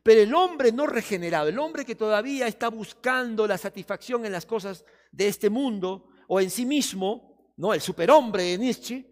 Pero 0.04 0.20
el 0.20 0.32
hombre 0.32 0.70
no 0.70 0.86
regenerado, 0.86 1.48
el 1.48 1.58
hombre 1.58 1.84
que 1.84 1.96
todavía 1.96 2.46
está 2.46 2.68
buscando 2.68 3.48
la 3.48 3.58
satisfacción 3.58 4.24
en 4.24 4.30
las 4.30 4.46
cosas 4.46 4.84
de 5.10 5.26
este 5.26 5.50
mundo 5.50 6.08
o 6.28 6.40
en 6.40 6.50
sí 6.50 6.64
mismo, 6.64 7.52
¿no? 7.56 7.74
El 7.74 7.80
superhombre 7.80 8.44
de 8.44 8.58
Nietzsche, 8.58 9.04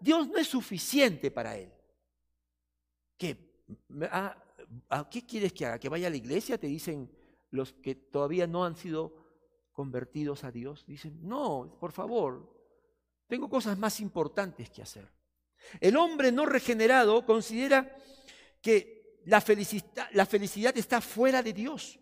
Dios 0.00 0.28
no 0.28 0.38
es 0.38 0.46
suficiente 0.46 1.32
para 1.32 1.58
él. 1.58 1.72
¿Qué? 3.18 3.64
Ah, 4.02 4.40
ah, 4.90 5.08
¿Qué 5.10 5.26
quieres 5.26 5.52
que 5.52 5.66
haga? 5.66 5.80
¿Que 5.80 5.88
vaya 5.88 6.06
a 6.06 6.10
la 6.10 6.16
iglesia? 6.16 6.56
Te 6.56 6.68
dicen 6.68 7.10
los 7.50 7.72
que 7.72 7.96
todavía 7.96 8.46
no 8.46 8.64
han 8.64 8.76
sido 8.76 9.26
convertidos 9.72 10.44
a 10.44 10.52
Dios. 10.52 10.86
Dicen, 10.86 11.18
no, 11.26 11.76
por 11.80 11.90
favor, 11.90 12.48
tengo 13.26 13.50
cosas 13.50 13.76
más 13.76 14.00
importantes 14.00 14.70
que 14.70 14.82
hacer. 14.82 15.15
El 15.80 15.96
hombre 15.96 16.32
no 16.32 16.46
regenerado 16.46 17.24
considera 17.24 17.96
que 18.60 19.20
la 19.26 19.40
felicidad, 19.40 20.76
está 20.76 21.00
fuera 21.00 21.42
de 21.42 21.52
Dios. 21.52 21.98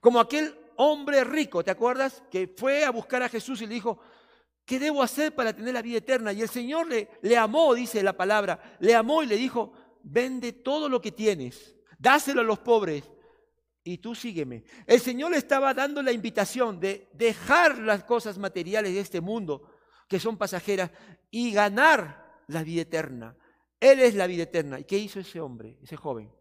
Como 0.00 0.18
aquel 0.18 0.58
hombre 0.76 1.22
rico, 1.24 1.62
¿te 1.62 1.70
acuerdas? 1.70 2.22
Que 2.30 2.52
fue 2.54 2.84
a 2.84 2.90
buscar 2.90 3.22
a 3.22 3.28
Jesús 3.28 3.60
y 3.60 3.66
le 3.66 3.74
dijo, 3.74 3.98
¿qué 4.64 4.78
debo 4.78 5.02
hacer 5.02 5.34
para 5.34 5.54
tener 5.54 5.74
la 5.74 5.82
vida 5.82 5.98
eterna? 5.98 6.32
Y 6.32 6.42
el 6.42 6.48
Señor 6.48 6.88
le, 6.88 7.10
le 7.22 7.36
amó, 7.36 7.74
dice 7.74 8.02
la 8.02 8.16
palabra, 8.16 8.76
le 8.80 8.94
amó 8.94 9.22
y 9.22 9.26
le 9.26 9.36
dijo, 9.36 9.72
vende 10.02 10.52
todo 10.52 10.88
lo 10.88 11.00
que 11.00 11.12
tienes, 11.12 11.76
dáselo 11.98 12.40
a 12.40 12.44
los 12.44 12.58
pobres 12.58 13.04
y 13.84 13.98
tú 13.98 14.14
sígueme. 14.14 14.64
El 14.86 15.00
Señor 15.00 15.30
le 15.30 15.38
estaba 15.38 15.72
dando 15.72 16.02
la 16.02 16.12
invitación 16.12 16.80
de 16.80 17.08
dejar 17.12 17.78
las 17.78 18.04
cosas 18.04 18.36
materiales 18.36 18.92
de 18.92 19.00
este 19.00 19.20
mundo, 19.20 19.70
que 20.08 20.18
son 20.18 20.36
pasajeras, 20.36 20.90
y 21.30 21.52
ganar 21.52 22.25
la 22.48 22.62
vida 22.62 22.82
eterna. 22.82 23.36
Él 23.80 24.00
es 24.00 24.14
la 24.14 24.26
vida 24.26 24.44
eterna. 24.44 24.78
¿Y 24.80 24.84
qué 24.84 24.98
hizo 24.98 25.20
ese 25.20 25.40
hombre, 25.40 25.78
ese 25.82 25.96
joven? 25.96 26.32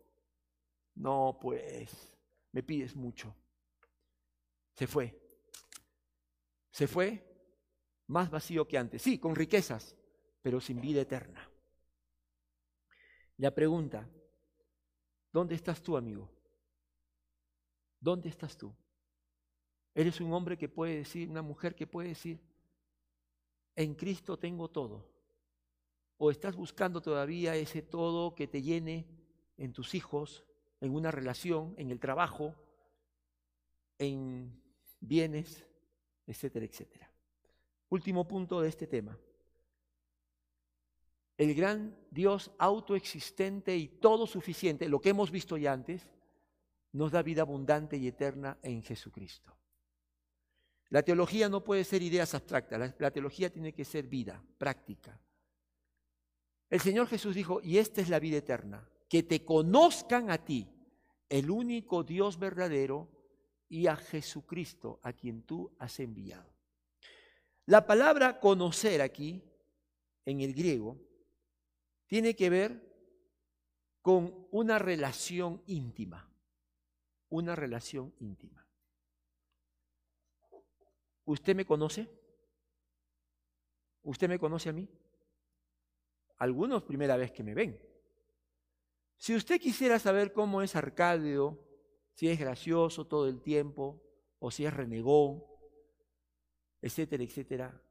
No, 0.95 1.37
pues, 1.41 2.17
me 2.51 2.63
pides 2.63 2.95
mucho. 2.95 3.35
Se 4.73 4.87
fue. 4.87 5.19
Se 6.71 6.87
fue 6.87 7.23
más 8.07 8.29
vacío 8.29 8.67
que 8.67 8.77
antes. 8.77 9.01
Sí, 9.01 9.19
con 9.19 9.35
riquezas, 9.35 9.95
pero 10.41 10.61
sin 10.61 10.79
vida 10.79 11.01
eterna. 11.01 11.49
La 13.37 13.53
pregunta, 13.53 14.09
¿dónde 15.31 15.55
estás 15.55 15.81
tú, 15.81 15.97
amigo? 15.97 16.31
¿Dónde 17.99 18.29
estás 18.29 18.57
tú? 18.57 18.73
Eres 19.93 20.21
un 20.21 20.31
hombre 20.33 20.57
que 20.57 20.69
puede 20.69 20.97
decir, 20.97 21.29
una 21.29 21.41
mujer 21.41 21.75
que 21.75 21.87
puede 21.87 22.09
decir, 22.09 22.39
en 23.75 23.95
Cristo 23.95 24.37
tengo 24.37 24.69
todo. 24.69 25.14
¿O 26.17 26.31
estás 26.31 26.55
buscando 26.55 27.01
todavía 27.01 27.55
ese 27.55 27.81
todo 27.81 28.35
que 28.35 28.47
te 28.47 28.61
llene 28.61 29.05
en 29.57 29.73
tus 29.73 29.95
hijos, 29.95 30.45
en 30.81 30.93
una 30.93 31.11
relación, 31.11 31.73
en 31.77 31.91
el 31.91 31.99
trabajo, 31.99 32.55
en 33.97 34.61
bienes, 34.99 35.65
etcétera, 36.25 36.65
etcétera? 36.65 37.11
Último 37.89 38.27
punto 38.27 38.61
de 38.61 38.69
este 38.69 38.87
tema. 38.87 39.17
El 41.37 41.53
gran 41.53 41.97
Dios 42.11 42.51
autoexistente 42.57 43.75
y 43.75 43.87
todo 43.87 44.25
suficiente, 44.25 44.87
lo 44.87 45.01
que 45.01 45.09
hemos 45.09 45.31
visto 45.31 45.57
ya 45.57 45.73
antes, 45.73 46.07
nos 46.93 47.11
da 47.11 47.21
vida 47.21 47.41
abundante 47.41 47.97
y 47.97 48.07
eterna 48.07 48.57
en 48.61 48.81
Jesucristo. 48.81 49.53
La 50.89 51.03
teología 51.03 51.49
no 51.49 51.61
puede 51.61 51.83
ser 51.83 52.01
ideas 52.01 52.33
abstractas, 52.33 52.93
la, 52.97 53.11
teología 53.11 53.49
tiene 53.49 53.73
que 53.73 53.83
ser 53.83 54.07
vida, 54.07 54.41
práctica. 54.57 55.19
El 56.69 56.79
Señor 56.79 57.07
Jesús 57.07 57.35
dijo, 57.35 57.61
y 57.61 57.77
esta 57.77 58.01
es 58.01 58.09
la 58.09 58.19
vida 58.19 58.37
eterna, 58.37 58.89
que 59.07 59.23
te 59.23 59.45
conozcan 59.45 60.31
a 60.31 60.43
ti, 60.43 60.67
el 61.29 61.49
único 61.49 62.03
Dios 62.03 62.39
verdadero, 62.39 63.09
y 63.67 63.87
a 63.87 63.95
Jesucristo, 63.95 64.99
a 65.03 65.13
quien 65.13 65.43
tú 65.43 65.75
has 65.79 65.99
enviado. 65.99 66.53
La 67.65 67.85
palabra 67.85 68.39
conocer 68.39 69.01
aquí, 69.01 69.43
en 70.25 70.41
el 70.41 70.53
griego, 70.53 70.97
tiene 72.07 72.35
que 72.35 72.49
ver 72.49 72.95
con 74.01 74.47
una 74.51 74.77
relación 74.77 75.63
íntima, 75.65 76.29
una 77.29 77.55
relación 77.55 78.13
íntima. 78.19 78.67
¿Usted 81.25 81.55
me 81.55 81.65
conoce? 81.65 82.07
¿Usted 84.03 84.29
me 84.29 84.37
conoce 84.37 84.69
a 84.69 84.73
mí? 84.73 84.87
Algunos 86.37 86.83
primera 86.83 87.15
vez 87.17 87.31
que 87.31 87.43
me 87.43 87.53
ven. 87.53 87.79
Si 89.17 89.35
usted 89.35 89.59
quisiera 89.59 89.99
saber 89.99 90.33
cómo 90.33 90.61
es 90.61 90.75
Arcadio, 90.75 91.59
si 92.13 92.29
es 92.29 92.39
gracioso 92.39 93.07
todo 93.07 93.27
el 93.27 93.41
tiempo 93.41 94.01
o 94.39 94.51
si 94.51 94.65
es 94.65 94.73
renegón, 94.73 95.43
etcétera, 96.81 97.23
etcétera, 97.23 97.81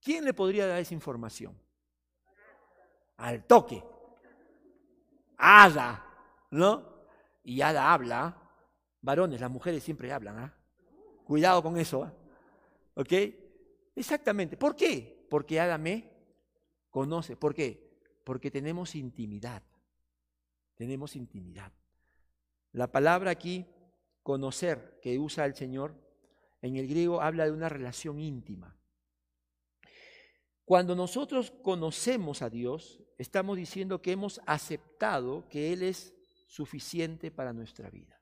¿quién 0.00 0.24
le 0.24 0.34
podría 0.34 0.66
dar 0.66 0.78
esa 0.78 0.94
información? 0.94 1.58
Al 3.16 3.44
toque. 3.46 3.82
Ada, 5.36 6.04
¿no? 6.50 7.04
Y 7.42 7.60
Ada 7.60 7.92
habla. 7.92 8.42
Varones, 9.00 9.40
las 9.40 9.50
mujeres 9.50 9.82
siempre 9.82 10.12
hablan, 10.12 10.38
¿ah? 10.38 10.54
Cuidado 11.24 11.62
con 11.62 11.78
eso, 11.78 12.04
¿ah? 12.04 12.12
¿Ok? 12.94 13.12
Exactamente. 13.94 14.56
¿Por 14.56 14.76
qué? 14.76 15.26
Porque 15.30 15.60
Ada 15.60 15.78
me 15.78 16.07
conoce. 16.98 17.36
¿Por 17.36 17.54
qué? 17.54 17.96
Porque 18.24 18.50
tenemos 18.50 18.96
intimidad. 18.96 19.62
Tenemos 20.74 21.14
intimidad. 21.14 21.72
La 22.72 22.90
palabra 22.90 23.30
aquí, 23.30 23.64
conocer, 24.24 24.98
que 25.00 25.16
usa 25.16 25.44
el 25.44 25.54
Señor, 25.54 25.94
en 26.60 26.74
el 26.74 26.88
griego 26.88 27.22
habla 27.22 27.44
de 27.44 27.52
una 27.52 27.68
relación 27.68 28.18
íntima. 28.18 28.76
Cuando 30.64 30.96
nosotros 30.96 31.52
conocemos 31.62 32.42
a 32.42 32.50
Dios, 32.50 33.00
estamos 33.16 33.56
diciendo 33.56 34.02
que 34.02 34.10
hemos 34.10 34.40
aceptado 34.44 35.48
que 35.48 35.72
Él 35.72 35.84
es 35.84 36.12
suficiente 36.48 37.30
para 37.30 37.52
nuestra 37.52 37.90
vida. 37.90 38.20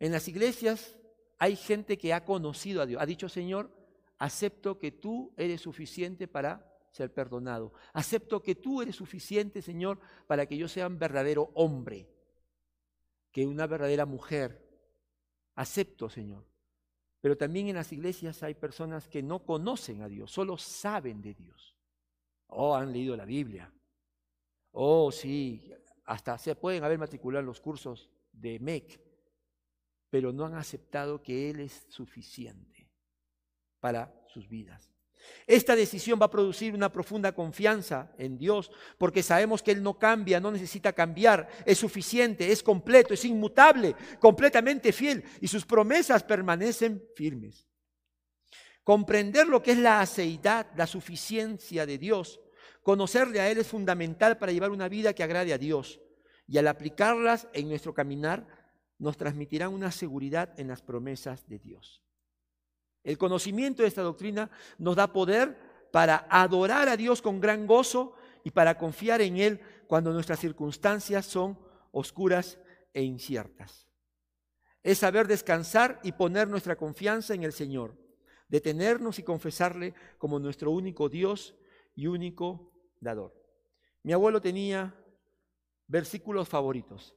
En 0.00 0.10
las 0.10 0.26
iglesias 0.26 0.96
hay 1.38 1.54
gente 1.54 1.96
que 1.96 2.12
ha 2.12 2.24
conocido 2.24 2.82
a 2.82 2.86
Dios, 2.86 3.00
ha 3.00 3.06
dicho, 3.06 3.28
Señor, 3.28 3.70
acepto 4.18 4.80
que 4.80 4.90
tú 4.90 5.32
eres 5.36 5.60
suficiente 5.60 6.26
para 6.26 6.75
ser 6.96 7.12
perdonado. 7.12 7.72
Acepto 7.92 8.42
que 8.42 8.54
tú 8.54 8.80
eres 8.80 8.96
suficiente, 8.96 9.60
Señor, 9.60 10.00
para 10.26 10.46
que 10.46 10.56
yo 10.56 10.66
sea 10.66 10.86
un 10.86 10.98
verdadero 10.98 11.50
hombre, 11.54 12.08
que 13.30 13.46
una 13.46 13.66
verdadera 13.66 14.06
mujer. 14.06 14.66
Acepto, 15.54 16.08
Señor. 16.08 16.44
Pero 17.20 17.36
también 17.36 17.68
en 17.68 17.76
las 17.76 17.92
iglesias 17.92 18.42
hay 18.42 18.54
personas 18.54 19.08
que 19.08 19.22
no 19.22 19.44
conocen 19.44 20.02
a 20.02 20.08
Dios, 20.08 20.30
solo 20.32 20.56
saben 20.56 21.20
de 21.20 21.34
Dios. 21.34 21.76
Oh, 22.48 22.74
han 22.74 22.92
leído 22.92 23.16
la 23.16 23.24
Biblia. 23.24 23.72
Oh, 24.72 25.12
sí, 25.12 25.70
hasta 26.04 26.38
se 26.38 26.54
pueden 26.54 26.84
haber 26.84 26.98
matriculado 26.98 27.40
en 27.40 27.46
los 27.46 27.60
cursos 27.60 28.10
de 28.32 28.58
MEC, 28.58 29.00
pero 30.08 30.32
no 30.32 30.46
han 30.46 30.54
aceptado 30.54 31.22
que 31.22 31.50
Él 31.50 31.60
es 31.60 31.86
suficiente 31.88 32.88
para 33.80 34.24
sus 34.28 34.48
vidas. 34.48 34.95
Esta 35.46 35.76
decisión 35.76 36.18
va 36.20 36.26
a 36.26 36.30
producir 36.30 36.74
una 36.74 36.92
profunda 36.92 37.32
confianza 37.32 38.12
en 38.18 38.36
Dios, 38.36 38.70
porque 38.98 39.22
sabemos 39.22 39.62
que 39.62 39.70
Él 39.70 39.82
no 39.82 39.98
cambia, 39.98 40.40
no 40.40 40.50
necesita 40.50 40.92
cambiar, 40.92 41.48
es 41.64 41.78
suficiente, 41.78 42.50
es 42.50 42.62
completo, 42.62 43.14
es 43.14 43.24
inmutable, 43.24 43.94
completamente 44.18 44.92
fiel, 44.92 45.24
y 45.40 45.48
sus 45.48 45.64
promesas 45.64 46.24
permanecen 46.24 47.02
firmes. 47.14 47.66
Comprender 48.82 49.46
lo 49.46 49.62
que 49.62 49.72
es 49.72 49.78
la 49.78 50.00
aceidad, 50.00 50.68
la 50.76 50.86
suficiencia 50.86 51.86
de 51.86 51.98
Dios, 51.98 52.40
conocerle 52.82 53.40
a 53.40 53.50
Él 53.50 53.58
es 53.58 53.66
fundamental 53.66 54.38
para 54.38 54.52
llevar 54.52 54.70
una 54.70 54.88
vida 54.88 55.12
que 55.12 55.22
agrade 55.22 55.52
a 55.52 55.58
Dios, 55.58 56.00
y 56.48 56.58
al 56.58 56.68
aplicarlas 56.68 57.48
en 57.52 57.68
nuestro 57.68 57.94
caminar, 57.94 58.46
nos 58.98 59.16
transmitirán 59.16 59.72
una 59.72 59.90
seguridad 59.90 60.58
en 60.58 60.68
las 60.68 60.82
promesas 60.82 61.46
de 61.48 61.58
Dios. 61.58 62.05
El 63.06 63.18
conocimiento 63.18 63.82
de 63.82 63.88
esta 63.88 64.02
doctrina 64.02 64.50
nos 64.78 64.96
da 64.96 65.12
poder 65.12 65.56
para 65.92 66.26
adorar 66.28 66.88
a 66.88 66.96
Dios 66.96 67.22
con 67.22 67.38
gran 67.40 67.64
gozo 67.64 68.14
y 68.42 68.50
para 68.50 68.76
confiar 68.76 69.20
en 69.20 69.36
Él 69.36 69.60
cuando 69.86 70.12
nuestras 70.12 70.40
circunstancias 70.40 71.24
son 71.24 71.56
oscuras 71.92 72.58
e 72.92 73.04
inciertas. 73.04 73.86
Es 74.82 74.98
saber 74.98 75.28
descansar 75.28 76.00
y 76.02 76.12
poner 76.12 76.48
nuestra 76.48 76.74
confianza 76.74 77.32
en 77.32 77.44
el 77.44 77.52
Señor, 77.52 77.96
detenernos 78.48 79.20
y 79.20 79.22
confesarle 79.22 79.94
como 80.18 80.40
nuestro 80.40 80.72
único 80.72 81.08
Dios 81.08 81.54
y 81.94 82.08
único 82.08 82.72
dador. 83.00 83.40
Mi 84.02 84.14
abuelo 84.14 84.40
tenía 84.40 84.96
versículos 85.86 86.48
favoritos. 86.48 87.14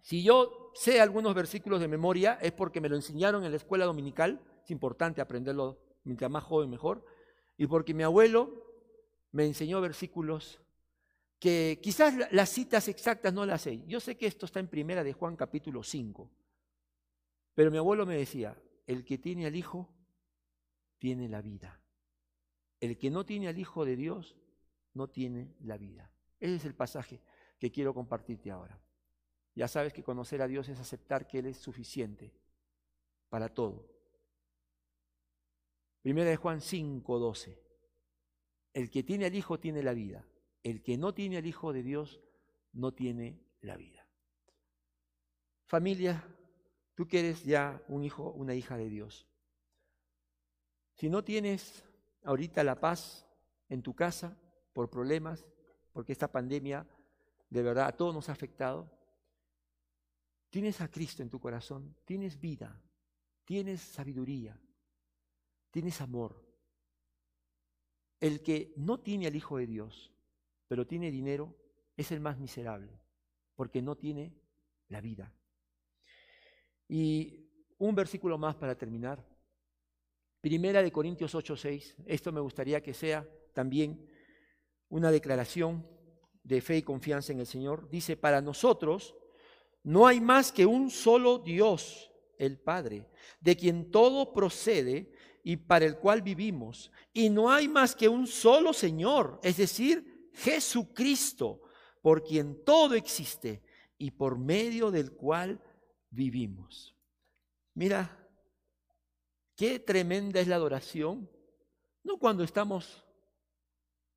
Si 0.00 0.24
yo 0.24 0.72
sé 0.74 1.00
algunos 1.00 1.36
versículos 1.36 1.78
de 1.78 1.86
memoria 1.86 2.36
es 2.42 2.50
porque 2.50 2.80
me 2.80 2.88
lo 2.88 2.96
enseñaron 2.96 3.44
en 3.44 3.52
la 3.52 3.58
escuela 3.58 3.84
dominical 3.84 4.40
es 4.64 4.70
importante 4.70 5.20
aprenderlo 5.20 5.78
mientras 6.04 6.30
más 6.30 6.44
joven 6.44 6.70
mejor, 6.70 7.04
y 7.56 7.66
porque 7.66 7.94
mi 7.94 8.02
abuelo 8.02 8.50
me 9.32 9.44
enseñó 9.46 9.80
versículos 9.80 10.60
que 11.38 11.80
quizás 11.82 12.14
las 12.32 12.50
citas 12.50 12.88
exactas 12.88 13.32
no 13.32 13.44
las 13.44 13.62
sé. 13.62 13.84
Yo 13.86 13.98
sé 14.00 14.16
que 14.16 14.26
esto 14.26 14.46
está 14.46 14.60
en 14.60 14.68
primera 14.68 15.02
de 15.02 15.12
Juan 15.12 15.36
capítulo 15.36 15.82
5, 15.82 16.30
pero 17.54 17.70
mi 17.70 17.78
abuelo 17.78 18.06
me 18.06 18.16
decía, 18.16 18.56
el 18.86 19.04
que 19.04 19.18
tiene 19.18 19.46
al 19.46 19.56
Hijo, 19.56 19.88
tiene 20.98 21.28
la 21.28 21.42
vida. 21.42 21.80
El 22.80 22.96
que 22.96 23.10
no 23.10 23.24
tiene 23.24 23.48
al 23.48 23.58
Hijo 23.58 23.84
de 23.84 23.96
Dios, 23.96 24.36
no 24.94 25.08
tiene 25.08 25.54
la 25.60 25.76
vida. 25.76 26.12
Ese 26.38 26.56
es 26.56 26.64
el 26.64 26.74
pasaje 26.74 27.20
que 27.58 27.70
quiero 27.70 27.94
compartirte 27.94 28.50
ahora. 28.50 28.80
Ya 29.54 29.68
sabes 29.68 29.92
que 29.92 30.02
conocer 30.02 30.42
a 30.42 30.48
Dios 30.48 30.68
es 30.68 30.78
aceptar 30.78 31.26
que 31.26 31.38
Él 31.40 31.46
es 31.46 31.58
suficiente 31.58 32.32
para 33.28 33.48
todo. 33.48 33.91
Primera 36.02 36.30
de 36.30 36.36
Juan 36.36 36.60
5, 36.60 37.18
12. 37.18 37.58
El 38.74 38.90
que 38.90 39.04
tiene 39.04 39.26
al 39.26 39.34
Hijo 39.34 39.60
tiene 39.60 39.82
la 39.82 39.94
vida. 39.94 40.26
El 40.62 40.82
que 40.82 40.98
no 40.98 41.14
tiene 41.14 41.36
al 41.36 41.46
Hijo 41.46 41.72
de 41.72 41.82
Dios 41.82 42.20
no 42.72 42.92
tiene 42.92 43.40
la 43.60 43.76
vida. 43.76 44.06
Familia, 45.64 46.26
tú 46.94 47.06
que 47.06 47.20
eres 47.20 47.44
ya 47.44 47.82
un 47.88 48.04
hijo, 48.04 48.32
una 48.32 48.54
hija 48.54 48.76
de 48.76 48.88
Dios. 48.88 49.26
Si 50.94 51.08
no 51.08 51.22
tienes 51.24 51.84
ahorita 52.24 52.64
la 52.64 52.78
paz 52.78 53.26
en 53.68 53.82
tu 53.82 53.94
casa 53.94 54.36
por 54.72 54.90
problemas, 54.90 55.46
porque 55.92 56.12
esta 56.12 56.30
pandemia 56.30 56.86
de 57.48 57.62
verdad 57.62 57.86
a 57.86 57.96
todos 57.96 58.14
nos 58.14 58.28
ha 58.28 58.32
afectado, 58.32 58.90
tienes 60.50 60.80
a 60.80 60.88
Cristo 60.88 61.22
en 61.22 61.30
tu 61.30 61.38
corazón, 61.38 61.96
tienes 62.04 62.38
vida, 62.40 62.82
tienes 63.44 63.80
sabiduría, 63.80 64.58
tienes 65.72 66.00
amor. 66.00 66.40
El 68.20 68.42
que 68.42 68.72
no 68.76 69.00
tiene 69.00 69.26
al 69.26 69.34
Hijo 69.34 69.58
de 69.58 69.66
Dios, 69.66 70.12
pero 70.68 70.86
tiene 70.86 71.10
dinero, 71.10 71.56
es 71.96 72.12
el 72.12 72.20
más 72.20 72.38
miserable, 72.38 73.00
porque 73.56 73.82
no 73.82 73.96
tiene 73.96 74.32
la 74.88 75.00
vida. 75.00 75.34
Y 76.86 77.50
un 77.78 77.94
versículo 77.94 78.38
más 78.38 78.54
para 78.54 78.76
terminar. 78.76 79.26
Primera 80.40 80.82
de 80.82 80.92
Corintios 80.92 81.34
8:6. 81.34 81.96
Esto 82.06 82.30
me 82.30 82.40
gustaría 82.40 82.82
que 82.82 82.94
sea 82.94 83.26
también 83.52 84.08
una 84.88 85.10
declaración 85.10 85.86
de 86.44 86.60
fe 86.60 86.78
y 86.78 86.82
confianza 86.82 87.32
en 87.32 87.40
el 87.40 87.46
Señor. 87.46 87.88
Dice, 87.88 88.16
para 88.16 88.40
nosotros 88.40 89.16
no 89.82 90.06
hay 90.06 90.20
más 90.20 90.52
que 90.52 90.66
un 90.66 90.90
solo 90.90 91.38
Dios, 91.38 92.10
el 92.38 92.58
Padre, 92.58 93.08
de 93.40 93.56
quien 93.56 93.90
todo 93.90 94.32
procede 94.32 95.12
y 95.42 95.56
para 95.56 95.84
el 95.84 95.98
cual 95.98 96.22
vivimos. 96.22 96.90
Y 97.12 97.28
no 97.28 97.50
hay 97.50 97.68
más 97.68 97.94
que 97.94 98.08
un 98.08 98.26
solo 98.26 98.72
Señor, 98.72 99.40
es 99.42 99.56
decir, 99.56 100.30
Jesucristo, 100.32 101.62
por 102.00 102.22
quien 102.22 102.64
todo 102.64 102.94
existe 102.94 103.62
y 103.98 104.10
por 104.12 104.38
medio 104.38 104.90
del 104.90 105.12
cual 105.12 105.62
vivimos. 106.10 106.96
Mira, 107.74 108.28
qué 109.56 109.78
tremenda 109.78 110.40
es 110.40 110.48
la 110.48 110.56
adoración. 110.56 111.30
No 112.04 112.18
cuando 112.18 112.44
estamos 112.44 113.04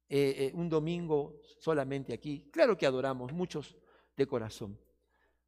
eh, 0.10 0.36
eh, 0.38 0.52
un 0.54 0.70
domingo 0.70 1.42
solamente 1.60 2.14
aquí. 2.14 2.50
Claro 2.52 2.78
que 2.78 2.86
adoramos, 2.86 3.34
muchos 3.34 3.78
de 4.16 4.28
corazón. 4.28 4.80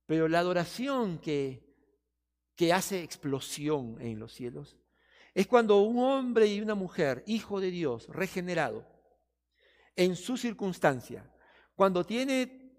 Pero 0.05 0.27
la 0.27 0.39
adoración 0.39 1.19
que, 1.19 1.63
que 2.55 2.73
hace 2.73 3.03
explosión 3.03 3.99
en 4.01 4.19
los 4.19 4.33
cielos 4.33 4.77
es 5.37 5.45
cuando 5.45 5.81
un 5.81 5.99
hombre 5.99 6.47
y 6.47 6.61
una 6.61 6.73
mujer, 6.73 7.23
hijo 7.27 7.61
de 7.61 7.69
Dios, 7.69 8.07
regenerado, 8.07 8.87
en 9.95 10.15
su 10.15 10.35
circunstancia, 10.35 11.31
cuando 11.75 12.03
tiene 12.03 12.73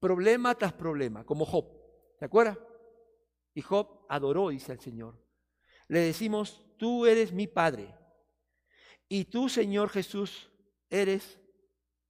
problema 0.00 0.52
tras 0.56 0.72
problema, 0.72 1.24
como 1.24 1.44
Job, 1.44 1.64
¿te 2.18 2.24
acuerdas? 2.24 2.58
Y 3.54 3.60
Job 3.60 4.04
adoró, 4.08 4.48
dice 4.48 4.72
al 4.72 4.80
Señor. 4.80 5.24
Le 5.86 6.00
decimos, 6.00 6.60
tú 6.76 7.06
eres 7.06 7.32
mi 7.32 7.46
Padre. 7.46 7.94
Y 9.08 9.26
tú, 9.26 9.48
Señor 9.48 9.90
Jesús, 9.90 10.50
eres 10.90 11.38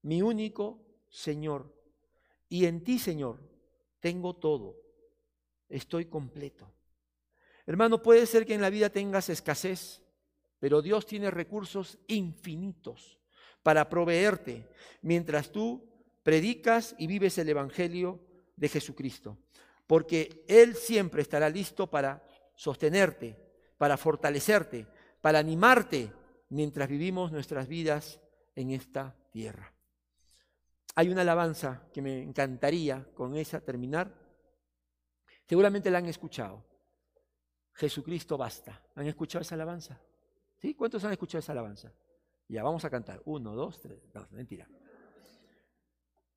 mi 0.00 0.22
único 0.22 0.86
Señor. 1.10 1.70
Y 2.48 2.64
en 2.64 2.82
ti, 2.82 2.98
Señor, 2.98 3.46
tengo 4.00 4.36
todo. 4.36 4.74
Estoy 5.68 6.06
completo. 6.06 6.72
Hermano, 7.66 8.02
puede 8.02 8.26
ser 8.26 8.44
que 8.44 8.54
en 8.54 8.60
la 8.60 8.70
vida 8.70 8.90
tengas 8.90 9.28
escasez, 9.28 10.02
pero 10.58 10.82
Dios 10.82 11.06
tiene 11.06 11.30
recursos 11.30 11.98
infinitos 12.06 13.18
para 13.62 13.88
proveerte 13.88 14.68
mientras 15.02 15.50
tú 15.50 15.88
predicas 16.22 16.94
y 16.98 17.06
vives 17.06 17.38
el 17.38 17.48
Evangelio 17.48 18.20
de 18.56 18.68
Jesucristo. 18.68 19.38
Porque 19.86 20.44
Él 20.48 20.74
siempre 20.74 21.22
estará 21.22 21.48
listo 21.48 21.88
para 21.88 22.24
sostenerte, 22.54 23.36
para 23.78 23.96
fortalecerte, 23.96 24.86
para 25.20 25.38
animarte 25.38 26.12
mientras 26.48 26.88
vivimos 26.88 27.32
nuestras 27.32 27.68
vidas 27.68 28.20
en 28.54 28.70
esta 28.70 29.16
tierra. 29.30 29.72
Hay 30.94 31.08
una 31.08 31.22
alabanza 31.22 31.88
que 31.92 32.02
me 32.02 32.22
encantaría 32.22 33.06
con 33.14 33.36
esa 33.36 33.60
terminar. 33.60 34.12
Seguramente 35.48 35.90
la 35.90 35.98
han 35.98 36.06
escuchado. 36.06 36.64
Jesucristo 37.74 38.36
basta. 38.36 38.82
¿Han 38.94 39.06
escuchado 39.06 39.42
esa 39.42 39.54
alabanza? 39.54 40.00
¿Sí? 40.58 40.74
¿Cuántos 40.74 41.04
han 41.04 41.12
escuchado 41.12 41.40
esa 41.40 41.52
alabanza? 41.52 41.92
Ya, 42.48 42.62
vamos 42.62 42.84
a 42.84 42.90
cantar. 42.90 43.22
Uno, 43.24 43.54
dos, 43.54 43.80
tres. 43.80 44.02
Mentira. 44.30 44.68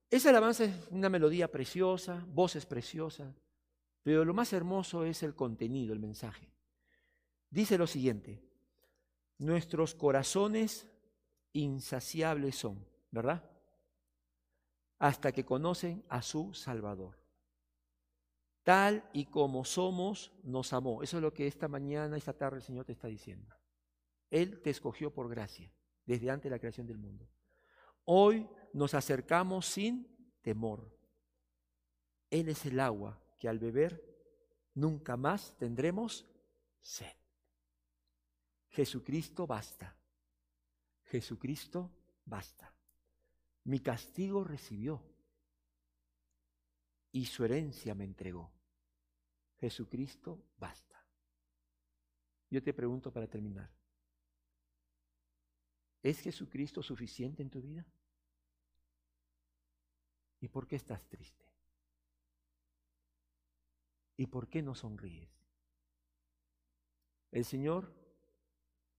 Esa 0.09 0.29
alabanza 0.29 0.65
es 0.65 0.88
una 0.91 1.09
melodía 1.09 1.51
preciosa, 1.51 2.25
voces 2.29 2.65
preciosas, 2.65 3.36
pero 4.01 4.23
lo 4.23 4.33
más 4.33 4.53
hermoso 4.53 5.03
es 5.03 5.23
el 5.23 5.36
contenido, 5.36 5.93
el 5.93 5.99
mensaje. 5.99 6.53
Dice 7.49 7.77
lo 7.77 7.88
siguiente, 7.88 8.41
nuestros 9.39 9.95
corazones 9.95 10.88
insaciables 11.53 12.55
son, 12.55 12.88
¿verdad? 13.11 13.49
Hasta 14.99 15.31
que 15.31 15.43
conocen 15.43 16.05
a 16.07 16.21
su 16.21 16.53
Salvador 16.53 17.24
tal 18.66 19.07
y 19.13 19.26
como 19.26 19.63
somos, 19.63 20.34
nos 20.43 20.74
amó. 20.74 21.03
Eso 21.03 21.18
es 21.18 21.24
lo 21.24 21.32
que 21.32 21.45
esta 21.45 21.68
mañana, 21.68 22.18
esta 22.18 22.34
tarde 22.34 22.57
el 22.57 22.63
Señor 22.63 22.84
te 22.84 22.93
está 22.93 23.07
diciendo. 23.07 23.55
Él 24.32 24.59
te 24.63 24.72
escogió 24.72 25.13
por 25.13 25.30
gracia, 25.30 25.72
desde 26.03 26.32
antes 26.32 26.45
de 26.45 26.49
la 26.49 26.59
creación 26.59 26.88
del 26.88 26.97
mundo. 26.97 27.30
Hoy 28.05 28.49
nos 28.74 28.95
acercamos 28.95 29.68
sin 29.68 30.07
temor. 30.41 30.91
Él 32.32 32.49
es 32.49 32.66
el 32.66 32.80
agua 32.80 33.22
que 33.38 33.47
al 33.47 33.59
beber 33.59 34.03
nunca 34.74 35.16
más 35.16 35.55
tendremos 35.57 36.26
sed. 36.82 37.16
Jesucristo 38.70 39.45
basta. 39.45 39.95
Jesucristo 41.03 41.91
basta. 42.26 42.74
Mi 43.66 43.80
castigo 43.80 44.43
recibió 44.43 45.03
y 47.11 47.26
su 47.26 47.45
herencia 47.45 47.93
me 47.93 48.05
entregó. 48.05 48.54
Jesucristo 49.66 50.45
basta. 50.59 51.03
Yo 52.51 52.61
te 52.61 52.72
pregunto 52.72 53.11
para 53.11 53.28
terminar, 53.28 53.68
¿Es 56.03 56.20
Jesucristo 56.20 56.84
suficiente 56.84 57.41
en 57.41 57.49
tu 57.49 57.63
vida? 57.63 57.84
¿Y 60.39 60.47
por 60.49 60.68
qué 60.68 60.76
estás 60.76 61.03
triste? 61.07 61.51
¿Y 64.16 64.28
por 64.28 64.47
qué 64.47 64.61
no 64.61 64.76
sonríes? 64.76 65.32
El 67.32 67.43
Señor 67.43 67.91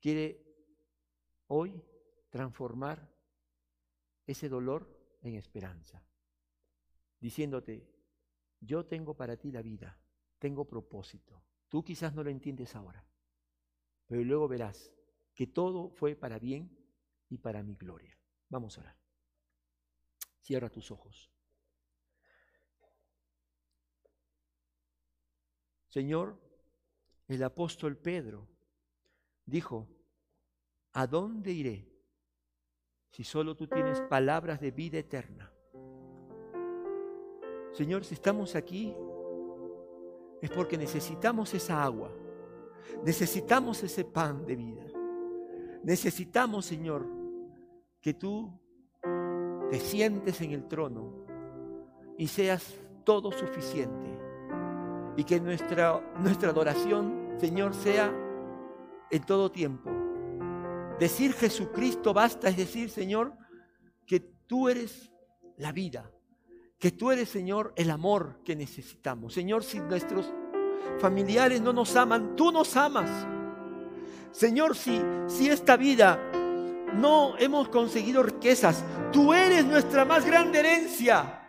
quiere 0.00 0.44
hoy 1.46 1.80
transformar 2.28 3.08
ese 4.26 4.48
dolor 4.48 5.16
en 5.22 5.36
esperanza, 5.36 6.04
diciéndote, 7.20 7.88
yo 8.58 8.84
tengo 8.84 9.14
para 9.14 9.36
ti 9.36 9.52
la 9.52 9.62
vida, 9.62 9.96
tengo 10.38 10.64
propósito. 10.64 11.42
Tú 11.68 11.82
quizás 11.82 12.14
no 12.14 12.22
lo 12.22 12.30
entiendes 12.30 12.74
ahora, 12.74 13.04
pero 14.06 14.22
luego 14.22 14.48
verás 14.48 14.92
que 15.34 15.46
todo 15.46 15.90
fue 15.90 16.14
para 16.14 16.38
bien 16.38 16.70
y 17.28 17.38
para 17.38 17.62
mi 17.62 17.74
gloria. 17.74 18.16
Vamos 18.48 18.78
a 18.78 18.82
orar. 18.82 18.96
Cierra 20.40 20.70
tus 20.70 20.90
ojos. 20.90 21.30
Señor, 25.88 26.38
el 27.26 27.42
apóstol 27.42 27.96
Pedro 27.96 28.46
dijo, 29.44 29.88
¿a 30.92 31.06
dónde 31.06 31.52
iré 31.52 31.90
si 33.10 33.24
solo 33.24 33.56
tú 33.56 33.66
tienes 33.66 34.00
palabras 34.02 34.60
de 34.60 34.70
vida 34.70 34.98
eterna? 34.98 35.52
Señor, 37.72 38.04
si 38.04 38.14
estamos 38.14 38.54
aquí 38.54 38.94
es 40.40 40.50
porque 40.50 40.76
necesitamos 40.76 41.54
esa 41.54 41.82
agua, 41.82 42.10
necesitamos 43.04 43.82
ese 43.82 44.04
pan 44.04 44.44
de 44.46 44.56
vida. 44.56 44.84
Necesitamos, 45.82 46.66
Señor, 46.66 47.06
que 48.00 48.14
tú 48.14 48.50
te 49.70 49.78
sientes 49.78 50.40
en 50.40 50.52
el 50.52 50.66
trono 50.66 51.26
y 52.18 52.26
seas 52.26 52.74
todo 53.04 53.30
suficiente 53.30 54.18
y 55.16 55.24
que 55.24 55.40
nuestra, 55.40 56.00
nuestra 56.18 56.50
adoración, 56.50 57.36
Señor, 57.38 57.74
sea 57.74 58.12
en 59.10 59.22
todo 59.24 59.50
tiempo. 59.50 59.90
Decir 60.98 61.32
Jesucristo 61.32 62.12
basta, 62.12 62.48
es 62.48 62.56
decir, 62.56 62.90
Señor, 62.90 63.34
que 64.06 64.20
tú 64.20 64.68
eres 64.68 65.12
la 65.56 65.72
vida, 65.72 66.10
que 66.78 66.90
tú 66.90 67.10
eres, 67.10 67.28
Señor, 67.28 67.72
el 67.76 67.90
amor 67.90 68.40
que 68.44 68.54
necesitamos. 68.54 69.32
Señor, 69.32 69.64
si 69.64 69.80
nuestros 69.80 70.32
familiares 70.98 71.60
no 71.60 71.72
nos 71.72 71.96
aman, 71.96 72.36
tú 72.36 72.52
nos 72.52 72.76
amas. 72.76 73.10
Señor, 74.30 74.76
si, 74.76 75.00
si 75.26 75.48
esta 75.48 75.76
vida 75.76 76.20
no 76.94 77.36
hemos 77.38 77.68
conseguido 77.68 78.22
riquezas, 78.22 78.84
tú 79.12 79.32
eres 79.32 79.64
nuestra 79.64 80.04
más 80.04 80.24
grande 80.26 80.60
herencia. 80.60 81.42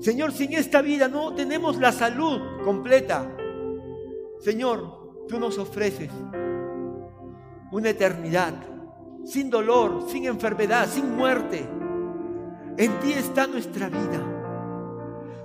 Señor, 0.00 0.32
si 0.32 0.44
en 0.44 0.54
esta 0.54 0.82
vida 0.82 1.08
no 1.08 1.34
tenemos 1.34 1.78
la 1.78 1.92
salud 1.92 2.62
completa, 2.64 3.36
Señor, 4.40 5.26
tú 5.28 5.38
nos 5.38 5.58
ofreces 5.58 6.10
una 7.72 7.90
eternidad 7.90 8.54
sin 9.24 9.50
dolor, 9.50 10.06
sin 10.08 10.26
enfermedad, 10.26 10.88
sin 10.88 11.14
muerte. 11.14 11.79
En 12.76 13.00
ti 13.00 13.12
está 13.12 13.46
nuestra 13.46 13.88
vida. 13.88 14.20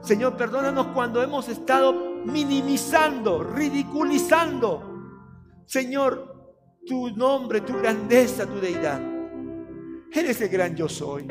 Señor, 0.01 0.37
perdónanos 0.37 0.87
cuando 0.87 1.21
hemos 1.23 1.49
estado 1.49 1.93
minimizando, 2.25 3.43
ridiculizando, 3.43 4.95
Señor, 5.65 6.35
tu 6.85 7.09
nombre, 7.09 7.61
tu 7.61 7.73
grandeza, 7.73 8.45
tu 8.45 8.59
deidad. 8.59 9.01
Eres 10.11 10.39
el 10.41 10.49
gran 10.49 10.75
yo 10.75 10.87
soy. 10.87 11.27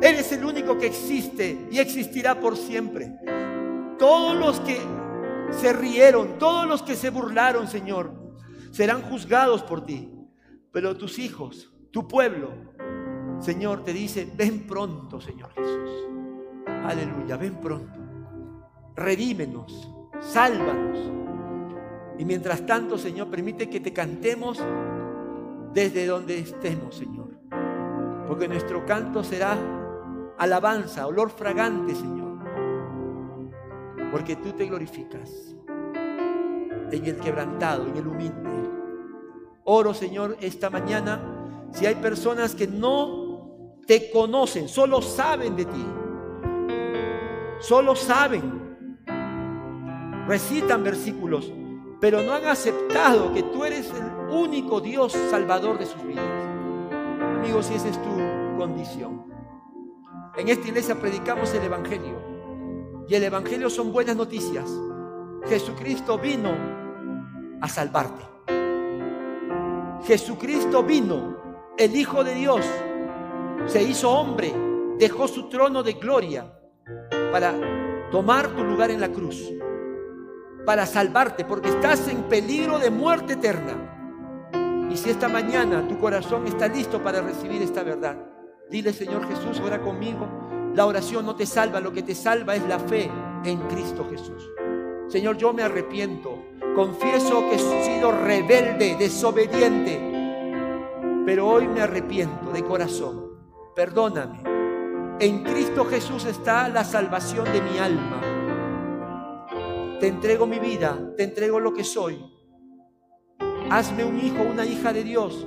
Eres 0.00 0.32
el 0.32 0.44
único 0.44 0.78
que 0.78 0.86
existe 0.86 1.66
y 1.70 1.78
existirá 1.78 2.38
por 2.38 2.56
siempre. 2.56 3.12
Todos 3.98 4.36
los 4.36 4.60
que 4.60 4.78
se 5.50 5.72
rieron, 5.72 6.38
todos 6.38 6.66
los 6.66 6.82
que 6.82 6.94
se 6.94 7.10
burlaron, 7.10 7.68
Señor, 7.68 8.12
serán 8.70 9.02
juzgados 9.02 9.62
por 9.62 9.84
ti. 9.84 10.10
Pero 10.72 10.96
tus 10.96 11.18
hijos, 11.18 11.72
tu 11.90 12.06
pueblo, 12.08 12.50
Señor, 13.44 13.84
te 13.84 13.92
dice, 13.92 14.26
ven 14.34 14.66
pronto, 14.66 15.20
Señor 15.20 15.50
Jesús. 15.52 15.90
Aleluya, 16.66 17.36
ven 17.36 17.56
pronto. 17.60 18.00
Redímenos, 18.96 19.92
sálvanos. 20.18 20.98
Y 22.18 22.24
mientras 22.24 22.64
tanto, 22.64 22.96
Señor, 22.96 23.28
permite 23.28 23.68
que 23.68 23.80
te 23.80 23.92
cantemos 23.92 24.64
desde 25.74 26.06
donde 26.06 26.38
estemos, 26.38 26.94
Señor. 26.94 27.38
Porque 28.26 28.48
nuestro 28.48 28.86
canto 28.86 29.22
será 29.22 29.58
alabanza, 30.38 31.06
olor 31.06 31.28
fragante, 31.28 31.94
Señor. 31.94 32.38
Porque 34.10 34.36
tú 34.36 34.52
te 34.52 34.64
glorificas 34.64 35.54
en 36.90 37.04
el 37.04 37.16
quebrantado, 37.18 37.88
en 37.88 37.96
el 37.98 38.06
humilde. 38.06 38.70
Oro, 39.64 39.92
Señor, 39.92 40.38
esta 40.40 40.70
mañana, 40.70 41.20
si 41.72 41.84
hay 41.84 41.96
personas 41.96 42.54
que 42.54 42.66
no 42.66 43.23
te 43.86 44.10
conocen, 44.10 44.68
solo 44.68 45.02
saben 45.02 45.56
de 45.56 45.64
ti, 45.64 45.86
solo 47.60 47.94
saben, 47.94 48.96
recitan 50.26 50.82
versículos, 50.82 51.52
pero 52.00 52.22
no 52.22 52.32
han 52.32 52.46
aceptado 52.46 53.32
que 53.32 53.42
tú 53.42 53.64
eres 53.64 53.90
el 53.90 54.34
único 54.34 54.80
Dios 54.80 55.12
salvador 55.30 55.78
de 55.78 55.86
sus 55.86 56.04
vidas. 56.06 56.24
Amigos, 57.38 57.66
si 57.66 57.74
esa 57.74 57.88
es 57.88 58.02
tu 58.02 58.56
condición. 58.56 59.24
En 60.36 60.48
esta 60.48 60.66
iglesia 60.66 60.98
predicamos 60.98 61.52
el 61.54 61.62
Evangelio. 61.62 62.20
Y 63.06 63.14
el 63.14 63.22
Evangelio 63.24 63.70
son 63.70 63.92
buenas 63.92 64.16
noticias. 64.16 64.68
Jesucristo 65.46 66.18
vino 66.18 66.50
a 67.60 67.68
salvarte. 67.68 68.24
Jesucristo 70.06 70.82
vino, 70.82 71.36
el 71.76 71.94
Hijo 71.94 72.24
de 72.24 72.34
Dios, 72.34 72.66
se 73.66 73.82
hizo 73.82 74.10
hombre, 74.10 74.52
dejó 74.98 75.28
su 75.28 75.48
trono 75.48 75.82
de 75.82 75.94
gloria 75.94 76.52
para 77.32 77.54
tomar 78.10 78.48
tu 78.54 78.62
lugar 78.64 78.90
en 78.90 79.00
la 79.00 79.08
cruz, 79.08 79.52
para 80.64 80.86
salvarte, 80.86 81.44
porque 81.44 81.68
estás 81.68 82.08
en 82.08 82.24
peligro 82.24 82.78
de 82.78 82.90
muerte 82.90 83.34
eterna. 83.34 84.88
Y 84.90 84.96
si 84.96 85.10
esta 85.10 85.28
mañana 85.28 85.86
tu 85.88 85.98
corazón 85.98 86.46
está 86.46 86.68
listo 86.68 87.02
para 87.02 87.20
recibir 87.20 87.62
esta 87.62 87.82
verdad, 87.82 88.16
Dile, 88.70 88.92
Señor 88.92 89.28
Jesús, 89.28 89.60
ora 89.60 89.80
conmigo. 89.80 90.26
La 90.74 90.86
oración 90.86 91.26
no 91.26 91.36
te 91.36 91.46
salva, 91.46 91.80
lo 91.80 91.92
que 91.92 92.02
te 92.02 92.14
salva 92.14 92.56
es 92.56 92.66
la 92.66 92.78
fe 92.78 93.10
en 93.44 93.60
Cristo 93.68 94.06
Jesús. 94.10 94.50
Señor, 95.06 95.36
yo 95.36 95.52
me 95.52 95.62
arrepiento. 95.62 96.42
Confieso 96.74 97.48
que 97.48 97.56
he 97.56 97.84
sido 97.84 98.10
rebelde, 98.10 98.96
desobediente. 98.98 100.00
Pero 101.26 101.46
hoy 101.46 101.68
me 101.68 101.82
arrepiento 101.82 102.50
de 102.50 102.64
corazón. 102.64 103.33
Perdóname. 103.74 104.42
En 105.20 105.42
Cristo 105.42 105.84
Jesús 105.84 106.24
está 106.24 106.68
la 106.68 106.84
salvación 106.84 107.44
de 107.44 107.60
mi 107.60 107.78
alma. 107.78 108.20
Te 110.00 110.08
entrego 110.08 110.46
mi 110.46 110.58
vida, 110.58 110.98
te 111.16 111.24
entrego 111.24 111.60
lo 111.60 111.72
que 111.72 111.84
soy. 111.84 112.18
Hazme 113.70 114.04
un 114.04 114.18
hijo, 114.18 114.42
una 114.42 114.66
hija 114.66 114.92
de 114.92 115.04
Dios. 115.04 115.46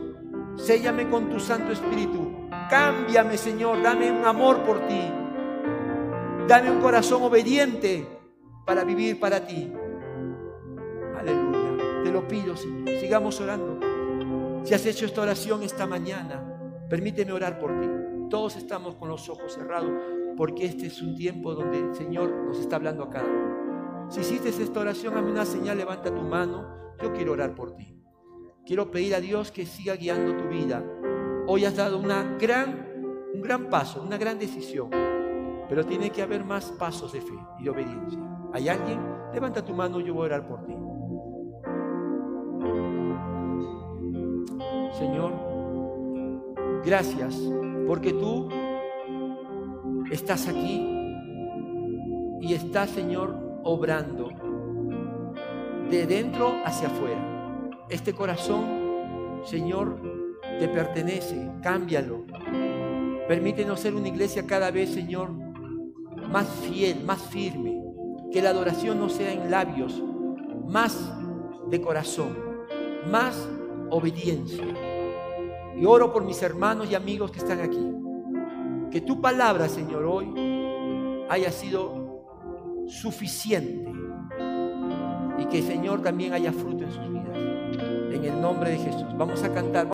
Séllame 0.56 1.10
con 1.10 1.30
tu 1.30 1.40
Santo 1.40 1.72
Espíritu 1.72 2.38
Cámbiame, 2.70 3.38
Señor, 3.38 3.82
dame 3.82 4.12
un 4.12 4.26
amor 4.26 4.64
por 4.64 4.88
ti. 4.88 5.02
Dame 6.48 6.72
un 6.72 6.82
corazón 6.82 7.24
obediente 7.24 8.08
para 8.66 8.84
vivir 8.84 9.20
para 9.20 9.46
ti. 9.46 9.72
Aleluya. 11.18 12.04
Te 12.04 12.12
lo 12.12 12.28
pido, 12.28 12.56
Señor. 12.56 13.00
Sigamos 13.00 13.40
orando. 13.40 13.80
Si 14.66 14.74
has 14.74 14.86
hecho 14.86 15.06
esta 15.06 15.22
oración 15.22 15.64
esta 15.64 15.86
mañana, 15.86 16.86
permíteme 16.90 17.32
orar 17.32 17.58
por 17.58 17.80
ti. 17.80 17.88
Todos 18.30 18.56
estamos 18.58 18.96
con 18.96 19.10
los 19.10 19.30
ojos 19.30 19.54
cerrados 19.54 19.92
porque 20.36 20.66
este 20.66 20.88
es 20.88 21.02
un 21.02 21.16
tiempo 21.16 21.54
donde 21.54 21.80
el 21.80 21.96
Señor 21.96 22.30
nos 22.46 22.60
está 22.60 22.76
hablando 22.76 23.04
a 23.04 23.10
cada 23.10 23.26
uno. 23.26 24.10
Si 24.10 24.22
hiciste 24.22 24.50
esta 24.50 24.80
oración, 24.80 25.18
hazme 25.18 25.32
una 25.32 25.46
señal, 25.46 25.78
levanta 25.78 26.14
tu 26.14 26.22
mano. 26.22 26.96
Yo 27.02 27.14
quiero 27.14 27.34
orar 27.34 27.56
por 27.56 27.76
ti. 27.76 27.94
Quiero 28.66 28.92
pedir 28.92 29.16
a 29.16 29.22
Dios 29.22 29.52
que 29.52 29.66
siga 29.66 29.96
guiando 29.96 30.36
tu 30.36 30.48
vida 30.50 30.84
Hoy 31.50 31.64
has 31.64 31.78
dado 31.78 31.98
una 31.98 32.36
gran, 32.38 33.24
un 33.34 33.42
gran 33.42 33.70
paso, 33.70 34.04
una 34.04 34.18
gran 34.18 34.38
decisión, 34.38 34.90
pero 35.70 35.86
tiene 35.86 36.10
que 36.10 36.22
haber 36.22 36.44
más 36.44 36.74
pasos 36.74 37.14
de 37.14 37.22
fe 37.22 37.40
y 37.58 37.64
de 37.64 37.70
obediencia. 37.70 38.20
¿Hay 38.52 38.68
alguien? 38.68 39.00
Levanta 39.34 39.64
tu 39.64 39.74
mano, 39.74 40.02
yo 40.02 40.14
voy 40.14 40.24
a 40.24 40.36
orar 40.36 40.46
por 40.46 40.66
ti. 40.66 40.74
Señor, 45.00 45.32
gracias 46.84 47.40
porque 47.88 48.12
tú 48.12 48.50
estás 50.12 50.48
aquí 50.48 50.86
y 52.42 52.54
estás, 52.54 52.90
Señor, 52.90 53.36
obrando 53.64 54.30
de 55.90 56.06
dentro 56.06 56.56
hacia 56.66 56.90
afuera. 56.90 57.72
Este 57.90 58.14
corazón, 58.14 59.42
Señor, 59.46 60.02
te 60.60 60.68
pertenece, 60.68 61.50
cámbialo. 61.64 62.26
Permítenos 63.28 63.80
ser 63.80 63.96
una 63.96 64.10
iglesia 64.10 64.46
cada 64.46 64.70
vez, 64.72 64.90
Señor, 64.94 65.32
más 65.32 66.48
fiel, 66.48 67.04
más 67.06 67.22
firme. 67.22 67.82
Que 68.32 68.42
la 68.42 68.50
adoración 68.50 69.00
no 69.00 69.08
sea 69.08 69.32
en 69.32 69.50
labios, 69.50 70.04
más 70.68 71.14
de 71.70 71.80
corazón, 71.80 72.38
más 73.10 73.48
obediencia. 73.90 74.66
Y 75.80 75.86
oro 75.86 76.12
por 76.12 76.24
mis 76.24 76.42
hermanos 76.42 76.90
y 76.90 76.96
amigos 76.96 77.32
que 77.32 77.38
están 77.38 77.62
aquí. 77.62 77.94
Que 78.90 79.02
tu 79.02 79.22
palabra, 79.22 79.70
Señor, 79.70 80.06
hoy 80.06 80.34
haya 81.30 81.52
sido 81.52 82.26
suficiente. 82.88 83.92
Y 85.38 85.46
que, 85.46 85.62
Señor, 85.62 86.02
también 86.02 86.34
haya 86.34 86.52
fruto 86.52 86.84
en 86.84 86.92
sus 86.92 87.10
vidas. 87.10 87.38
En 88.12 88.24
el 88.24 88.42
nombre 88.42 88.72
de 88.72 88.78
Jesús. 88.78 89.06
Vamos 89.18 89.44
a 89.44 89.54
cantar. 89.54 89.86